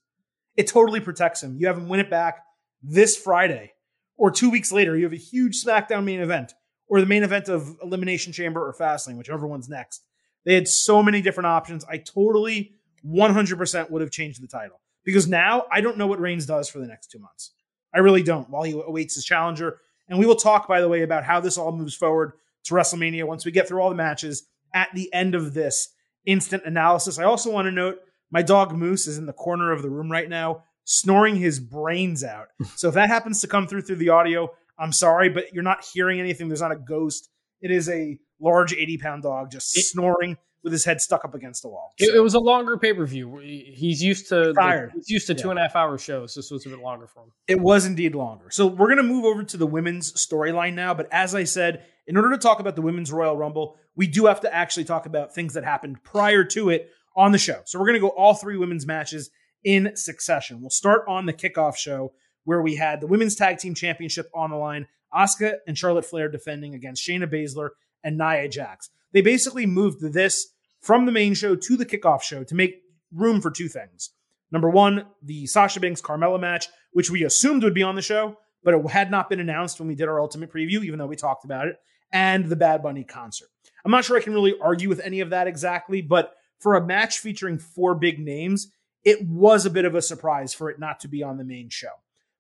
[0.57, 1.57] It totally protects him.
[1.57, 2.45] You have him win it back
[2.83, 3.72] this Friday
[4.16, 4.97] or 2 weeks later.
[4.97, 6.53] You have a huge SmackDown main event
[6.91, 10.03] or the main event of Elimination Chamber or Fastlane, whichever one's next.
[10.45, 11.84] They had so many different options.
[11.88, 12.72] I totally
[13.07, 16.80] 100% would have changed the title because now I don't know what Reigns does for
[16.80, 17.53] the next two months.
[17.95, 19.78] I really don't while he awaits his challenger.
[20.09, 22.32] And we will talk, by the way, about how this all moves forward
[22.64, 25.95] to WrestleMania once we get through all the matches at the end of this
[26.26, 27.18] instant analysis.
[27.18, 27.99] I also want to note
[28.32, 32.24] my dog Moose is in the corner of the room right now, snoring his brains
[32.24, 32.49] out.
[32.76, 34.51] So if that happens to come through through the audio,
[34.81, 36.49] I'm sorry, but you're not hearing anything.
[36.49, 37.28] There's not a ghost.
[37.61, 41.35] It is a large 80 pound dog just it, snoring with his head stuck up
[41.35, 41.93] against the wall.
[41.99, 42.07] So.
[42.07, 43.39] It, it, was a longer pay per view.
[43.39, 45.51] He's used to the, he's used to two yeah.
[45.51, 46.35] and a half hour shows.
[46.35, 47.33] This was a bit longer for him.
[47.49, 48.51] It was indeed longer.
[48.51, 50.95] So we're gonna move over to the women's storyline now.
[50.95, 54.26] But as I said, in order to talk about the women's Royal Rumble, we do
[54.26, 57.61] have to actually talk about things that happened prior to it on the show.
[57.64, 59.31] So we're gonna go all three women's matches
[59.64, 60.61] in succession.
[60.61, 62.12] We'll start on the kickoff show
[62.45, 64.86] where we had the women's tag team championship on the line.
[65.12, 67.70] Asuka and Charlotte Flair defending against Shayna Baszler
[68.05, 68.91] and Nia Jax.
[69.12, 72.82] They basically moved this from the main show to the kickoff show to make
[73.12, 74.11] room for two things.
[74.53, 78.36] Number one, the Sasha Banks Carmella match, which we assumed would be on the show,
[78.64, 81.16] but it had not been announced when we did our ultimate preview, even though we
[81.16, 81.76] talked about it,
[82.12, 83.49] and the Bad Bunny concert.
[83.84, 86.84] I'm not sure I can really argue with any of that exactly, but for a
[86.84, 88.72] match featuring four big names,
[89.05, 91.70] it was a bit of a surprise for it not to be on the main
[91.70, 91.88] show.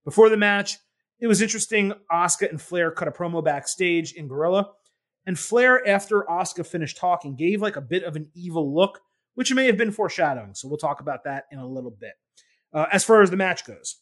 [0.04, 0.78] Before the match,
[1.20, 1.92] it was interesting.
[2.10, 4.70] Asuka and Flair cut a promo backstage in Gorilla.
[5.26, 9.00] And Flair, after Asuka finished talking, gave like a bit of an evil look,
[9.34, 10.54] which may have been foreshadowing.
[10.54, 12.12] So we'll talk about that in a little bit.
[12.72, 13.96] Uh, as far as the match goes,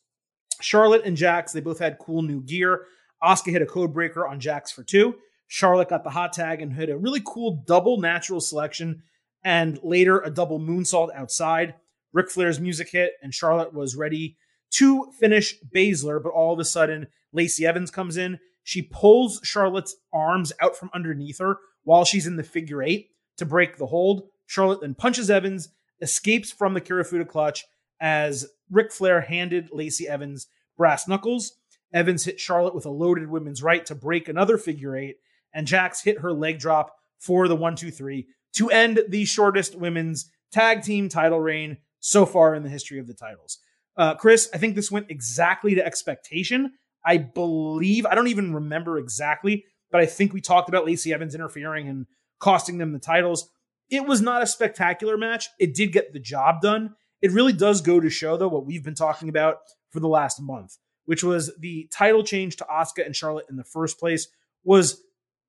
[0.61, 2.87] Charlotte and Jax, they both had cool new gear.
[3.23, 5.17] Asuka hit a code breaker on Jax for two.
[5.49, 9.03] Charlotte got the hot tag and hit a really cool double natural selection
[9.43, 11.75] and later a double moonsault outside.
[12.13, 14.37] Ric Flair's music hit and Charlotte was ready
[14.71, 18.39] to finish Baszler, but all of a sudden Lacey Evans comes in.
[18.63, 23.47] She pulls Charlotte's arms out from underneath her while she's in the figure eight to
[23.47, 24.29] break the hold.
[24.47, 27.65] Charlotte then punches Evans, escapes from the Kirifuda clutch
[28.01, 30.47] as Ric Flair handed Lacey Evans
[30.77, 31.53] brass knuckles.
[31.93, 35.17] Evans hit Charlotte with a loaded women's right to break another figure eight,
[35.55, 39.77] and Jax hit her leg drop for the one, two, three to end the shortest
[39.77, 43.59] women's tag team title reign so far in the history of the titles.
[43.99, 46.73] Uh, Chris, I think this went exactly to expectation.
[47.05, 51.35] I believe, I don't even remember exactly, but I think we talked about Lacey Evans
[51.35, 52.07] interfering and
[52.39, 53.51] costing them the titles.
[53.91, 55.49] It was not a spectacular match.
[55.59, 56.95] It did get the job done.
[57.21, 59.57] It really does go to show, though, what we've been talking about
[59.91, 60.77] for the last month,
[61.07, 64.29] which was the title change to Asuka and Charlotte in the first place
[64.63, 65.03] was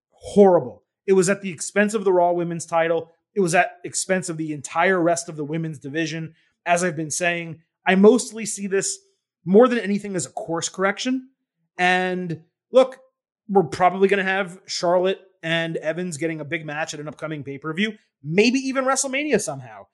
[0.10, 0.84] horrible.
[1.06, 3.12] It was at the expense of the Raw Women's title.
[3.36, 6.34] It was at expense of the entire rest of the women's division.
[6.66, 9.00] As I've been saying, I mostly see this
[9.44, 11.30] more than anything as a course correction.
[11.76, 13.00] And look,
[13.48, 17.44] we're probably going to have Charlotte and Evans getting a big match at an upcoming
[17.44, 19.88] pay per view, maybe even WrestleMania somehow.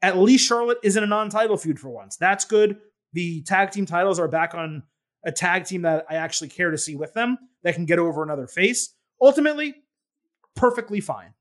[0.00, 2.16] At least Charlotte isn't a non title feud for once.
[2.16, 2.76] That's good.
[3.14, 4.84] The tag team titles are back on
[5.26, 8.22] a tag team that I actually care to see with them that can get over
[8.22, 8.94] another face.
[9.20, 9.74] Ultimately,
[10.54, 11.33] perfectly fine.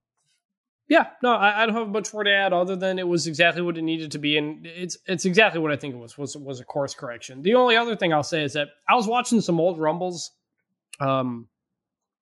[0.90, 3.62] Yeah, no, I, I, don't have much more to add other than it was exactly
[3.62, 6.36] what it needed to be, and it's it's exactly what I think it was was
[6.36, 7.42] was a course correction.
[7.42, 10.32] The only other thing I'll say is that I was watching some old rumbles,
[11.00, 11.48] um,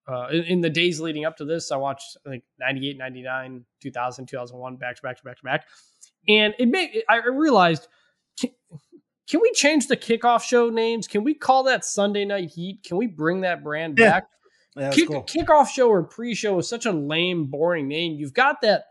[0.07, 1.71] uh, in, in, the days leading up to this.
[1.71, 5.67] I watched I think 98, 99, 2000, 2001, back to back to back to back,
[6.27, 7.87] and it made I realized.
[8.39, 8.51] Can,
[9.27, 11.07] can we change the kickoff show names?
[11.07, 12.83] Can we call that Sunday Night Heat?
[12.83, 14.09] Can we bring that brand yeah.
[14.09, 14.25] back?
[14.75, 15.23] Yeah, Kick, cool.
[15.23, 18.13] Kickoff show or pre-show is such a lame, boring name.
[18.13, 18.85] You've got that.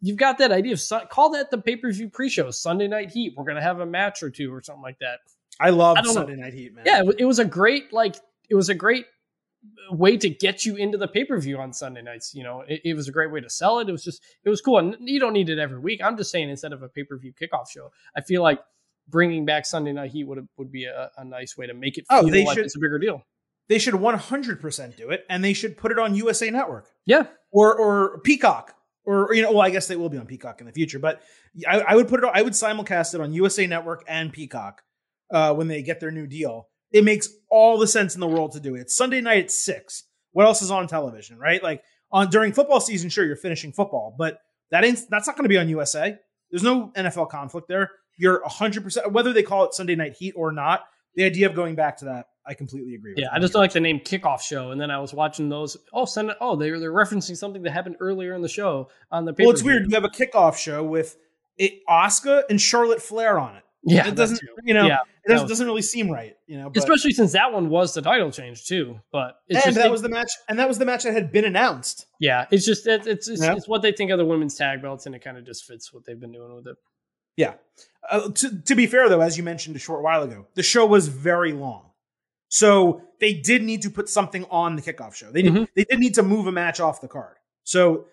[0.00, 3.34] You've got that idea of call that the pay-per-view pre-show, Sunday Night Heat.
[3.36, 5.18] We're gonna have a match or two or something like that.
[5.58, 6.42] I love Sunday know.
[6.42, 6.84] Night Heat, man.
[6.86, 8.16] Yeah, it, it was a great like
[8.48, 9.06] it was a great
[9.90, 12.34] way to get you into the pay-per-view on Sunday nights.
[12.34, 13.88] You know, it, it, was a great way to sell it.
[13.88, 16.00] It was just it was cool, and you don't need it every week.
[16.04, 18.60] I'm just saying instead of a pay-per-view kickoff show, I feel like
[19.08, 22.04] bringing back Sunday Night Heat would would be a, a nice way to make it
[22.10, 23.22] oh, feel oh, they like should, it's a bigger deal
[23.68, 26.88] they should 100% do it and they should put it on USA Network.
[27.04, 27.26] Yeah.
[27.50, 28.74] Or or Peacock.
[29.04, 31.22] Or, you know, well, I guess they will be on Peacock in the future, but
[31.66, 34.82] I, I would put it, I would simulcast it on USA Network and Peacock
[35.30, 36.68] uh, when they get their new deal.
[36.90, 38.80] It makes all the sense in the world to do it.
[38.80, 40.04] It's Sunday night at six.
[40.32, 41.62] What else is on television, right?
[41.62, 44.40] Like on during football season, sure, you're finishing football, but
[44.70, 46.16] that ain't that's not going to be on USA.
[46.50, 47.92] There's no NFL conflict there.
[48.18, 50.84] You're 100% whether they call it Sunday Night Heat or not.
[51.14, 53.14] The idea of going back to that I completely agree.
[53.16, 54.70] yeah, I just don't like the name kickoff show.
[54.70, 55.76] And then I was watching those.
[55.92, 56.36] Oh, send it.
[56.40, 59.34] Oh, they're they're referencing something that happened earlier in the show on the.
[59.38, 59.86] Well, it's weird.
[59.88, 61.16] You have a kickoff show with
[61.56, 63.62] it, Asuka and Charlotte Flair on it.
[63.82, 64.40] Yeah, it doesn't.
[64.64, 66.34] You know, yeah, it doesn't, was, doesn't, really seem right.
[66.46, 69.00] You know, but, especially since that one was the title change too.
[69.12, 71.30] But and just, that it, was the match, and that was the match that had
[71.30, 72.06] been announced.
[72.18, 73.54] Yeah, it's just it, it's it's, yeah.
[73.54, 75.92] it's what they think of the women's tag belts, and it kind of just fits
[75.92, 76.76] what they've been doing with it.
[77.36, 77.54] Yeah.
[78.10, 80.86] Uh, to, to be fair, though, as you mentioned a short while ago, the show
[80.86, 81.85] was very long.
[82.56, 85.30] So they did need to put something on the kickoff show.
[85.30, 85.64] They did, mm-hmm.
[85.74, 87.36] they did need to move a match off the card.
[87.64, 88.06] So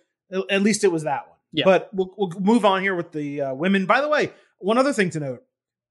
[0.49, 1.37] at least it was that one.
[1.53, 1.63] Yeah.
[1.63, 3.85] But we'll, we'll move on here with the uh, women.
[3.85, 5.43] By the way, one other thing to note: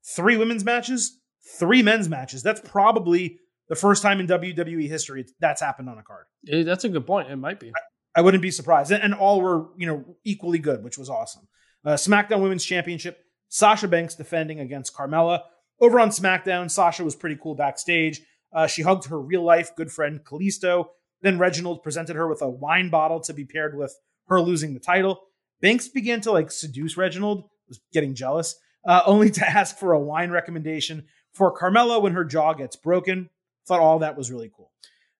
[0.04, 1.18] three women's matches,
[1.58, 2.42] three men's matches.
[2.42, 3.38] That's probably
[3.70, 6.26] the first time in WWE history that's happened on a card.
[6.44, 7.30] That's a good point.
[7.30, 7.68] It might be.
[7.68, 8.90] I, I wouldn't be surprised.
[8.92, 11.48] And, and, all were you know equally good, which was awesome.
[11.86, 15.40] Uh, SmackDown Women's Championship: Sasha Banks defending against Carmella.
[15.80, 18.20] Over on SmackDown, Sasha was pretty cool backstage.
[18.52, 20.86] Uh, she hugged her real life good friend Kalisto.
[21.22, 23.96] Then Reginald presented her with a wine bottle to be paired with
[24.28, 25.20] her losing the title.
[25.60, 30.00] Banks began to like seduce Reginald, was getting jealous, uh, only to ask for a
[30.00, 33.30] wine recommendation for Carmella when her jaw gets broken.
[33.66, 34.72] Thought all that was really cool.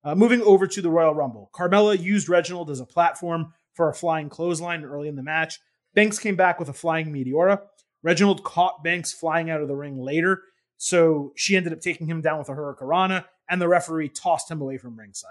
[0.05, 3.95] Uh, moving over to the Royal Rumble, Carmella used Reginald as a platform for a
[3.95, 5.61] flying clothesline early in the match.
[5.95, 7.61] Banks came back with a flying Meteora.
[8.03, 10.43] Reginald caught Banks flying out of the ring later
[10.83, 14.61] so she ended up taking him down with a Hurricanrana, and the referee tossed him
[14.61, 15.31] away from ringside.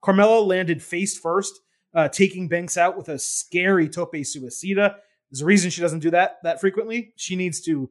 [0.00, 1.58] Carmella landed face first,
[1.94, 4.94] uh, taking Banks out with a scary tope suicida.
[5.28, 7.12] There's a reason she doesn't do that that frequently.
[7.16, 7.90] She needs to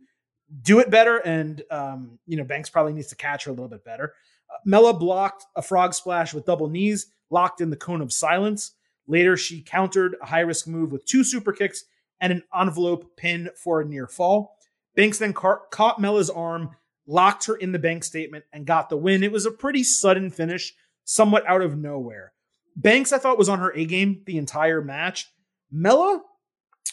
[0.62, 3.68] do it better, and um, you know Banks probably needs to catch her a little
[3.68, 4.14] bit better.
[4.50, 8.72] Uh, Mella blocked a frog splash with double knees, locked in the code of silence.
[9.08, 11.84] Later, she countered a high risk move with two super kicks
[12.22, 14.56] and an envelope pin for a near fall.
[14.96, 16.70] Banks then ca- caught Mella's arm
[17.08, 19.24] locked her in the bank statement, and got the win.
[19.24, 20.74] It was a pretty sudden finish,
[21.04, 22.34] somewhat out of nowhere.
[22.76, 25.32] Banks, I thought, was on her A game the entire match.
[25.72, 26.22] Mella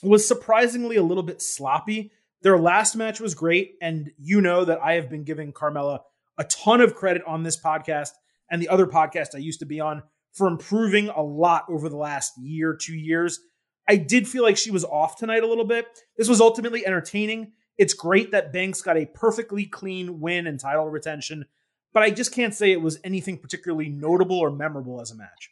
[0.03, 2.13] was surprisingly a little bit sloppy.
[2.43, 6.01] Their last match was great, and you know that I have been giving Carmella
[6.39, 8.11] a ton of credit on this podcast
[8.51, 10.03] and the other podcast I used to be on
[10.33, 13.41] for improving a lot over the last year, two years.
[13.89, 15.87] I did feel like she was off tonight a little bit.
[16.17, 17.53] This was ultimately entertaining.
[17.81, 21.47] It's great that Banks got a perfectly clean win and title retention,
[21.95, 25.51] but I just can't say it was anything particularly notable or memorable as a match.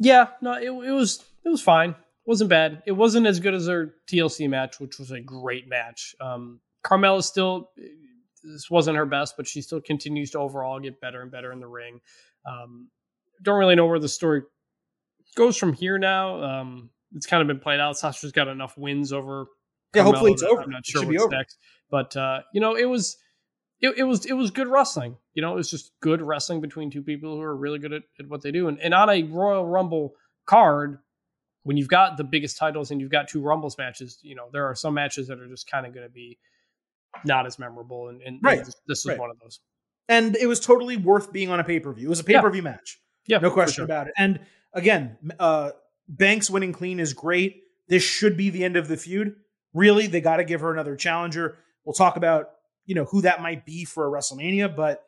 [0.00, 1.90] Yeah, no, it, it was it was fine.
[1.90, 2.82] It wasn't bad.
[2.86, 6.16] It wasn't as good as their TLC match, which was a great match.
[6.20, 7.70] Um, Carmella still
[8.42, 11.60] this wasn't her best, but she still continues to overall get better and better in
[11.60, 12.00] the ring.
[12.44, 12.88] Um,
[13.42, 14.42] don't really know where the story
[15.36, 16.42] goes from here now.
[16.42, 17.96] Um, it's kind of been played out.
[17.96, 19.46] Sasha's got enough wins over.
[19.94, 20.62] Yeah, hopefully it's over.
[20.62, 21.58] I'm not sure what's next,
[21.90, 23.16] but uh, you know, it was
[23.80, 25.16] it, it, was it was good wrestling.
[25.34, 28.02] You know, it was just good wrestling between two people who are really good at,
[28.18, 28.68] at what they do.
[28.68, 30.14] And, and on a Royal Rumble
[30.46, 30.98] card,
[31.62, 34.66] when you've got the biggest titles and you've got two Rumbles matches, you know, there
[34.66, 36.38] are some matches that are just kind of going to be
[37.24, 38.08] not as memorable.
[38.08, 38.64] And, and right.
[38.64, 39.18] this, this was right.
[39.18, 39.60] one of those.
[40.08, 42.06] And it was totally worth being on a pay per view.
[42.06, 42.70] It was a pay per view yeah.
[42.70, 43.00] match.
[43.26, 43.84] Yeah, no question sure.
[43.84, 44.14] about it.
[44.16, 44.40] And
[44.72, 45.70] again, uh,
[46.08, 47.62] Banks winning clean is great.
[47.88, 49.36] This should be the end of the feud.
[49.78, 51.56] Really, they got to give her another challenger.
[51.84, 52.50] We'll talk about
[52.84, 55.04] you know who that might be for a WrestleMania, but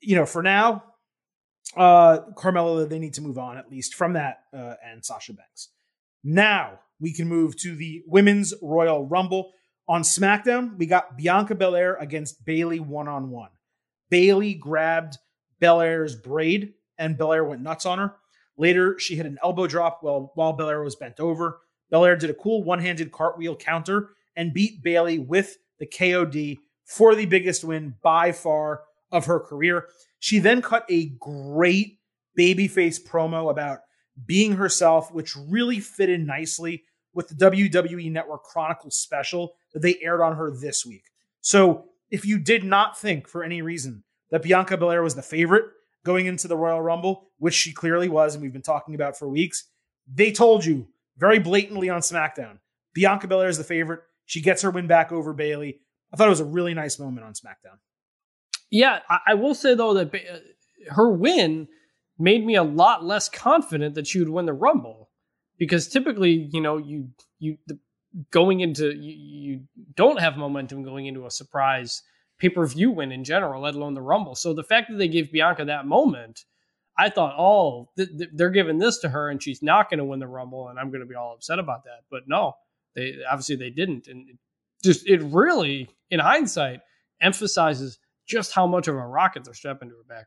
[0.00, 0.82] you know for now,
[1.76, 5.68] uh, Carmella they need to move on at least from that uh, and Sasha Banks.
[6.24, 9.52] Now we can move to the Women's Royal Rumble
[9.86, 10.76] on SmackDown.
[10.78, 13.50] We got Bianca Belair against Bayley one on one.
[14.10, 15.18] Bayley grabbed
[15.60, 18.16] Belair's braid and Belair went nuts on her.
[18.58, 21.60] Later, she hit an elbow drop while, while Belair was bent over.
[21.90, 27.14] Belair did a cool one handed cartwheel counter and beat Bayley with the KOD for
[27.14, 28.82] the biggest win by far
[29.12, 29.86] of her career.
[30.18, 31.98] She then cut a great
[32.38, 33.80] babyface promo about
[34.24, 39.98] being herself, which really fit in nicely with the WWE Network Chronicle special that they
[40.00, 41.04] aired on her this week.
[41.40, 45.64] So, if you did not think for any reason that Bianca Belair was the favorite
[46.04, 49.28] going into the Royal Rumble, which she clearly was, and we've been talking about for
[49.28, 49.64] weeks,
[50.06, 50.86] they told you
[51.18, 52.58] very blatantly on SmackDown
[52.96, 54.00] Bianca Belair is the favorite.
[54.24, 55.80] She gets her win back over Bayley.
[56.12, 57.76] I thought it was a really nice moment on SmackDown.
[58.70, 61.68] Yeah, I, will say though that uh, her win
[62.18, 65.10] made me a lot less confident that she would win the Rumble
[65.58, 67.78] because typically, you know, you you the,
[68.30, 69.60] going into you, you
[69.94, 72.02] don't have momentum going into a surprise
[72.38, 74.34] pay per view win in general, let alone the Rumble.
[74.34, 76.46] So the fact that they gave Bianca that moment,
[76.98, 80.04] I thought, oh, th- th- they're giving this to her and she's not going to
[80.04, 82.04] win the Rumble, and I'm going to be all upset about that.
[82.10, 82.54] But no,
[82.94, 84.36] they obviously they didn't, and it
[84.82, 86.80] just it really, in hindsight,
[87.20, 90.26] emphasizes just how much of a rocket they're strapping to her back.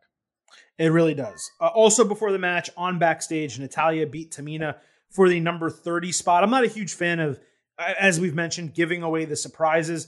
[0.78, 1.52] It really does.
[1.60, 4.76] Uh, also, before the match, on backstage, Natalya beat Tamina
[5.12, 6.44] for the number 30 spot.
[6.44, 7.40] I'm not a huge fan of,
[7.78, 10.08] as we've mentioned, giving away the surprises.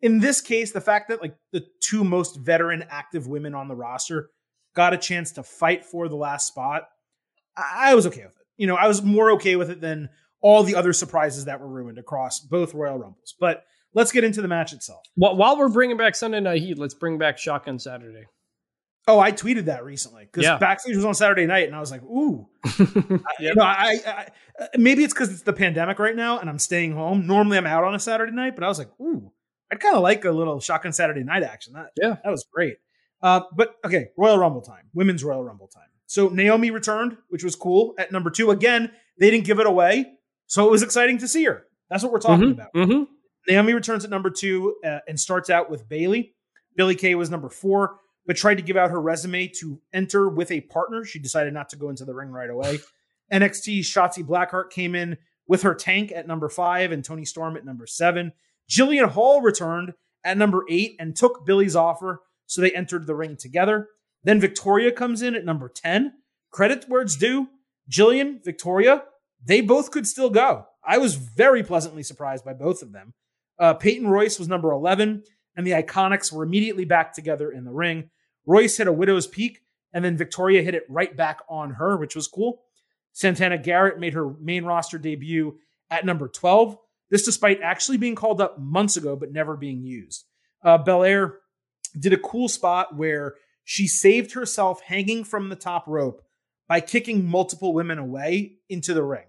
[0.00, 3.76] In this case, the fact that like the two most veteran active women on the
[3.76, 4.30] roster
[4.74, 6.88] got a chance to fight for the last spot,
[7.56, 8.46] I, was okay with it.
[8.56, 10.08] You know, I was more okay with it than
[10.40, 13.34] all the other surprises that were ruined across both Royal Rumbles.
[13.38, 13.64] But
[13.94, 15.02] let's get into the match itself.
[15.16, 18.26] Well, while we're bringing back Sunday Night Heat, let's bring back Shotgun Saturday.
[19.08, 20.58] Oh, I tweeted that recently because yeah.
[20.58, 22.46] backstage was on Saturday night, and I was like, "Ooh,
[22.78, 22.88] yep.
[23.40, 24.28] you know, I, I,
[24.60, 27.26] I maybe it's because it's the pandemic right now, and I'm staying home.
[27.26, 29.32] Normally, I'm out on a Saturday night, but I was like, ooh,
[29.72, 31.72] I'd kind of like a little shotgun Saturday night action.
[31.72, 32.76] That yeah, that was great.
[33.22, 35.84] Uh, but okay, Royal Rumble time, women's Royal Rumble time.
[36.06, 38.50] So Naomi returned, which was cool at number two.
[38.50, 40.12] Again, they didn't give it away,
[40.46, 41.66] so it was exciting to see her.
[41.88, 42.74] That's what we're talking mm-hmm, about.
[42.74, 43.02] Mm-hmm.
[43.48, 46.34] Naomi returns at number two uh, and starts out with Bayley.
[46.76, 50.50] Billie Kay was number four, but tried to give out her resume to enter with
[50.50, 51.04] a partner.
[51.04, 52.78] She decided not to go into the ring right away.
[53.32, 55.16] NXT Shotzi Blackheart came in
[55.46, 58.32] with her tank at number five and Toni Storm at number seven.
[58.70, 59.94] Jillian Hall returned
[60.24, 62.20] at number eight and took Billie's offer,
[62.52, 63.88] so they entered the ring together.
[64.24, 66.12] Then Victoria comes in at number 10.
[66.50, 67.48] Credit where it's due.
[67.90, 69.04] Jillian, Victoria,
[69.42, 70.66] they both could still go.
[70.84, 73.14] I was very pleasantly surprised by both of them.
[73.58, 75.22] Uh, Peyton Royce was number 11,
[75.56, 78.10] and the Iconics were immediately back together in the ring.
[78.44, 79.60] Royce hit a widow's peak,
[79.94, 82.64] and then Victoria hit it right back on her, which was cool.
[83.12, 85.58] Santana Garrett made her main roster debut
[85.90, 86.76] at number 12.
[87.10, 90.26] This despite actually being called up months ago, but never being used.
[90.62, 91.38] Uh, Belair
[91.98, 93.34] did a cool spot where
[93.64, 96.22] she saved herself hanging from the top rope
[96.68, 99.26] by kicking multiple women away into the ring.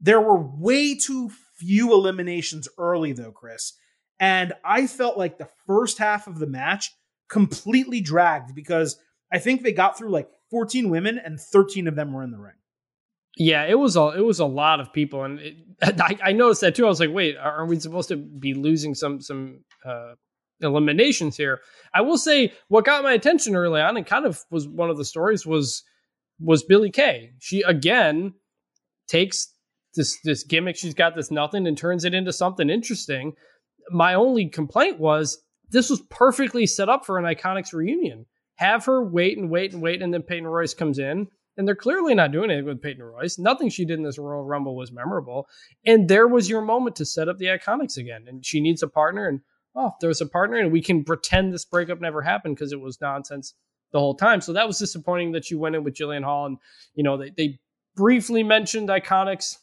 [0.00, 3.74] There were way too few eliminations early, though, Chris.
[4.20, 6.90] And I felt like the first half of the match
[7.28, 8.98] completely dragged because
[9.32, 12.38] I think they got through like 14 women and 13 of them were in the
[12.38, 12.54] ring.
[13.36, 16.60] Yeah, it was a it was a lot of people, and it, I, I, noticed
[16.60, 16.86] that too.
[16.86, 20.14] I was like, wait, are we supposed to be losing some some uh,
[20.60, 21.60] eliminations here?
[21.94, 24.96] I will say what got my attention early on, and kind of was one of
[24.96, 25.82] the stories was
[26.40, 27.32] was Billie Kay.
[27.38, 28.34] She again
[29.06, 29.52] takes
[29.94, 33.34] this this gimmick she's got this nothing and turns it into something interesting.
[33.90, 38.26] My only complaint was this was perfectly set up for an Iconics reunion.
[38.56, 41.74] Have her wait and wait and wait, and then Peyton Royce comes in and they're
[41.74, 43.38] clearly not doing anything with Peyton Royce.
[43.38, 45.46] Nothing she did in this Royal Rumble was memorable.
[45.86, 48.24] And there was your moment to set up the Iconics again.
[48.26, 49.28] And she needs a partner.
[49.28, 49.40] And
[49.74, 53.00] oh, there's a partner, and we can pretend this breakup never happened because it was
[53.00, 53.54] nonsense
[53.92, 54.40] the whole time.
[54.40, 56.46] So that was disappointing that you went in with Jillian Hall.
[56.46, 56.58] And,
[56.94, 57.60] you know, they, they
[57.94, 59.58] briefly mentioned Iconics.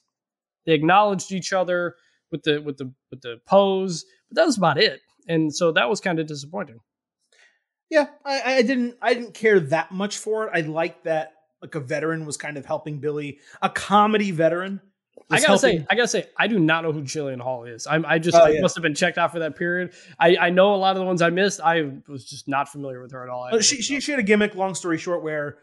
[0.66, 1.95] They acknowledged each other
[2.32, 5.01] with the with the with the pose, but that was about it.
[5.28, 6.80] And so that was kind of disappointing.
[7.89, 10.51] Yeah, I, I didn't I didn't care that much for it.
[10.53, 14.82] I liked that like a veteran was kind of helping Billie, a comedy veteran.
[15.30, 15.80] I gotta helping.
[15.80, 17.88] say, I gotta say, I do not know who Jillian Hall is.
[17.88, 18.62] I'm, I just oh, I yeah.
[18.62, 19.93] must have been checked out for that period.
[20.20, 21.62] I, I know a lot of the ones I missed.
[21.62, 23.59] I was just not familiar with her at all.
[23.59, 24.55] She she, she had a gimmick.
[24.55, 25.57] Long story short, where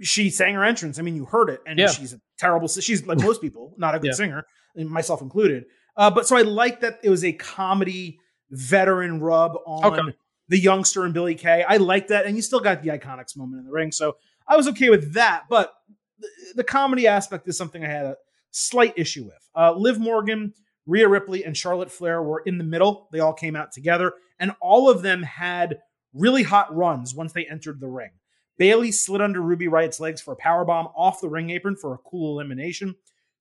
[0.00, 0.98] she sang her entrance.
[0.98, 1.88] I mean, you heard it, and yeah.
[1.88, 2.68] she's a terrible.
[2.68, 4.14] She's like most people, not a good yeah.
[4.14, 5.64] singer, myself included.
[5.96, 8.18] Uh, but so I like that it was a comedy
[8.50, 10.16] veteran rub on okay.
[10.48, 11.64] the youngster and Billie Kay.
[11.68, 13.92] I like that, and you still got the iconics moment in the ring.
[13.92, 14.16] So
[14.46, 15.74] I was okay with that, but
[16.18, 18.16] the, the comedy aspect is something I had a
[18.50, 19.48] slight issue with.
[19.54, 20.52] Uh, Liv Morgan,
[20.86, 23.08] Rhea Ripley, and Charlotte Flair were in the middle.
[23.12, 25.78] They all came out together, and all of them had
[26.14, 28.10] really hot runs once they entered the ring.
[28.58, 31.94] Bayley slid under Ruby Riott's legs for a power bomb off the ring apron for
[31.94, 32.94] a cool elimination.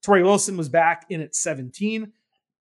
[0.05, 2.13] Torrie Wilson was back in at 17.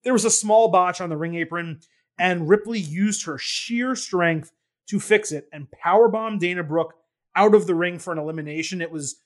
[0.04, 1.80] There was a small botch on the ring apron,
[2.18, 4.52] and Ripley used her sheer strength
[4.88, 6.94] to fix it and powerbomb Dana Brooke
[7.34, 8.80] out of the ring for an elimination.
[8.80, 9.16] It was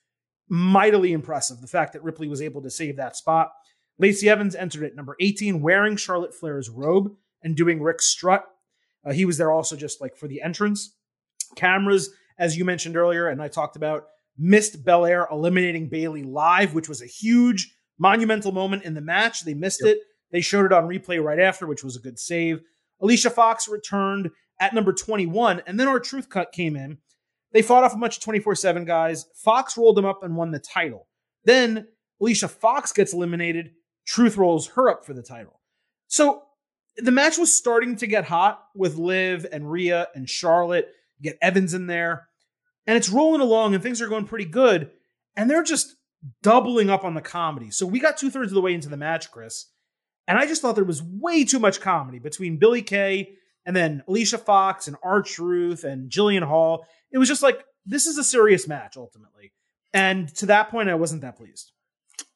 [0.51, 3.53] mightily impressive, the fact that Ripley was able to save that spot.
[3.97, 8.43] Lacey Evans entered at number 18, wearing Charlotte Flair's robe and doing Ric's strut.
[9.05, 10.93] Uh, he was there also just like for the entrance.
[11.55, 16.89] Cameras, as you mentioned earlier, and I talked about, missed Belair eliminating Bayley live, which
[16.89, 19.45] was a huge, monumental moment in the match.
[19.45, 19.95] They missed yep.
[19.95, 19.99] it.
[20.31, 22.59] They showed it on replay right after, which was a good save.
[22.99, 26.97] Alicia Fox returned at number 21, and then R-Truth cut came in
[27.53, 29.25] they fought off a bunch of 24 7 guys.
[29.35, 31.07] Fox rolled them up and won the title.
[31.43, 31.87] Then
[32.21, 33.71] Alicia Fox gets eliminated.
[34.05, 35.59] Truth rolls her up for the title.
[36.07, 36.43] So
[36.97, 40.89] the match was starting to get hot with Liv and Rhea and Charlotte.
[41.21, 42.27] Get Evans in there.
[42.87, 44.91] And it's rolling along and things are going pretty good.
[45.35, 45.95] And they're just
[46.41, 47.71] doubling up on the comedy.
[47.71, 49.67] So we got two thirds of the way into the match, Chris.
[50.27, 53.35] And I just thought there was way too much comedy between Billie Kay
[53.65, 58.17] and then Alicia Fox and R-Truth and Jillian Hall it was just like this is
[58.17, 59.53] a serious match ultimately.
[59.93, 61.71] And to that point, I wasn't that pleased.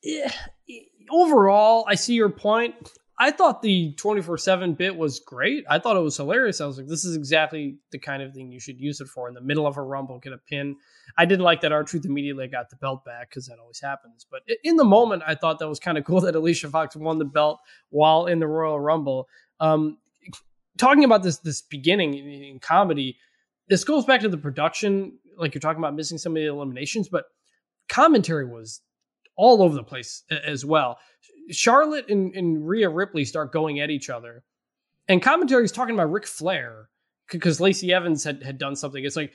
[0.04, 0.32] Yeah.
[1.10, 2.76] Overall, I see your point.
[3.18, 5.64] I thought the 24 7 bit was great.
[5.70, 6.60] I thought it was hilarious.
[6.60, 9.30] I was like, this is exactly the kind of thing you should use it for
[9.30, 10.76] in the middle of a rumble, get a pin.
[11.18, 14.26] I didn't like that R-Truth immediately got the belt back because that always happens.
[14.30, 17.20] But in the moment, I thought that was kind of cool that Alicia Fox won
[17.20, 17.60] the belt
[17.90, 19.30] while in the Royal Rumble.
[19.62, 19.98] Um,
[20.78, 23.18] talking about this this beginning in, in comedy,
[23.68, 27.10] this goes back to the production, like you're talking about missing some of the eliminations,
[27.10, 27.26] but
[27.90, 28.82] commentary was
[29.38, 30.98] all over the place as well.
[31.52, 34.44] Charlotte and, and Rhea Ripley start going at each other,
[35.08, 36.90] and commentary is talking about Ric Flair
[37.32, 39.04] because Lacey Evans had, had done something.
[39.04, 39.34] It's like,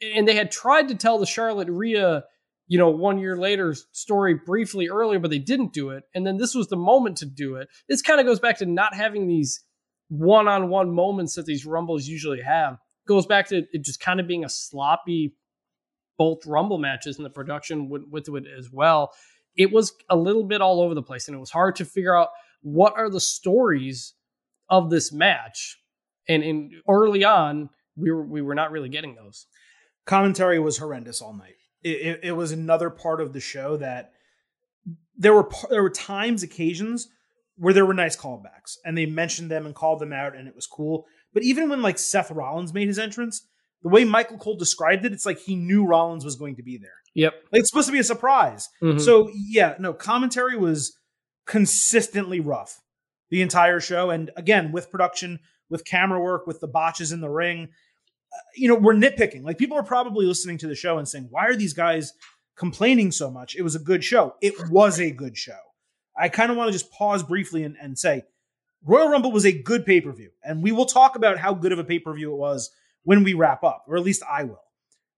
[0.00, 2.24] and they had tried to tell the Charlotte Rhea,
[2.68, 6.04] you know, one year later story briefly earlier, but they didn't do it.
[6.14, 7.68] And then this was the moment to do it.
[7.88, 9.60] This kind of goes back to not having these
[10.08, 12.78] one on one moments that these Rumbles usually have.
[13.06, 15.34] Goes back to it just kind of being a sloppy
[16.18, 19.12] both rumble matches and the production with, with it as well.
[19.56, 22.16] It was a little bit all over the place and it was hard to figure
[22.16, 22.28] out
[22.62, 24.14] what are the stories
[24.68, 25.78] of this match.
[26.28, 29.46] And in early on we were we were not really getting those.
[30.06, 31.56] Commentary was horrendous all night.
[31.82, 34.12] It, it, it was another part of the show that
[35.16, 37.08] there were there were times occasions
[37.56, 40.54] where there were nice callbacks and they mentioned them and called them out and it
[40.54, 43.46] was cool but even when like Seth Rollins made his entrance,
[43.82, 46.78] the way Michael Cole described it, it's like he knew Rollins was going to be
[46.78, 46.90] there.
[47.14, 47.34] Yep.
[47.52, 48.68] Like it's supposed to be a surprise.
[48.82, 48.98] Mm-hmm.
[48.98, 50.96] So yeah, no, commentary was
[51.46, 52.80] consistently rough
[53.30, 54.10] the entire show.
[54.10, 57.68] And again, with production, with camera work, with the botches in the ring,
[58.32, 59.42] uh, you know, we're nitpicking.
[59.42, 62.12] Like people are probably listening to the show and saying, why are these guys
[62.56, 63.56] complaining so much?
[63.56, 64.34] It was a good show.
[64.40, 65.58] It was a good show.
[66.16, 68.22] I kind of want to just pause briefly and, and say,
[68.84, 71.72] Royal Rumble was a good pay per view, and we will talk about how good
[71.72, 72.70] of a pay per view it was
[73.04, 74.62] when we wrap up, or at least I will.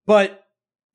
[0.07, 0.45] But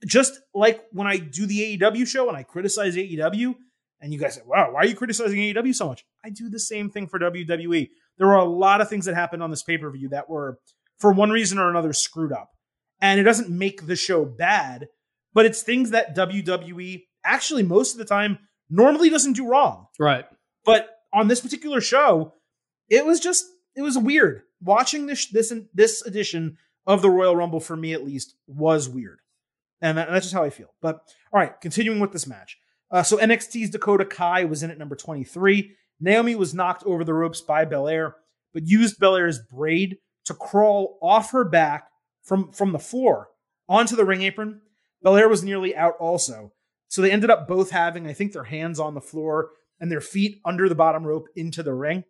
[0.05, 3.55] just like when I do the AEW show and I criticize AEW,
[4.01, 6.05] and you guys say, wow, why are you criticizing AEW so much?
[6.23, 7.89] I do the same thing for WWE.
[8.17, 10.59] There were a lot of things that happened on this pay per view that were,
[10.99, 12.51] for one reason or another, screwed up.
[13.01, 14.87] And it doesn't make the show bad,
[15.33, 18.39] but it's things that WWE actually most of the time
[18.69, 19.87] normally doesn't do wrong.
[19.97, 20.25] Right.
[20.65, 22.33] But on this particular show,
[22.89, 23.45] it was just
[23.75, 24.43] it was weird.
[24.61, 29.19] Watching this this this edition of the Royal Rumble for me at least was weird,
[29.81, 30.73] and that, that's just how I feel.
[30.81, 31.01] But
[31.31, 32.57] all right, continuing with this match.
[32.91, 35.75] Uh, so NXT's Dakota Kai was in at number 23.
[35.99, 38.15] Naomi was knocked over the ropes by Belair,
[38.53, 41.89] but used Belair's braid to crawl off her back
[42.23, 43.29] from, from the floor
[43.67, 44.61] onto the ring apron.
[45.03, 46.51] Belair was nearly out also.
[46.89, 50.01] So they ended up both having, I think, their hands on the floor and their
[50.01, 52.03] feet under the bottom rope into the ring.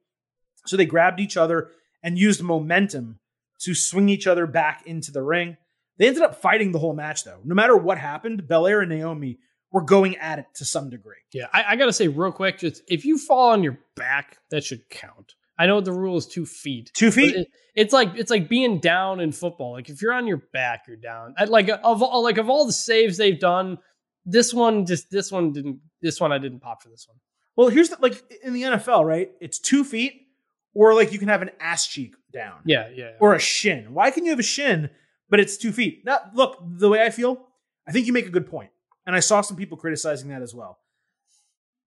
[0.65, 1.69] So they grabbed each other
[2.01, 3.19] and used momentum
[3.59, 5.57] to swing each other back into the ring.
[5.97, 7.41] They ended up fighting the whole match, though.
[7.43, 9.37] No matter what happened, Belair and Naomi
[9.71, 11.17] were going at it to some degree.
[11.33, 14.37] Yeah, I, I got to say real quick, just if you fall on your back,
[14.49, 15.35] that should count.
[15.57, 16.89] I know the rule is two feet.
[16.93, 17.35] Two feet.
[17.35, 19.73] It, it's like it's like being down in football.
[19.73, 21.35] Like if you're on your back, you're down.
[21.37, 23.77] I, like of all like of all the saves they've done,
[24.25, 25.79] this one just this one didn't.
[26.01, 27.17] This one I didn't pop for this one.
[27.55, 29.31] Well, here's the, like in the NFL, right?
[29.41, 30.27] It's two feet,
[30.73, 32.61] or like you can have an ass cheek down.
[32.65, 32.95] Yeah, yeah.
[32.95, 33.11] yeah.
[33.19, 33.93] Or a shin.
[33.93, 34.89] Why can you have a shin,
[35.29, 36.03] but it's two feet?
[36.05, 37.47] Now, look, the way I feel,
[37.87, 38.69] I think you make a good point
[39.09, 40.77] and I saw some people criticizing that as well.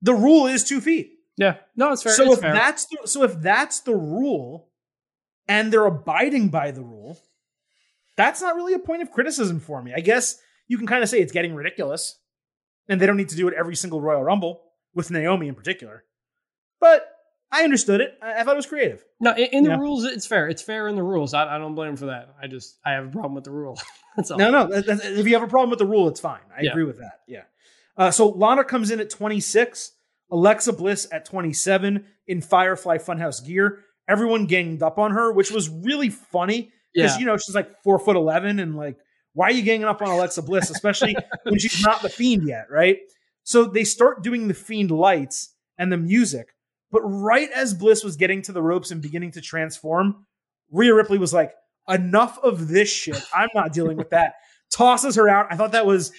[0.02, 1.12] The rule is two feet.
[1.36, 2.12] Yeah, no, it's fair.
[2.12, 2.52] So it's if fair.
[2.52, 4.68] that's the, so if that's the rule,
[5.46, 7.20] and they're abiding by the rule,
[8.16, 9.92] that's not really a point of criticism for me.
[9.96, 12.18] I guess you can kind of say it's getting ridiculous,
[12.88, 14.62] and they don't need to do it every single Royal Rumble
[14.94, 16.04] with Naomi in particular.
[16.80, 17.08] But
[17.52, 18.18] I understood it.
[18.22, 19.04] I, thought it was creative.
[19.20, 20.48] No, in, in the rules, it's fair.
[20.48, 21.34] It's fair in the rules.
[21.34, 22.34] I, I, don't blame for that.
[22.42, 23.78] I just I have a problem with the rule.
[24.16, 24.38] that's all.
[24.38, 24.68] No, no.
[24.72, 26.40] If you have a problem with the rule, it's fine.
[26.56, 26.70] I yeah.
[26.70, 27.20] agree with that.
[27.28, 27.42] Yeah.
[27.96, 29.92] Uh, so Lana comes in at 26,
[30.30, 33.80] Alexa Bliss at 27 in Firefly Funhouse gear.
[34.08, 37.18] Everyone ganged up on her, which was really funny because yeah.
[37.18, 38.96] you know she's like four foot eleven and like
[39.34, 42.66] why are you ganging up on Alexa Bliss, especially when she's not the fiend yet,
[42.70, 42.98] right?
[43.44, 46.48] So they start doing the fiend lights and the music
[46.92, 50.26] but right as Bliss was getting to the ropes and beginning to transform,
[50.70, 51.54] Rhea Ripley was like,
[51.88, 53.20] enough of this shit.
[53.34, 54.34] I'm not dealing with that.
[54.70, 55.46] Tosses her out.
[55.50, 56.12] I thought that was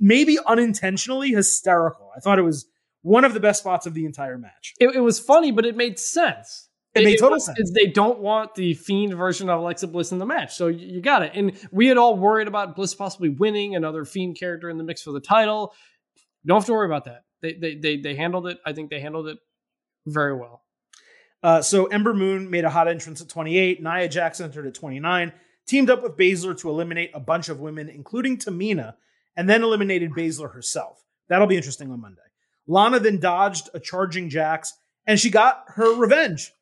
[0.00, 2.10] maybe unintentionally hysterical.
[2.14, 2.66] I thought it was
[3.02, 4.74] one of the best spots of the entire match.
[4.78, 6.68] It, it was funny, but it made sense.
[6.94, 7.72] It, made total sense.
[7.74, 11.00] They don't want the fiend version of Alexa Bliss in the match, so you, you
[11.00, 11.32] got it.
[11.34, 15.02] And we had all worried about Bliss possibly winning another fiend character in the mix
[15.02, 15.74] for the title.
[16.44, 17.24] Don't have to worry about that.
[17.40, 18.58] They, they they they handled it.
[18.66, 19.38] I think they handled it
[20.06, 20.62] very well.
[21.42, 23.82] Uh, so Ember Moon made a hot entrance at 28.
[23.82, 25.32] Nia Jax entered at 29.
[25.66, 28.94] Teamed up with Baszler to eliminate a bunch of women, including Tamina,
[29.36, 31.02] and then eliminated Baszler herself.
[31.28, 32.20] That'll be interesting on Monday.
[32.66, 34.72] Lana then dodged a charging Jax,
[35.06, 36.52] and she got her revenge,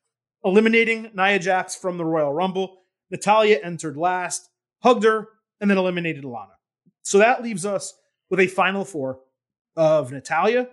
[0.45, 2.79] eliminating Nia Jax from the Royal Rumble.
[3.11, 4.49] Natalya entered last,
[4.83, 5.29] hugged her,
[5.61, 6.53] and then eliminated Lana.
[7.03, 7.95] So that leaves us
[8.31, 9.21] with a final four
[9.77, 10.69] of Natalya,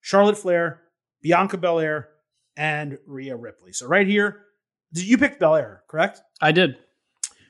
[0.00, 0.80] Charlotte Flair,
[1.22, 2.08] Bianca Belair,
[2.56, 3.72] and Rhea Ripley.
[3.72, 4.42] So right here,
[4.92, 6.20] you picked Belair, correct?
[6.40, 6.76] I did.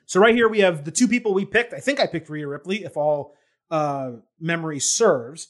[0.06, 1.72] So right here we have the two people we picked.
[1.72, 3.34] I think I picked Rhea Ripley, if all
[3.70, 5.48] uh, memory serves,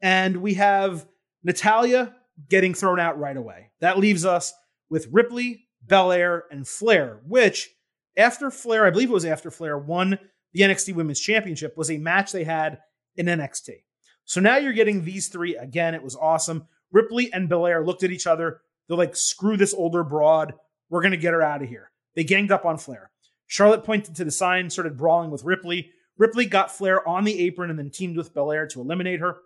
[0.00, 1.06] and we have
[1.42, 2.14] Natalya
[2.48, 3.70] getting thrown out right away.
[3.80, 4.52] That leaves us
[4.94, 7.20] with Ripley, Belair, and Flair.
[7.26, 7.68] Which,
[8.16, 10.20] after Flair, I believe it was after Flair won
[10.52, 12.78] the NXT Women's Championship, was a match they had
[13.16, 13.82] in NXT.
[14.24, 15.96] So now you're getting these three again.
[15.96, 16.68] It was awesome.
[16.92, 18.60] Ripley and Belair looked at each other.
[18.86, 20.54] They're like, screw this older broad.
[20.90, 21.90] We're going to get her out of here.
[22.14, 23.10] They ganged up on Flair.
[23.48, 25.90] Charlotte pointed to the sign, started brawling with Ripley.
[26.18, 29.38] Ripley got Flair on the apron and then teamed with Belair to eliminate her.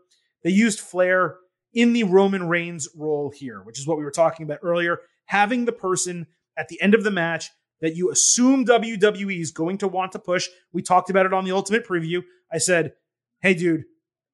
[0.44, 1.36] They used Flair
[1.72, 5.00] in the Roman Reigns role here, which is what we were talking about earlier.
[5.28, 6.26] Having the person
[6.58, 7.50] at the end of the match
[7.80, 10.48] that you assume WWE is going to want to push.
[10.72, 12.22] We talked about it on the Ultimate Preview.
[12.52, 12.92] I said,
[13.40, 13.84] hey, dude,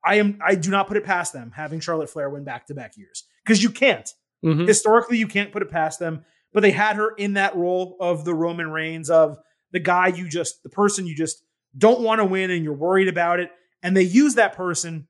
[0.05, 2.75] I am I do not put it past them having Charlotte Flair win back to
[2.75, 4.09] back years because you can't.
[4.45, 4.67] Mm-hmm.
[4.67, 6.25] Historically, you can't put it past them.
[6.53, 9.39] But they had her in that role of the Roman Reigns of
[9.73, 11.43] the guy you just the person you just
[11.77, 13.51] don't want to win and you're worried about it,
[13.83, 15.09] and they use that person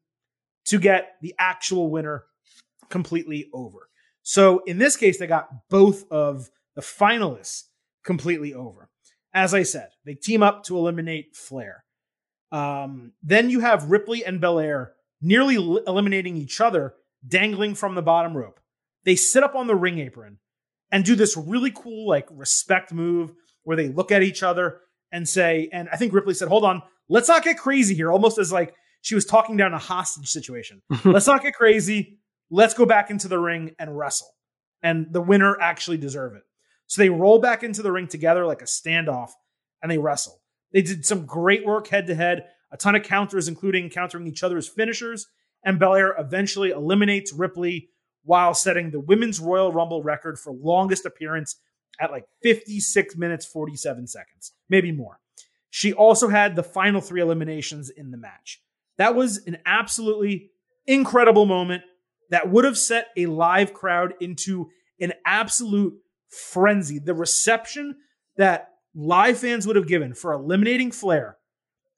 [0.67, 2.25] to get the actual winner
[2.89, 3.91] completely over.
[4.25, 7.65] So in this case, they got both of the finalists
[8.05, 8.91] completely over.
[9.33, 11.85] As I said, they team up to eliminate Flair.
[12.51, 16.95] Um, then you have Ripley and Belair nearly eliminating each other,
[17.27, 18.59] dangling from the bottom rope.
[19.05, 20.39] They sit up on the ring apron,
[20.95, 23.33] and do this really cool like respect move
[23.65, 24.79] where they look at each other
[25.11, 28.39] and say, and I think Ripley said, hold on, let's not get crazy here, almost
[28.39, 30.83] as like she was talking down a hostage situation.
[31.05, 32.19] let's not get crazy.
[32.51, 34.29] Let's go back into the ring and wrestle.
[34.83, 36.43] And the winner actually deserve it.
[36.87, 39.31] So they roll back into the ring together like a standoff
[39.83, 40.41] and they wrestle.
[40.73, 44.43] They did some great work head to head, a ton of counters, including countering each
[44.43, 45.27] other's finishers.
[45.65, 47.89] And Belair eventually eliminates Ripley
[48.25, 51.57] while setting the Women's Royal Rumble record for longest appearance
[52.01, 55.21] at like 56 minutes, 47 seconds, maybe more.
[55.71, 58.61] She also had the final three eliminations in the match.
[58.99, 60.51] That was an absolutely
[60.87, 61.83] incredible moment
[62.31, 64.71] that would have set a live crowd into
[65.01, 65.95] an absolute
[66.29, 66.99] frenzy.
[66.99, 67.97] The reception
[68.37, 71.37] that live fans would have given for eliminating Flair,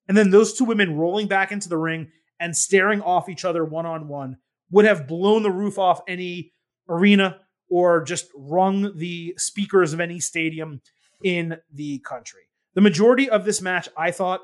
[0.09, 3.65] and then those two women rolling back into the ring and staring off each other
[3.65, 4.37] one on one
[4.71, 6.53] would have blown the roof off any
[6.89, 10.81] arena or just rung the speakers of any stadium
[11.23, 12.43] in the country.
[12.75, 14.41] The majority of this match, I thought,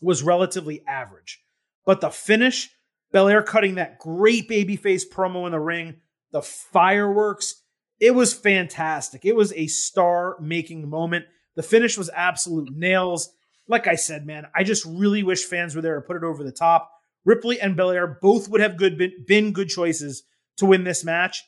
[0.00, 1.42] was relatively average.
[1.86, 2.70] But the finish,
[3.14, 5.94] Belair cutting that great babyface promo in the ring,
[6.32, 7.62] the fireworks,
[8.00, 9.24] it was fantastic.
[9.24, 11.26] It was a star making moment.
[11.54, 13.30] The finish was absolute nails.
[13.68, 16.42] Like I said, man, I just really wish fans were there to put it over
[16.42, 16.90] the top.
[17.24, 20.24] Ripley and Belair both would have good been, been good choices
[20.56, 21.44] to win this match,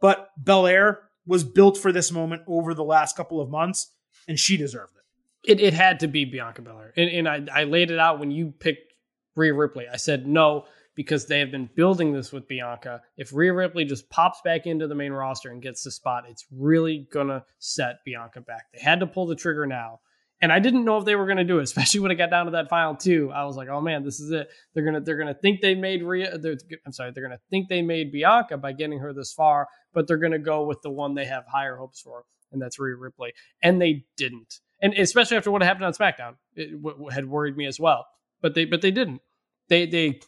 [0.00, 3.92] but Belair was built for this moment over the last couple of months,
[4.28, 5.50] and she deserved it.
[5.50, 8.30] It, it had to be Bianca Belair, and, and I, I laid it out when
[8.30, 8.94] you picked
[9.34, 9.86] Rhea Ripley.
[9.92, 10.66] I said no
[11.00, 13.00] because they have been building this with Bianca.
[13.16, 16.44] If Rhea Ripley just pops back into the main roster and gets the spot, it's
[16.54, 18.66] really gonna set Bianca back.
[18.74, 20.00] They had to pull the trigger now.
[20.42, 22.44] And I didn't know if they were to do it, especially when it got down
[22.44, 23.30] to that final two.
[23.32, 24.50] I was like, "Oh man, this is it.
[24.74, 26.38] They're gonna they're gonna think they made Rhea.
[26.84, 30.18] I'm sorry, they're gonna think they made Bianca by getting her this far, but they're
[30.18, 33.32] gonna go with the one they have higher hopes for, and that's Rhea Ripley.
[33.62, 34.60] And they didn't.
[34.82, 38.06] And especially after what happened on SmackDown, it w- had worried me as well.
[38.42, 39.22] But they but they didn't.
[39.68, 40.20] They they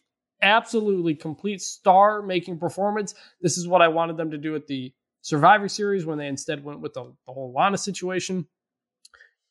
[0.42, 3.14] absolutely complete star making performance.
[3.40, 4.92] This is what I wanted them to do at the
[5.22, 8.46] Survivor Series when they instead went with the, the whole Lana situation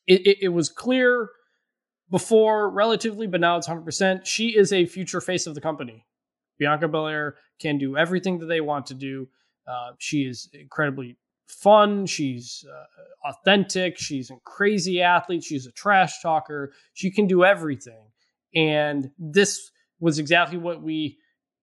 [0.06, 1.30] it, it, it was clear
[2.10, 4.26] before relatively, but now it's 100%.
[4.26, 6.04] She is a future face of the company.
[6.58, 9.28] Bianca Belair can do everything that they want to do.
[9.66, 11.16] Uh, she is incredibly
[11.46, 12.06] fun.
[12.06, 13.98] She's uh, authentic.
[13.98, 15.44] She's a crazy athlete.
[15.44, 16.72] She's a trash talker.
[16.92, 18.10] She can do everything.
[18.54, 19.70] And this
[20.02, 21.18] was exactly what we,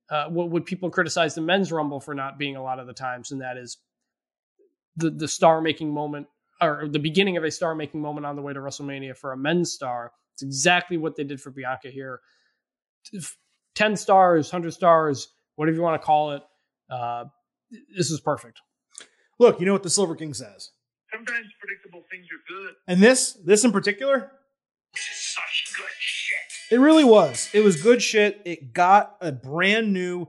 [0.10, 2.94] uh, what would people criticize the men's rumble for not being a lot of the
[2.94, 3.78] times, and that is
[4.96, 6.28] the the star making moment
[6.62, 9.38] or the beginning of a star making moment on the way to WrestleMania for a
[9.38, 10.12] men's star.
[10.34, 12.22] It's exactly what they did for Bianca here.
[13.76, 16.44] 10 stars, 100 stars, whatever you want to call it.
[16.90, 17.26] Uh,
[17.96, 18.60] this is perfect.
[19.40, 20.72] Look, you know what the Silver King says.
[21.14, 22.74] Sometimes predictable things are good.
[22.88, 24.32] And this, this in particular,
[26.72, 27.50] It really was.
[27.54, 28.42] It was good shit.
[28.46, 30.28] It got a brand new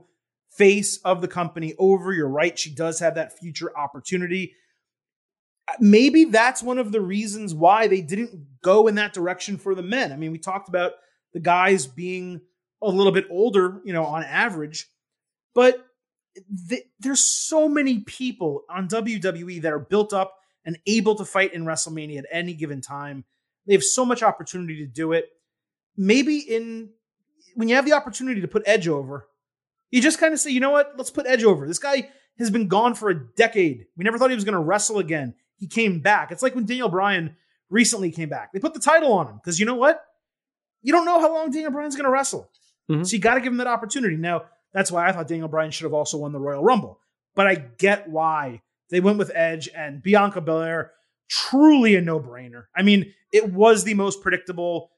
[0.49, 2.13] face of the company over.
[2.13, 2.57] You're right.
[2.57, 4.55] She does have that future opportunity
[5.67, 9.75] uh, maybe that's one of the reasons why they didn't go in that direction for
[9.75, 10.11] the men.
[10.11, 10.93] I mean, we talked about
[11.33, 12.41] the guys being
[12.81, 14.89] a little bit older, you know, on average,
[15.53, 15.85] but
[16.69, 20.35] th- there's so many people on WWE that are built up
[20.65, 23.23] and able to fight in WrestleMania at any given time.
[23.67, 25.29] They have so much opportunity to do it.
[25.97, 26.89] Maybe in
[27.55, 29.27] when you have the opportunity to put Edge over,
[29.89, 30.93] you just kind of say, you know what?
[30.97, 31.67] Let's put Edge over.
[31.67, 32.09] This guy
[32.39, 33.85] has been gone for a decade.
[33.97, 36.31] We never thought he was going to wrestle again he came back.
[36.31, 37.35] It's like when Daniel Bryan
[37.69, 38.51] recently came back.
[38.51, 40.03] They put the title on him because you know what?
[40.81, 42.49] You don't know how long Daniel Bryan's going to wrestle.
[42.89, 43.03] Mm-hmm.
[43.03, 44.15] So you got to give him that opportunity.
[44.17, 46.99] Now, that's why I thought Daniel Bryan should have also won the Royal Rumble.
[47.35, 50.91] But I get why they went with Edge and Bianca Belair.
[51.29, 52.65] Truly a no brainer.
[52.75, 54.89] I mean, it was the most predictable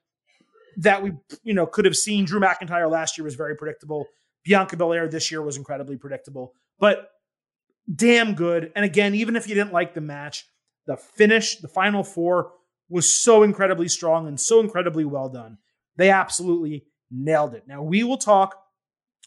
[0.77, 1.13] that we,
[1.43, 2.25] you know, could have seen.
[2.25, 4.05] Drew McIntyre last year was very predictable.
[4.43, 6.53] Bianca Belair this year was incredibly predictable.
[6.79, 7.09] But
[7.93, 8.71] damn good.
[8.75, 10.45] And again, even if you didn't like the match,
[10.85, 12.51] the finish, the final four
[12.89, 15.57] was so incredibly strong and so incredibly well done.
[15.95, 17.63] They absolutely nailed it.
[17.67, 18.55] Now, we will talk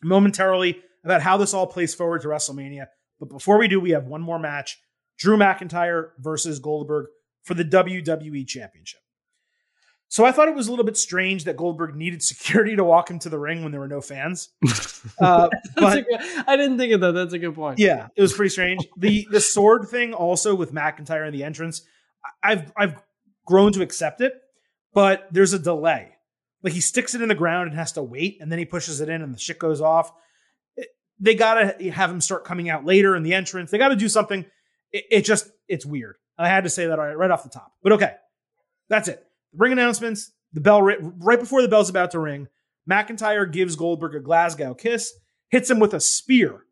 [0.02, 2.86] momentarily about how this all plays forward to WrestleMania.
[3.18, 4.78] But before we do, we have one more match
[5.18, 7.06] Drew McIntyre versus Goldberg
[7.44, 9.00] for the WWE Championship.
[10.08, 13.10] So I thought it was a little bit strange that Goldberg needed security to walk
[13.10, 14.50] him to the ring when there were no fans.
[15.20, 17.12] Uh, but, good, I didn't think of that.
[17.12, 17.78] That's a good point.
[17.78, 18.86] Yeah, it was pretty strange.
[18.96, 21.82] the The sword thing also with McIntyre in the entrance,
[22.42, 22.96] I've I've
[23.46, 24.34] grown to accept it,
[24.92, 26.16] but there's a delay.
[26.62, 29.00] Like he sticks it in the ground and has to wait, and then he pushes
[29.00, 30.12] it in, and the shit goes off.
[30.76, 30.88] It,
[31.20, 33.70] they gotta have him start coming out later in the entrance.
[33.70, 34.44] They got to do something.
[34.90, 36.16] It, it just it's weird.
[36.36, 37.72] I had to say that right, right off the top.
[37.82, 38.14] But okay,
[38.88, 39.24] that's it.
[39.52, 40.32] Ring announcements.
[40.52, 42.48] The bell right before the bell's about to ring.
[42.90, 45.12] McIntyre gives Goldberg a Glasgow kiss,
[45.50, 46.64] hits him with a spear.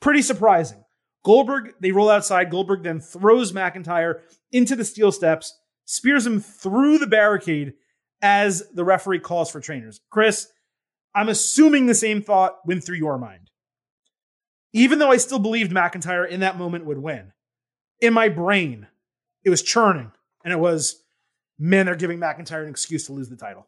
[0.00, 0.84] Pretty surprising.
[1.24, 2.50] Goldberg, they roll outside.
[2.50, 4.20] Goldberg then throws McIntyre
[4.52, 7.74] into the steel steps, spears him through the barricade
[8.20, 10.00] as the referee calls for trainers.
[10.10, 10.48] Chris,
[11.14, 13.50] I'm assuming the same thought went through your mind.
[14.72, 17.32] Even though I still believed McIntyre in that moment would win,
[18.00, 18.86] in my brain,
[19.44, 20.12] it was churning.
[20.44, 21.02] And it was,
[21.58, 23.66] man, they're giving McIntyre an excuse to lose the title.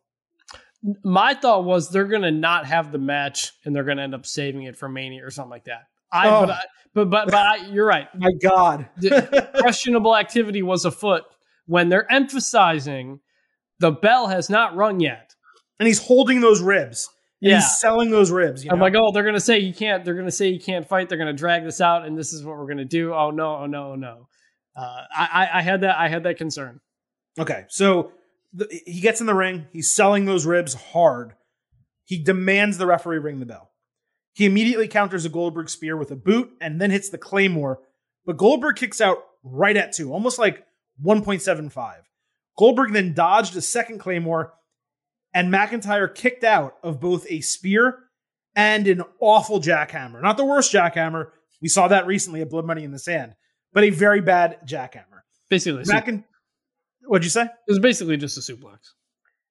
[1.04, 4.14] My thought was they're going to not have the match and they're going to end
[4.14, 5.82] up saving it for Mania or something like that.
[6.12, 6.40] I, Oh.
[6.46, 6.60] but, I,
[6.94, 8.08] but, but, but I, you're right.
[8.18, 8.88] My God.
[9.58, 11.24] Questionable activity was afoot
[11.66, 13.20] when they're emphasizing
[13.78, 15.34] the bell has not rung yet.
[15.78, 17.08] and he's holding those ribs.
[17.40, 17.56] Yeah.
[17.56, 18.62] He's selling those ribs.
[18.64, 18.74] You know?
[18.74, 20.04] I'm like, oh, they're gonna say you can't.
[20.04, 21.08] They're gonna say you can't fight.
[21.08, 23.14] They're gonna drag this out, and this is what we're gonna do.
[23.14, 24.28] Oh no, oh no, oh no.
[24.76, 25.96] Uh, I, I, I had that.
[25.96, 26.80] I had that concern.
[27.40, 28.12] Okay, so
[28.52, 29.66] the, he gets in the ring.
[29.72, 31.34] He's selling those ribs hard.
[32.04, 33.70] He demands the referee ring the bell.
[34.32, 37.80] He immediately counters a Goldberg spear with a boot and then hits the claymore.
[38.26, 40.64] But Goldberg kicks out right at two, almost like
[41.04, 41.94] 1.75.
[42.58, 44.52] Goldberg then dodged a second claymore,
[45.32, 47.98] and McIntyre kicked out of both a spear
[48.54, 50.20] and an awful jackhammer.
[50.20, 51.28] Not the worst jackhammer.
[51.62, 53.34] We saw that recently at Blood Money in the Sand,
[53.72, 55.22] but a very bad jackhammer.
[55.48, 56.24] Basically, McIn-
[57.06, 57.42] What'd you say?
[57.42, 58.78] it was basically just a suplex.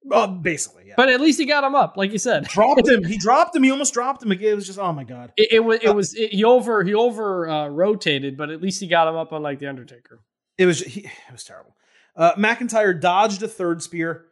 [0.04, 0.94] Well, basically, yeah.
[0.96, 2.46] But at least he got him up, like you said.
[2.46, 3.04] dropped him.
[3.04, 3.64] He dropped him.
[3.64, 4.32] He almost dropped him.
[4.32, 5.34] It was just, oh my god.
[5.36, 5.80] It, it was.
[5.82, 6.14] It was.
[6.16, 6.84] It, he over.
[6.84, 10.22] He over uh, rotated, but at least he got him up on like the Undertaker.
[10.58, 10.80] It was.
[10.80, 11.76] He, it was terrible.
[12.16, 14.26] Uh, McIntyre dodged a third spear.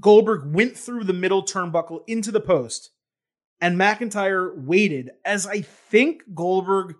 [0.00, 2.90] Goldberg went through the middle turnbuckle into the post,
[3.60, 6.94] and McIntyre waited as I think Goldberg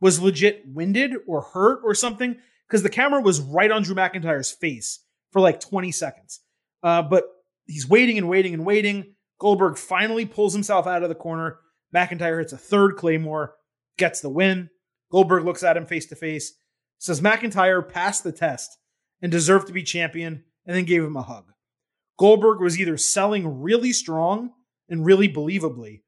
[0.00, 2.36] was legit winded or hurt or something
[2.74, 4.98] because the camera was right on Drew McIntyre's face
[5.30, 6.40] for like 20 seconds.
[6.82, 7.22] Uh, but
[7.66, 9.14] he's waiting and waiting and waiting.
[9.38, 11.60] Goldberg finally pulls himself out of the corner.
[11.94, 13.54] McIntyre hits a third claymore,
[13.96, 14.70] gets the win.
[15.12, 16.58] Goldberg looks at him face to face,
[16.98, 18.76] says McIntyre passed the test
[19.22, 21.52] and deserved to be champion, and then gave him a hug.
[22.18, 24.50] Goldberg was either selling really strong
[24.88, 26.00] and really believably,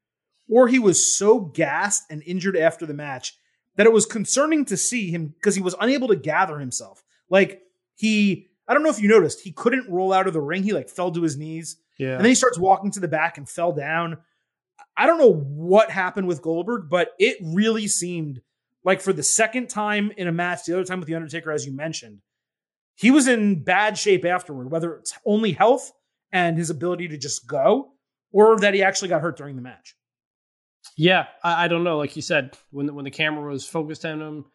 [0.49, 3.37] or he was so gassed and injured after the match
[3.77, 7.03] that it was concerning to see him because he was unable to gather himself.
[7.29, 7.61] Like
[7.95, 10.63] he, I don't know if you noticed, he couldn't roll out of the ring.
[10.63, 11.77] He like fell to his knees.
[11.97, 12.15] Yeah.
[12.15, 14.17] And then he starts walking to the back and fell down.
[14.95, 18.41] I don't know what happened with Goldberg, but it really seemed
[18.83, 21.65] like for the second time in a match, the other time with The Undertaker, as
[21.65, 22.21] you mentioned,
[22.95, 25.91] he was in bad shape afterward, whether it's only health
[26.31, 27.91] and his ability to just go,
[28.31, 29.95] or that he actually got hurt during the match.
[30.95, 31.97] Yeah, I, I don't know.
[31.97, 34.45] Like you said, when the, when the camera was focused on him,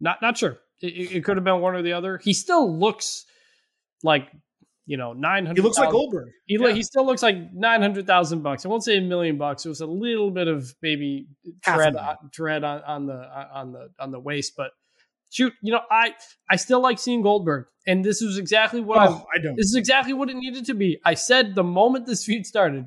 [0.00, 0.58] not not sure.
[0.80, 2.18] It, it, could have been one or the other.
[2.18, 3.24] He still looks
[4.04, 4.28] like
[4.86, 5.60] you know nine hundred.
[5.60, 6.28] He looks like Goldberg.
[6.46, 6.72] He Yeah.
[6.72, 8.64] he still looks like nine hundred thousand bucks.
[8.64, 9.66] I won't say a million bucks.
[9.66, 11.26] It was a little bit of maybe
[11.62, 14.70] tread on, tread on, on the on the on the waist, but
[15.30, 16.14] shoot, you know, I
[16.50, 19.56] I still like seeing Goldberg, and this was exactly what oh, I Oh, I don't.
[19.56, 21.00] this is exactly what it needed to be.
[21.04, 22.86] I said the moment this feud started,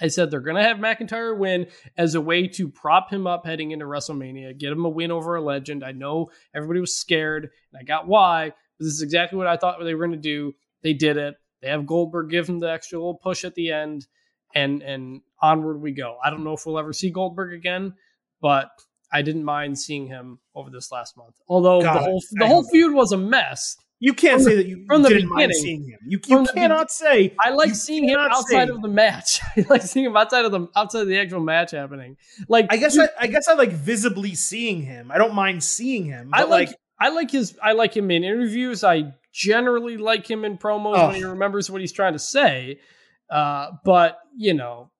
[0.00, 1.66] I said they're going to have McIntyre win
[1.96, 5.36] as a way to prop him up heading into WrestleMania, get him a win over
[5.36, 5.84] a legend.
[5.84, 9.56] I know everybody was scared, and I got why, but this is exactly what I
[9.56, 10.54] thought they were going to do.
[10.82, 11.34] They did it.
[11.60, 14.06] They have Goldberg give him the extra little push at the end,
[14.54, 16.16] and and onward we go.
[16.24, 17.94] I don't know if we'll ever see Goldberg again,
[18.40, 18.70] but
[19.12, 21.34] I didn't mind seeing him over this last month.
[21.48, 23.76] Although God, the whole I the whole feud was a mess.
[24.00, 25.98] You can't say that you from the didn't mind beginning- seeing him.
[26.06, 29.40] You, you cannot say I like seeing him outside of the match.
[29.56, 32.16] I like seeing him outside of the outside of the actual match happening.
[32.48, 35.10] Like I guess you- I, I guess I like visibly seeing him.
[35.10, 36.30] I don't mind seeing him.
[36.32, 38.84] I like, like, I like his I like him in interviews.
[38.84, 41.06] I generally like him in promos Oh.
[41.08, 42.78] when he remembers what he's trying to say.
[43.28, 44.90] Uh, but you know,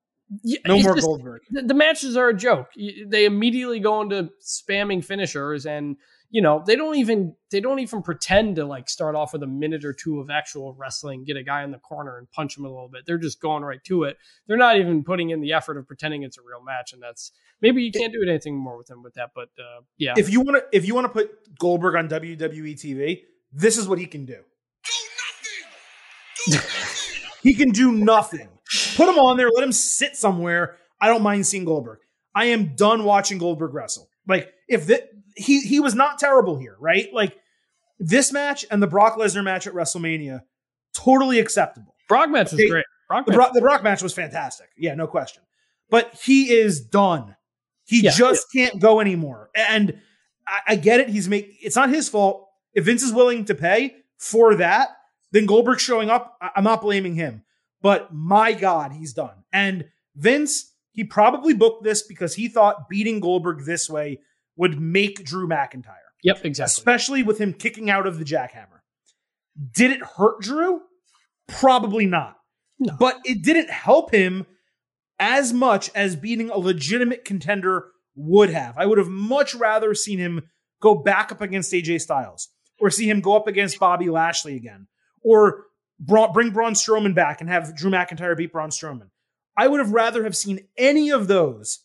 [0.67, 1.41] no more just- Goldberg.
[1.51, 2.67] The, the matches are a joke.
[2.75, 5.95] They immediately go into spamming finishers, and
[6.29, 9.47] you know they don't even they don't even pretend to like start off with a
[9.47, 12.65] minute or two of actual wrestling, get a guy in the corner and punch him
[12.65, 13.03] a little bit.
[13.05, 14.17] They're just going right to it.
[14.47, 17.31] They're not even putting in the effort of pretending it's a real match, and that's
[17.61, 19.31] maybe you can't do anything more with him with that.
[19.33, 22.73] But uh, yeah, If you want to, if you want to put Goldberg on WWE
[22.73, 24.33] TV, this is what he can do.
[24.35, 26.45] Do nothing.
[26.45, 27.31] Do nothing.
[27.41, 28.49] He can do nothing.
[28.95, 29.49] Put him on there.
[29.49, 30.77] Let him sit somewhere.
[31.01, 31.99] I don't mind seeing Goldberg.
[32.35, 34.09] I am done watching Goldberg wrestle.
[34.27, 37.07] Like if the, he he was not terrible here, right?
[37.13, 37.37] Like
[37.99, 40.41] this match and the Brock Lesnar match at WrestleMania,
[40.93, 41.95] totally acceptable.
[42.07, 42.85] Brock match was They- great.
[43.07, 44.67] Brock The match, Brock, the Brock match was fantastic.
[44.77, 45.41] Yeah, no question.
[45.89, 47.35] But he is done.
[47.85, 48.11] He Yeah.
[48.11, 49.49] just can't go anymore.
[49.55, 49.99] And
[50.47, 51.09] I, I get it.
[51.09, 52.47] He's make it's not his fault.
[52.73, 54.89] If Vince is willing to pay for that,
[55.31, 57.43] then Goldberg showing up, I, I'm not blaming him.
[57.81, 59.43] But my God, he's done.
[59.51, 59.85] And
[60.15, 64.19] Vince, he probably booked this because he thought beating Goldberg this way
[64.59, 66.63] would make Drew McIntyre, Yep, exactly.
[66.69, 68.81] especially with him kicking out of the jackhammer.
[69.73, 70.81] Did it hurt Drew?
[71.47, 72.35] Probably not.
[72.77, 72.95] No.
[72.99, 74.45] But it didn't help him
[75.17, 78.77] as much as beating a legitimate contender would have.
[78.77, 80.41] I would have much rather seen him
[80.81, 82.49] go back up against AJ Styles
[82.79, 84.87] or see him go up against Bobby Lashley again
[85.21, 85.65] or
[85.99, 89.09] bring Braun Strowman back and have Drew McIntyre beat Braun Strowman.
[89.57, 91.79] I would have rather have seen any of those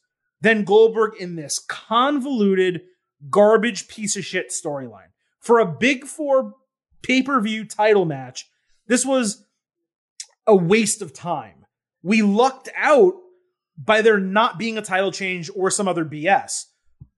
[0.44, 2.82] than Goldberg in this convoluted
[3.30, 5.08] garbage piece of shit storyline.
[5.40, 6.52] For a big four
[7.00, 8.50] pay-per-view title match,
[8.86, 9.46] this was
[10.46, 11.64] a waste of time.
[12.02, 13.14] We lucked out
[13.78, 16.64] by there not being a title change or some other BS.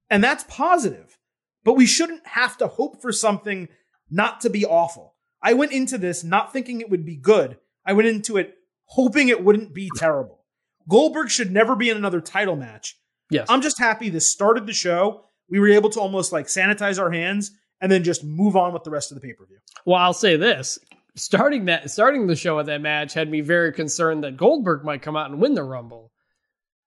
[0.09, 1.19] And that's positive.
[1.65, 3.66] But we shouldn't have to hope for something
[4.09, 5.16] not to be awful.
[5.43, 7.59] I went into this not thinking it would be good.
[7.85, 8.55] I went into it
[8.85, 10.44] hoping it wouldn't be terrible.
[10.89, 12.97] Goldberg should never be in another title match.
[13.31, 13.47] Yes.
[13.48, 15.24] I'm just happy this started the show.
[15.48, 18.85] We were able to almost like sanitize our hands and then just move on with
[18.85, 19.59] the rest of the pay per view.
[19.85, 20.78] Well, I'll say this:
[21.16, 25.03] starting that, starting the show with that match had me very concerned that Goldberg might
[25.03, 26.12] come out and win the Rumble.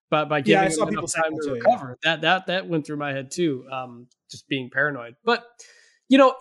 [0.10, 1.54] But by Yeah, I giving saw him enough time to yeah.
[1.54, 3.66] recover, that that that went through my head too.
[3.72, 5.16] Um, just being paranoid.
[5.24, 5.44] But
[6.08, 6.36] you know,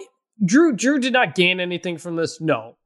[0.45, 2.41] Drew Drew did not gain anything from this.
[2.41, 2.77] No.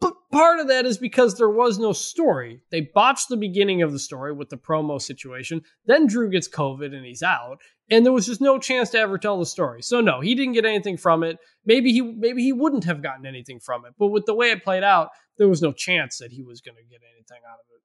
[0.00, 2.60] But part of that is because there was no story.
[2.70, 5.62] They botched the beginning of the story with the promo situation.
[5.86, 7.60] Then Drew gets COVID and he's out,
[7.90, 9.82] and there was just no chance to ever tell the story.
[9.82, 11.38] So no, he didn't get anything from it.
[11.64, 13.94] Maybe he maybe he wouldn't have gotten anything from it.
[13.98, 15.08] But with the way it played out,
[15.38, 17.82] there was no chance that he was going to get anything out of it.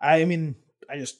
[0.00, 0.56] I mean,
[0.90, 1.18] I just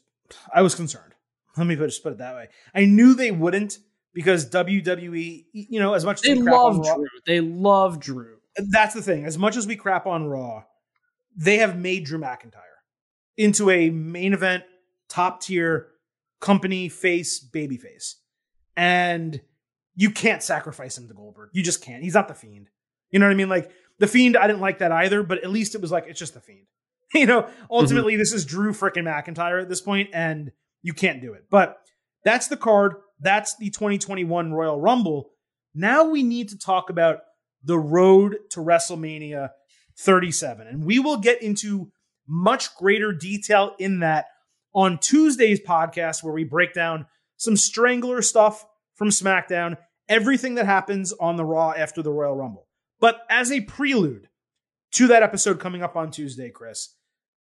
[0.52, 1.14] I was concerned.
[1.56, 2.48] Let me put, just put it that way.
[2.74, 3.78] I knew they wouldn't
[4.12, 7.06] because WWE, you know, as much as They on love Drew.
[7.26, 8.35] They love Drew.
[8.56, 9.24] That's the thing.
[9.24, 10.64] As much as we crap on Raw,
[11.36, 12.60] they have made Drew McIntyre
[13.36, 14.64] into a main event,
[15.08, 15.88] top tier
[16.40, 18.16] company face, baby face.
[18.76, 19.40] And
[19.94, 21.50] you can't sacrifice him to Goldberg.
[21.52, 22.02] You just can't.
[22.02, 22.68] He's not the fiend.
[23.10, 23.48] You know what I mean?
[23.48, 26.18] Like the fiend, I didn't like that either, but at least it was like, it's
[26.18, 26.66] just the fiend.
[27.14, 28.18] You know, ultimately, mm-hmm.
[28.18, 30.50] this is Drew frickin' McIntyre at this point, and
[30.82, 31.44] you can't do it.
[31.48, 31.78] But
[32.24, 32.96] that's the card.
[33.20, 35.30] That's the 2021 Royal Rumble.
[35.72, 37.20] Now we need to talk about
[37.66, 39.50] the road to WrestleMania
[39.98, 40.66] 37.
[40.66, 41.90] And we will get into
[42.26, 44.26] much greater detail in that
[44.74, 47.06] on Tuesday's podcast, where we break down
[47.36, 48.64] some strangler stuff
[48.94, 49.76] from SmackDown,
[50.08, 52.66] everything that happens on the Raw after the Royal Rumble.
[53.00, 54.28] But as a prelude
[54.92, 56.94] to that episode coming up on Tuesday, Chris,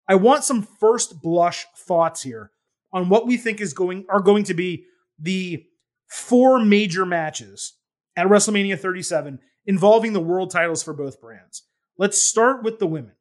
[0.08, 2.50] I want some first blush thoughts here
[2.92, 4.86] on what we think is going are going to be
[5.18, 5.64] the
[6.08, 7.74] four major matches
[8.16, 11.62] at WrestleMania 37 involving the world titles for both brands.
[11.98, 13.12] Let's start with the women.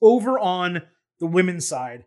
[0.00, 0.82] Over on
[1.20, 2.04] the women's side,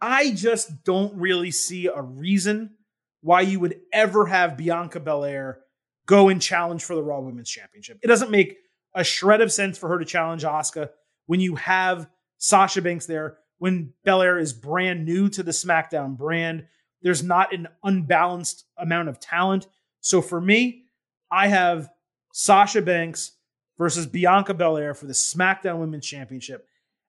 [0.00, 2.74] I just don't really see a reason
[3.20, 5.60] why you would ever have Bianca Belair
[6.06, 7.98] go and challenge for the Raw Women's Championship.
[8.02, 8.58] It doesn't make
[8.94, 10.90] a shred of sense for her to challenge Asuka
[11.26, 12.08] when you have
[12.38, 16.66] Sasha Banks there, when Belair is brand new to the SmackDown brand.
[17.02, 19.66] There's not an unbalanced amount of talent.
[20.00, 20.84] So for me,
[21.30, 21.90] I have
[22.38, 23.32] Sasha Banks
[23.78, 26.68] versus Bianca Belair for the SmackDown Women's Championship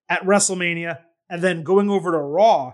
[0.10, 1.02] at WrestleMania.
[1.30, 2.74] And then going over to Raw,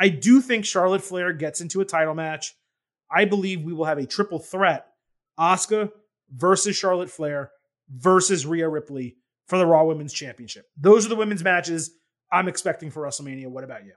[0.00, 2.56] I do think Charlotte Flair gets into a title match.
[3.08, 4.86] I believe we will have a triple threat
[5.38, 5.92] Asuka
[6.28, 7.52] versus Charlotte Flair
[7.88, 10.66] versus Rhea Ripley for the Raw Women's Championship.
[10.76, 11.92] Those are the women's matches
[12.32, 13.46] I'm expecting for WrestleMania.
[13.46, 13.92] What about you?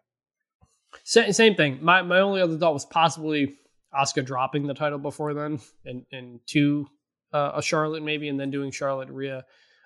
[1.03, 1.79] Same thing.
[1.81, 3.55] My my only other thought was possibly
[3.91, 6.87] Asuka dropping the title before then, and and to
[7.35, 9.43] uh, a Charlotte maybe, and then doing Charlotte Rhea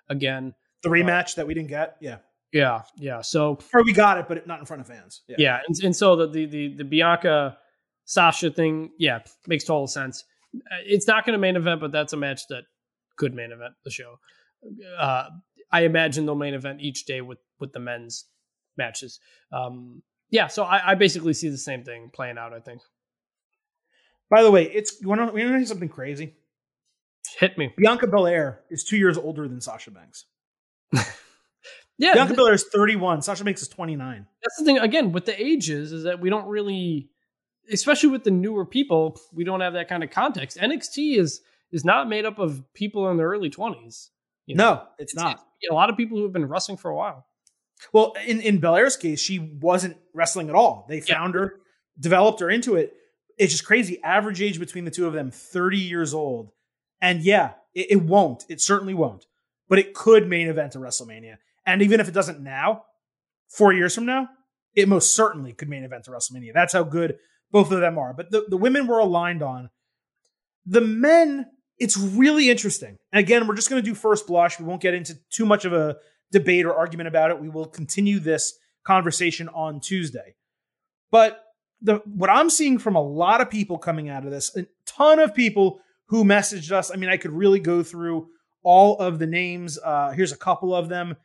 [0.09, 0.53] again.
[0.83, 1.95] The rematch that we didn't get?
[1.99, 2.17] Yeah.
[2.51, 3.21] Yeah, yeah.
[3.21, 5.21] So Or we got it, but not in front of fans.
[5.27, 7.57] yeah, and, and so the, the the the Bianca
[8.05, 10.23] Sasha thing, yeah, makes total sense.
[10.55, 12.63] Uh, It's not going to main event, but that's a match that
[13.17, 14.15] could main event the show.
[14.97, 15.25] Uh,
[15.71, 18.25] I imagine they'll main event each day with with the men's
[18.77, 19.19] matches.
[19.51, 20.01] Um,
[20.31, 22.51] yeah, so I, I basically see the same thing playing out.
[22.53, 22.81] I think.
[24.29, 26.33] By the way, it's you want to hear something crazy?
[27.37, 27.73] Hit me.
[27.77, 30.25] Bianca Belair is two years older than Sasha Banks.
[32.01, 33.21] Yeah, Bianca Belair is 31.
[33.23, 34.25] Sasha Banks is 29.
[34.41, 34.77] that's the thing.
[34.77, 37.09] Again, with the ages, is that we don't really,
[37.69, 40.57] especially with the newer people, we don't have that kind of context.
[40.57, 41.41] NXT is
[41.73, 44.11] is not made up of people in their early twenties.
[44.47, 45.41] No, it's not.
[45.69, 47.25] a lot of people who have been wrestling for a while.
[47.91, 50.85] Well, in, in Belair's case, she wasn't wrestling at all.
[50.87, 51.15] They Yeah.
[51.15, 51.59] found her,
[51.99, 52.93] developed her into it.
[53.37, 54.01] it's just crazy.
[54.03, 56.51] Average age between the two of them, 30 years old.
[57.01, 58.45] And yeah, it, it won't.
[58.49, 59.25] It certainly won't.
[59.67, 61.37] But it could main event a WrestleMania.
[61.65, 62.83] And even if it doesn't now,
[63.47, 64.29] four years from now,
[64.75, 66.53] it most certainly could main event a WrestleMania.
[66.53, 67.17] That's how good
[67.51, 68.13] both of them are.
[68.13, 69.69] But the, the women were aligned on.
[70.65, 71.45] The men,
[71.77, 72.97] it's really interesting.
[73.11, 74.59] And again, we're just going to do first blush.
[74.59, 75.97] We won't get into too much of a
[76.31, 77.39] debate or argument about it.
[77.39, 80.35] We will continue this conversation on Tuesday.
[81.11, 81.43] But
[81.81, 85.19] the what I'm seeing from a lot of people coming out of this, a ton
[85.19, 85.79] of people
[86.09, 86.91] who messaged us.
[86.91, 88.29] I mean, I could really go through
[88.63, 89.79] all of the names.
[89.83, 91.15] Uh, here's a couple of them.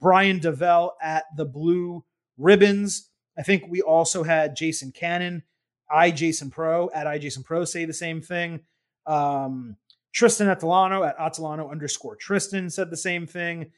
[0.00, 2.04] Brian DeVell at the Blue
[2.36, 3.10] Ribbons.
[3.38, 5.42] I think we also had Jason Cannon,
[5.90, 8.60] I Jason Pro at I Jason Pro say the same thing.
[9.06, 9.76] Um,
[10.12, 13.72] Tristan Atalano at Atalano underscore Tristan said the same thing.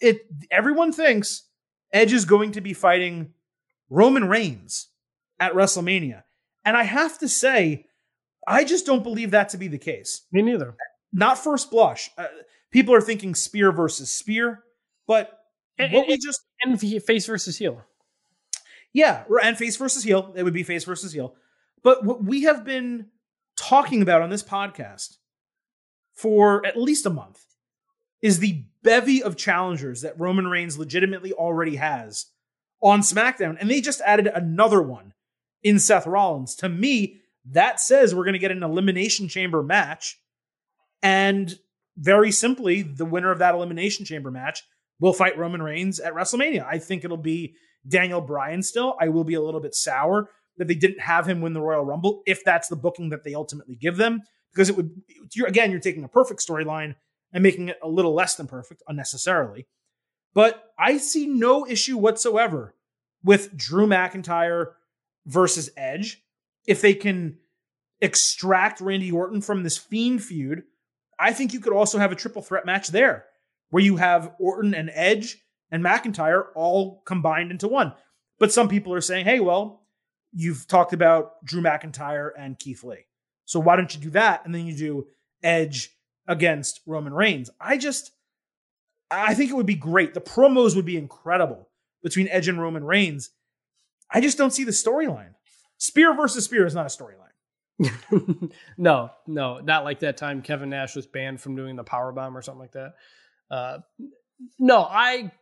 [0.00, 1.44] It everyone thinks
[1.92, 3.32] Edge is going to be fighting
[3.88, 4.88] Roman Reigns
[5.38, 6.24] at WrestleMania.
[6.64, 7.86] And I have to say,
[8.46, 10.22] I just don't believe that to be the case.
[10.32, 10.74] Me neither.
[11.12, 12.10] Not first blush.
[12.18, 12.26] Uh,
[12.70, 14.64] people are thinking spear versus spear,
[15.06, 15.40] but
[15.78, 17.82] And, what and- we just and face versus heel.
[18.92, 20.32] Yeah, and face versus heel.
[20.36, 21.34] It would be face versus heel.
[21.82, 23.06] But what we have been
[23.56, 25.16] talking about on this podcast
[26.14, 27.42] for at least a month
[28.22, 32.26] is the bevy of challengers that Roman Reigns legitimately already has
[32.80, 33.56] on SmackDown.
[33.60, 35.12] And they just added another one
[35.62, 36.54] in Seth Rollins.
[36.56, 40.18] To me, that says we're going to get an Elimination Chamber match.
[41.02, 41.54] And
[41.96, 44.62] very simply, the winner of that Elimination Chamber match
[45.00, 46.66] will fight Roman Reigns at WrestleMania.
[46.66, 47.54] I think it'll be
[47.86, 48.96] Daniel Bryan still.
[49.00, 51.84] I will be a little bit sour that they didn't have him win the Royal
[51.84, 54.22] Rumble if that's the booking that they ultimately give them
[54.52, 54.90] because it would
[55.34, 56.94] you're again you're taking a perfect storyline
[57.32, 59.66] and making it a little less than perfect unnecessarily.
[60.32, 62.74] But I see no issue whatsoever
[63.22, 64.72] with Drew McIntyre
[65.26, 66.22] versus Edge
[66.66, 67.38] if they can
[68.00, 70.64] extract Randy Orton from this fiend feud.
[71.18, 73.24] I think you could also have a triple threat match there
[73.70, 75.38] where you have Orton and Edge
[75.70, 77.94] and McIntyre all combined into one.
[78.38, 79.86] But some people are saying, hey, well,
[80.32, 83.06] you've talked about Drew McIntyre and Keith Lee.
[83.44, 84.44] So why don't you do that?
[84.44, 85.06] And then you do
[85.42, 85.90] Edge
[86.26, 87.50] against Roman Reigns.
[87.60, 88.10] I just,
[89.10, 90.14] I think it would be great.
[90.14, 91.68] The promos would be incredible
[92.02, 93.30] between Edge and Roman Reigns.
[94.10, 95.34] I just don't see the storyline.
[95.78, 98.52] Spear versus Spear is not a storyline.
[98.78, 102.36] no, no, not like that time Kevin Nash was banned from doing the power bomb
[102.36, 102.94] or something like that.
[103.50, 103.78] Uh,
[104.58, 105.32] no, I,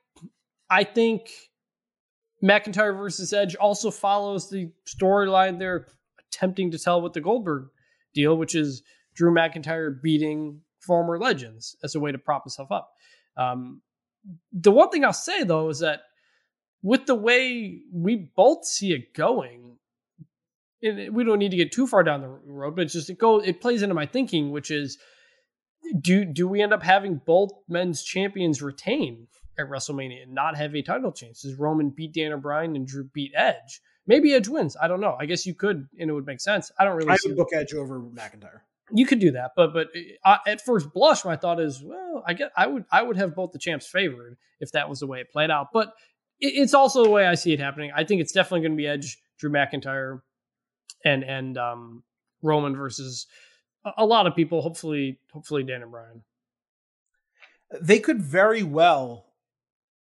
[0.71, 1.29] I think
[2.43, 5.87] McIntyre versus Edge also follows the storyline they're
[6.19, 7.69] attempting to tell with the Goldberg
[8.15, 8.83] deal, which is
[9.15, 12.93] Drew McIntyre beating former legends as a way to prop himself up.
[13.37, 13.83] Um,
[14.53, 16.03] the one thing I'll say though is that
[16.83, 19.72] with the way we both see it going,
[20.83, 23.19] it- we don't need to get too far down the road, but it's just it
[23.19, 24.99] goes it plays into my thinking, which is
[26.01, 29.27] do do we end up having both men's champions retain
[29.59, 31.41] at WrestleMania and not have a title change?
[31.41, 33.81] Does Roman beat Daniel Bryan and Drew beat Edge?
[34.07, 34.77] Maybe Edge wins.
[34.81, 35.17] I don't know.
[35.21, 36.71] I guess you could, and it would make sense.
[36.79, 37.11] I don't really.
[37.11, 38.61] I would book Edge over McIntyre.
[38.93, 39.89] you could do that, but but
[40.25, 43.35] uh, at first blush, my thought is, well, I get I would I would have
[43.35, 45.69] both the champs favored if that was the way it played out.
[45.73, 45.89] But
[46.41, 47.93] it, it's also the way I see it happening.
[47.95, 50.21] I think it's definitely going to be Edge, Drew McIntyre,
[51.05, 52.03] and and um,
[52.43, 53.27] Roman versus
[53.97, 54.63] a, lot of people.
[54.63, 56.23] Hopefully, hopefully Daniel Bryan.
[57.81, 59.27] They could very well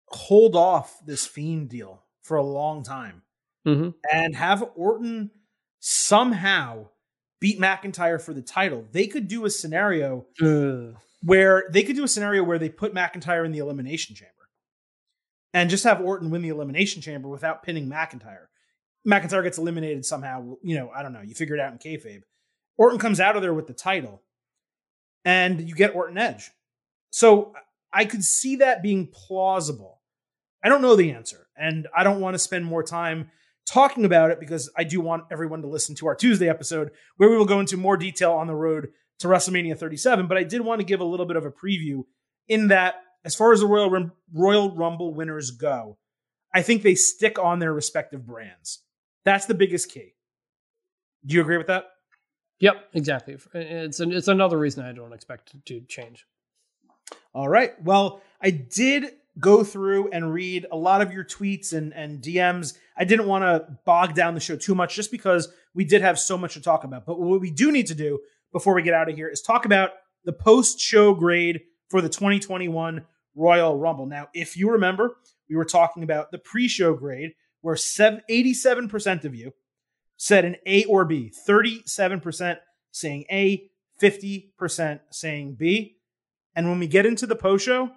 [0.09, 3.23] hold off this Fiend deal for a long time
[3.65, 3.89] Mm-hmm.
[4.09, 5.29] and have Orton
[5.79, 6.87] somehow
[7.41, 8.85] beat McIntyre for the title.
[8.93, 10.25] They could do a scenario
[11.21, 14.31] where they could do a scenario where they put McIntyre in the elimination chamber
[15.53, 18.45] and just have Orton win the elimination chamber without pinning McIntyre.
[19.07, 20.55] McIntyre gets eliminated somehow.
[20.61, 21.21] You know, I don't know.
[21.21, 22.21] You figure it out in kayfabe.
[22.77, 24.21] Orton comes out of there with the title,
[25.25, 26.51] and you get Orton Edge.
[27.09, 27.53] So
[27.91, 30.01] I could see that being plausible.
[30.63, 33.31] I don't know the answer, and I don't want to spend more time
[33.67, 37.29] talking about it because I do want everyone to listen to our Tuesday episode where
[37.29, 38.89] we will go into more detail on the road
[39.19, 40.27] to WrestleMania 37.
[40.27, 42.03] But I did want to give a little bit of a preview
[42.47, 45.97] in that, as far as the Royal Royal Rumble winners go,
[46.53, 48.83] I think they stick on their respective brands.
[49.27, 50.13] That's the biggest key.
[51.25, 51.87] Do you agree with that?
[52.61, 53.35] Yep, exactly.
[53.53, 56.25] It's an, it's another reason I don't expect it to change.
[57.33, 57.73] All right.
[57.83, 62.77] Well, I did go through and read a lot of your tweets and, and DMs.
[62.95, 66.17] I didn't want to bog down the show too much just because we did have
[66.17, 67.05] so much to talk about.
[67.05, 68.19] But what we do need to do
[68.53, 69.89] before we get out of here is talk about
[70.23, 73.03] the post show grade for the 2021
[73.35, 74.05] Royal Rumble.
[74.05, 75.17] Now, if you remember,
[75.49, 77.33] we were talking about the pre show grade
[77.67, 79.51] where 87% of you
[80.15, 81.33] said an A or B.
[81.45, 82.59] 37%
[82.91, 83.69] saying A,
[84.01, 85.97] 50% saying B.
[86.55, 87.91] And when we get into the post show,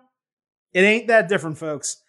[0.73, 2.03] it ain't that different, folks.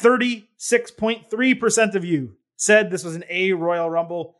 [0.00, 4.36] 36.3% of you said this was an A Royal Rumble.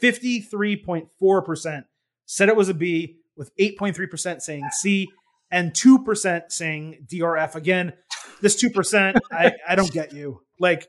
[0.00, 1.84] 53.4%
[2.24, 5.08] said it was a B, with 8.3% saying C
[5.50, 7.56] and 2% saying DRF.
[7.56, 7.94] Again,
[8.40, 10.42] this 2%, I, I don't get you.
[10.60, 10.88] Like,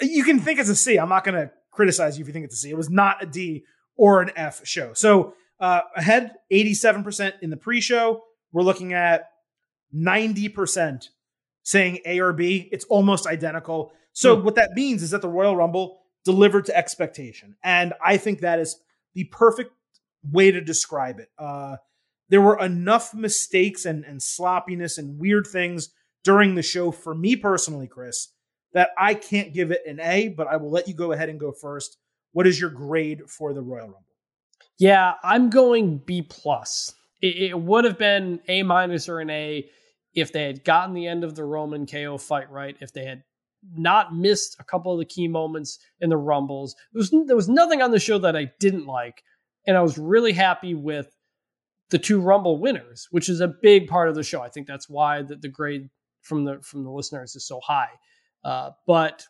[0.00, 0.98] you can think it's a C.
[0.98, 2.70] I'm not going to criticize you if you think it's a C.
[2.70, 3.64] It was not a D
[3.96, 4.92] or an F show.
[4.94, 8.22] So uh, ahead, 87% in the pre show.
[8.52, 9.28] We're looking at
[9.94, 11.08] 90%
[11.62, 12.68] saying A or B.
[12.72, 13.92] It's almost identical.
[14.12, 14.44] So Hmm.
[14.44, 17.56] what that means is that the Royal Rumble delivered to expectation.
[17.62, 18.80] And I think that is
[19.14, 19.72] the perfect
[20.22, 21.30] way to describe it.
[21.38, 21.76] Uh,
[22.28, 25.90] there were enough mistakes and, and sloppiness and weird things
[26.24, 28.28] during the show for me personally, Chris,
[28.78, 31.40] that I can't give it an A, but I will let you go ahead and
[31.40, 31.96] go first.
[32.30, 34.04] What is your grade for the Royal Rumble?
[34.78, 36.94] Yeah, I'm going B plus.
[37.20, 39.68] It, it would have been A minus or an A
[40.14, 42.76] if they had gotten the end of the Roman KO fight right.
[42.80, 43.24] If they had
[43.74, 46.76] not missed a couple of the key moments in the Rumbles.
[46.92, 49.24] There was there was nothing on the show that I didn't like,
[49.66, 51.12] and I was really happy with
[51.90, 54.40] the two Rumble winners, which is a big part of the show.
[54.40, 55.90] I think that's why the, the grade
[56.22, 57.90] from the from the listeners is so high.
[58.44, 59.26] Uh, but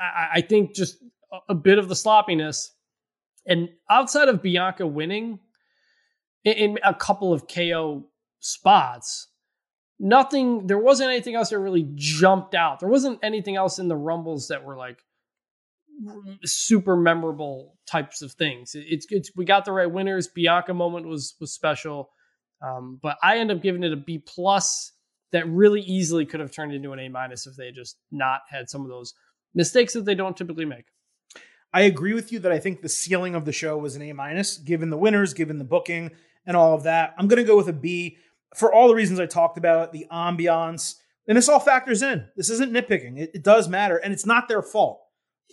[0.00, 0.96] I, I think just
[1.48, 2.72] a, bit of the sloppiness,
[3.46, 5.40] and outside of Bianca winning
[6.44, 8.06] in, a couple of KO
[8.40, 9.28] spots,
[9.98, 10.66] nothing.
[10.66, 12.80] There wasn't anything else that really jumped out.
[12.80, 14.98] There wasn't anything else in the Rumbles that were like
[16.44, 18.72] super memorable types of things.
[18.74, 20.28] It's it's we got the right winners.
[20.28, 22.10] Bianca moment was was special,
[22.62, 24.92] um, but I end up giving it a B plus.
[25.32, 28.68] That really easily could have turned into an A minus if they just not had
[28.68, 29.14] some of those
[29.54, 30.86] mistakes that they don't typically make.
[31.72, 34.12] I agree with you that I think the ceiling of the show was an A
[34.12, 36.10] minus, given the winners, given the booking,
[36.44, 37.14] and all of that.
[37.16, 38.16] I'm going to go with a B
[38.56, 40.96] for all the reasons I talked about, the ambiance,
[41.28, 42.26] and this all factors in.
[42.36, 45.00] This isn't nitpicking; it, it does matter, and it's not their fault.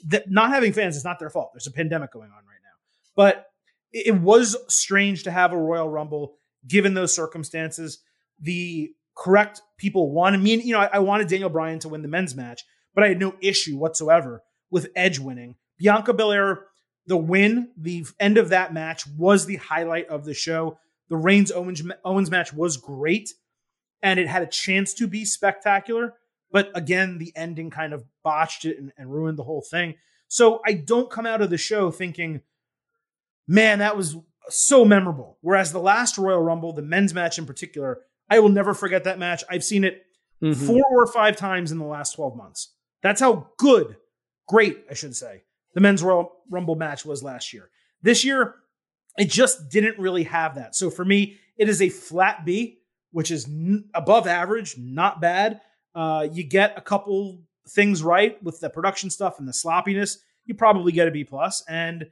[0.07, 1.51] That not having fans is not their fault.
[1.53, 2.77] There's a pandemic going on right now,
[3.15, 3.45] but
[3.91, 6.37] it, it was strange to have a Royal Rumble
[6.67, 7.99] given those circumstances.
[8.39, 10.33] The correct people won.
[10.33, 12.63] I mean, you know, I, I wanted Daniel Bryan to win the men's match,
[12.93, 15.55] but I had no issue whatsoever with Edge winning.
[15.77, 16.65] Bianca Belair,
[17.07, 20.77] the win, the end of that match was the highlight of the show.
[21.09, 23.33] The Reigns Owens, Owens match was great,
[24.03, 26.13] and it had a chance to be spectacular.
[26.51, 29.95] But again, the ending kind of botched it and, and ruined the whole thing.
[30.27, 32.41] So I don't come out of the show thinking,
[33.47, 34.17] man, that was
[34.49, 35.37] so memorable.
[35.41, 39.19] Whereas the last Royal Rumble, the men's match in particular, I will never forget that
[39.19, 39.43] match.
[39.49, 40.03] I've seen it
[40.39, 40.67] Mm-hmm.
[40.67, 42.71] four or five times in the last 12 months.
[43.01, 43.97] That's how good,
[44.47, 45.41] great, I should say,
[45.73, 47.71] the men's Royal Rumble match was last year.
[48.03, 48.53] This year,
[49.17, 50.75] it just didn't really have that.
[50.75, 52.77] So for me, it is a flat B,
[53.09, 55.59] which is n- above average, not bad.
[55.95, 60.53] Uh, you get a couple things right with the production stuff and the sloppiness, you
[60.53, 62.05] probably get a B plus, and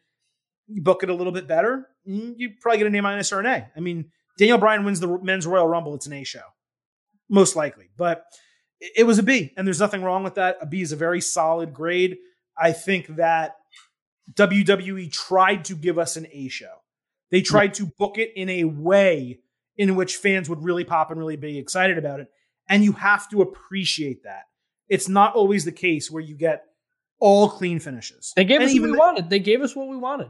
[0.68, 3.40] you book it a little bit better, mm, you probably get an A minus or
[3.40, 3.70] an A.
[3.78, 6.42] I mean, Daniel Bryan wins the men's Royal Rumble, it's an A show,
[7.30, 8.26] most likely, but
[8.82, 10.58] it was a B, and there's nothing wrong with that.
[10.62, 12.18] A B is a very solid grade.
[12.58, 13.56] I think that
[14.34, 16.74] WWE tried to give us an A show.
[17.32, 19.40] They tried to book it in a way
[19.78, 22.28] in which fans would really pop and really be excited about it.
[22.70, 24.44] And you have to appreciate that.
[24.88, 26.64] It's not always the case where you get
[27.20, 28.34] all clean finishes.
[28.36, 29.30] They gave And us what we the- wanted.
[29.30, 30.30] They gave us what we wanted.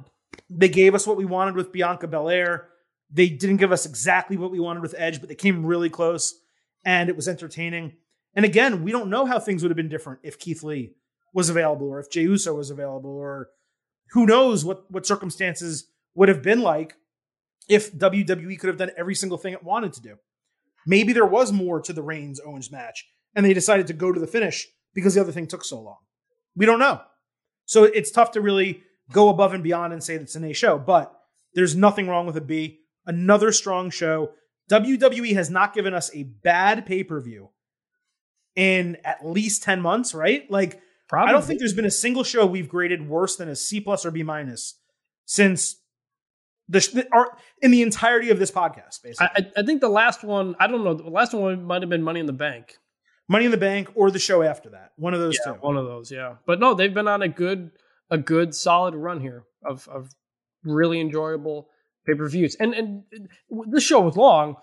[0.49, 2.69] they gave us what we wanted with Bianca Belair.
[3.11, 6.40] They didn't give us exactly what we wanted with Edge, but they came really close
[6.84, 7.94] and it was entertaining.
[8.34, 10.94] And again, we don't know how things would have been different if Keith Lee
[11.34, 13.49] was available or if Jey Uso was available or
[14.11, 16.95] who knows what, what circumstances would have been like
[17.68, 20.15] if WWE could have done every single thing it wanted to do.
[20.86, 23.06] Maybe there was more to the Reigns Owens match
[23.36, 25.98] and they decided to go to the finish because the other thing took so long.
[26.56, 27.02] We don't know.
[27.65, 30.77] So it's tough to really go above and beyond and say that's an A show,
[30.77, 31.14] but
[31.53, 32.82] there's nothing wrong with a B.
[33.06, 34.32] Another strong show.
[34.72, 37.49] WWE has not given us a bad pay per view
[38.56, 40.49] in at least 10 months, right?
[40.49, 41.30] Like, Probably.
[41.30, 44.06] I don't think there's been a single show we've graded worse than a C plus
[44.07, 44.80] or B minus
[45.26, 45.76] since
[46.68, 49.27] the, the our, in the entirety of this podcast, basically.
[49.36, 50.56] I, I- I think the last one.
[50.60, 50.95] I don't know.
[50.95, 52.77] The last one might have been Money in the Bank.
[53.27, 54.94] Money in the Bank or the show after that.
[54.95, 55.60] One of those Yeah, two.
[55.60, 56.11] one of those.
[56.11, 57.69] Yeah, but no, they've been on a good,
[58.10, 60.10] a good solid run here of of
[60.64, 61.69] really enjoyable
[62.06, 62.56] pay per views.
[62.60, 63.03] And and
[63.68, 64.56] this show was long.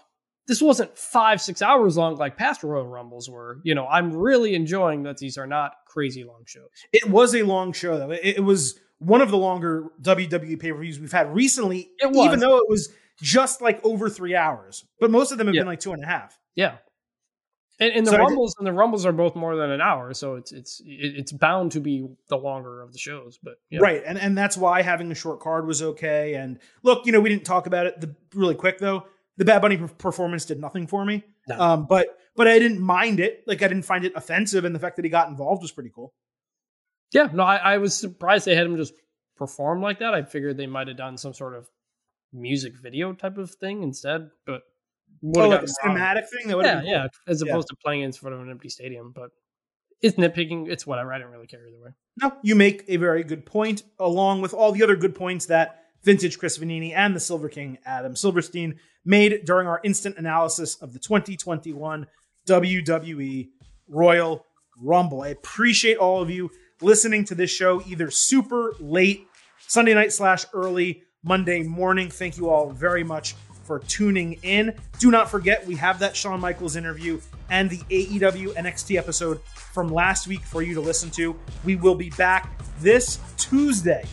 [0.48, 3.60] This wasn't five six hours long like past Royal Rumbles were.
[3.62, 6.69] You know, I'm really enjoying that these are not crazy long shows.
[6.93, 8.10] It was a long show though.
[8.10, 12.10] It, it was one of the longer WWE pay per views we've had recently, It
[12.10, 12.27] was.
[12.27, 12.89] even though it was
[13.20, 14.85] just like over three hours.
[15.01, 15.62] But most of them have Yeah.
[15.62, 16.36] been like two and a half.
[16.55, 16.77] Yeah.
[17.83, 20.37] And, and the So rumbles and the rumbles are both more than an hour, so
[20.37, 23.39] it's it's it's bound to be the longer of the shows.
[23.43, 23.81] But yeah.
[23.81, 24.03] Right.
[24.07, 26.35] And and that's why having a short card was okay.
[26.35, 29.07] And look, you know, we didn't talk about it the, really quick though.
[29.37, 31.25] The Bad Bunny performance did nothing for me.
[31.49, 31.59] No.
[31.59, 32.07] Um, but
[32.37, 33.43] but I didn't mind it.
[33.47, 35.91] Like I didn't find it offensive, and the fact that he got involved was pretty
[35.95, 36.15] cool.
[37.13, 38.95] yeah, no, I, I was surprised they had him just
[39.37, 40.15] perform like that.
[40.15, 41.69] I figured they might have done some sort of
[42.33, 44.63] music video type of thing instead, but
[45.25, 47.53] Oh, like a cinematic thing that would Yeah, have been yeah, as Yeah.
[47.53, 49.13] opposed to playing in front of an empty stadium.
[49.15, 49.31] But
[50.01, 50.69] it's nitpicking.
[50.69, 51.13] It's whatever.
[51.13, 51.91] I didn't really care either way.
[52.21, 55.79] No, you make a very good point, along with all the other good points that
[56.03, 60.93] vintage Chris Vannini and the Silver King Adam Silverstein made during our instant analysis of
[60.93, 62.07] the 2021
[62.49, 63.49] WWE
[63.89, 64.45] Royal
[64.81, 65.23] Rumble.
[65.23, 69.27] I appreciate all of you listening to this show either super late,
[69.69, 72.11] Sunday night slash early Monday morning.
[72.11, 73.35] Thank you all very much
[73.65, 74.75] for tuning in.
[74.99, 77.21] Do not forget, we have that Shawn Michaels interview
[77.51, 79.41] and the AEW NXT episode
[79.73, 81.37] from last week for you to listen to.
[81.65, 84.05] We will be back this Tuesday,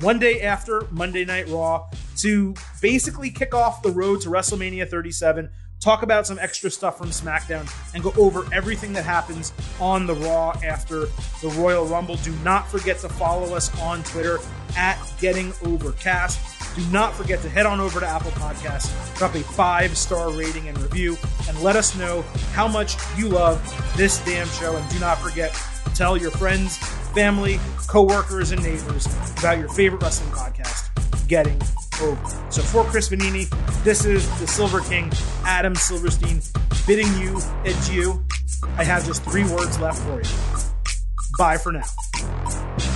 [0.00, 5.50] one day after Monday Night Raw, to basically kick off the road to WrestleMania 37.
[5.78, 10.14] Talk about some extra stuff from SmackDown and go over everything that happens on the
[10.14, 11.00] Raw after
[11.42, 12.16] the Royal Rumble.
[12.16, 14.38] Do not forget to follow us on Twitter
[14.76, 16.55] at Getting Overcast.
[16.76, 20.68] Do not forget to head on over to Apple Podcasts, drop a five star rating
[20.68, 21.16] and review,
[21.48, 22.20] and let us know
[22.52, 23.58] how much you love
[23.96, 24.76] this damn show.
[24.76, 26.76] And do not forget to tell your friends,
[27.14, 27.58] family,
[27.88, 29.06] coworkers, and neighbors
[29.38, 30.90] about your favorite wrestling podcast,
[31.28, 31.58] Getting
[32.02, 32.50] Over.
[32.50, 33.48] So for Chris Vannini,
[33.82, 35.10] this is the Silver King,
[35.46, 36.42] Adam Silverstein,
[36.86, 38.22] bidding you adieu.
[38.76, 40.28] I have just three words left for you.
[41.38, 42.95] Bye for now.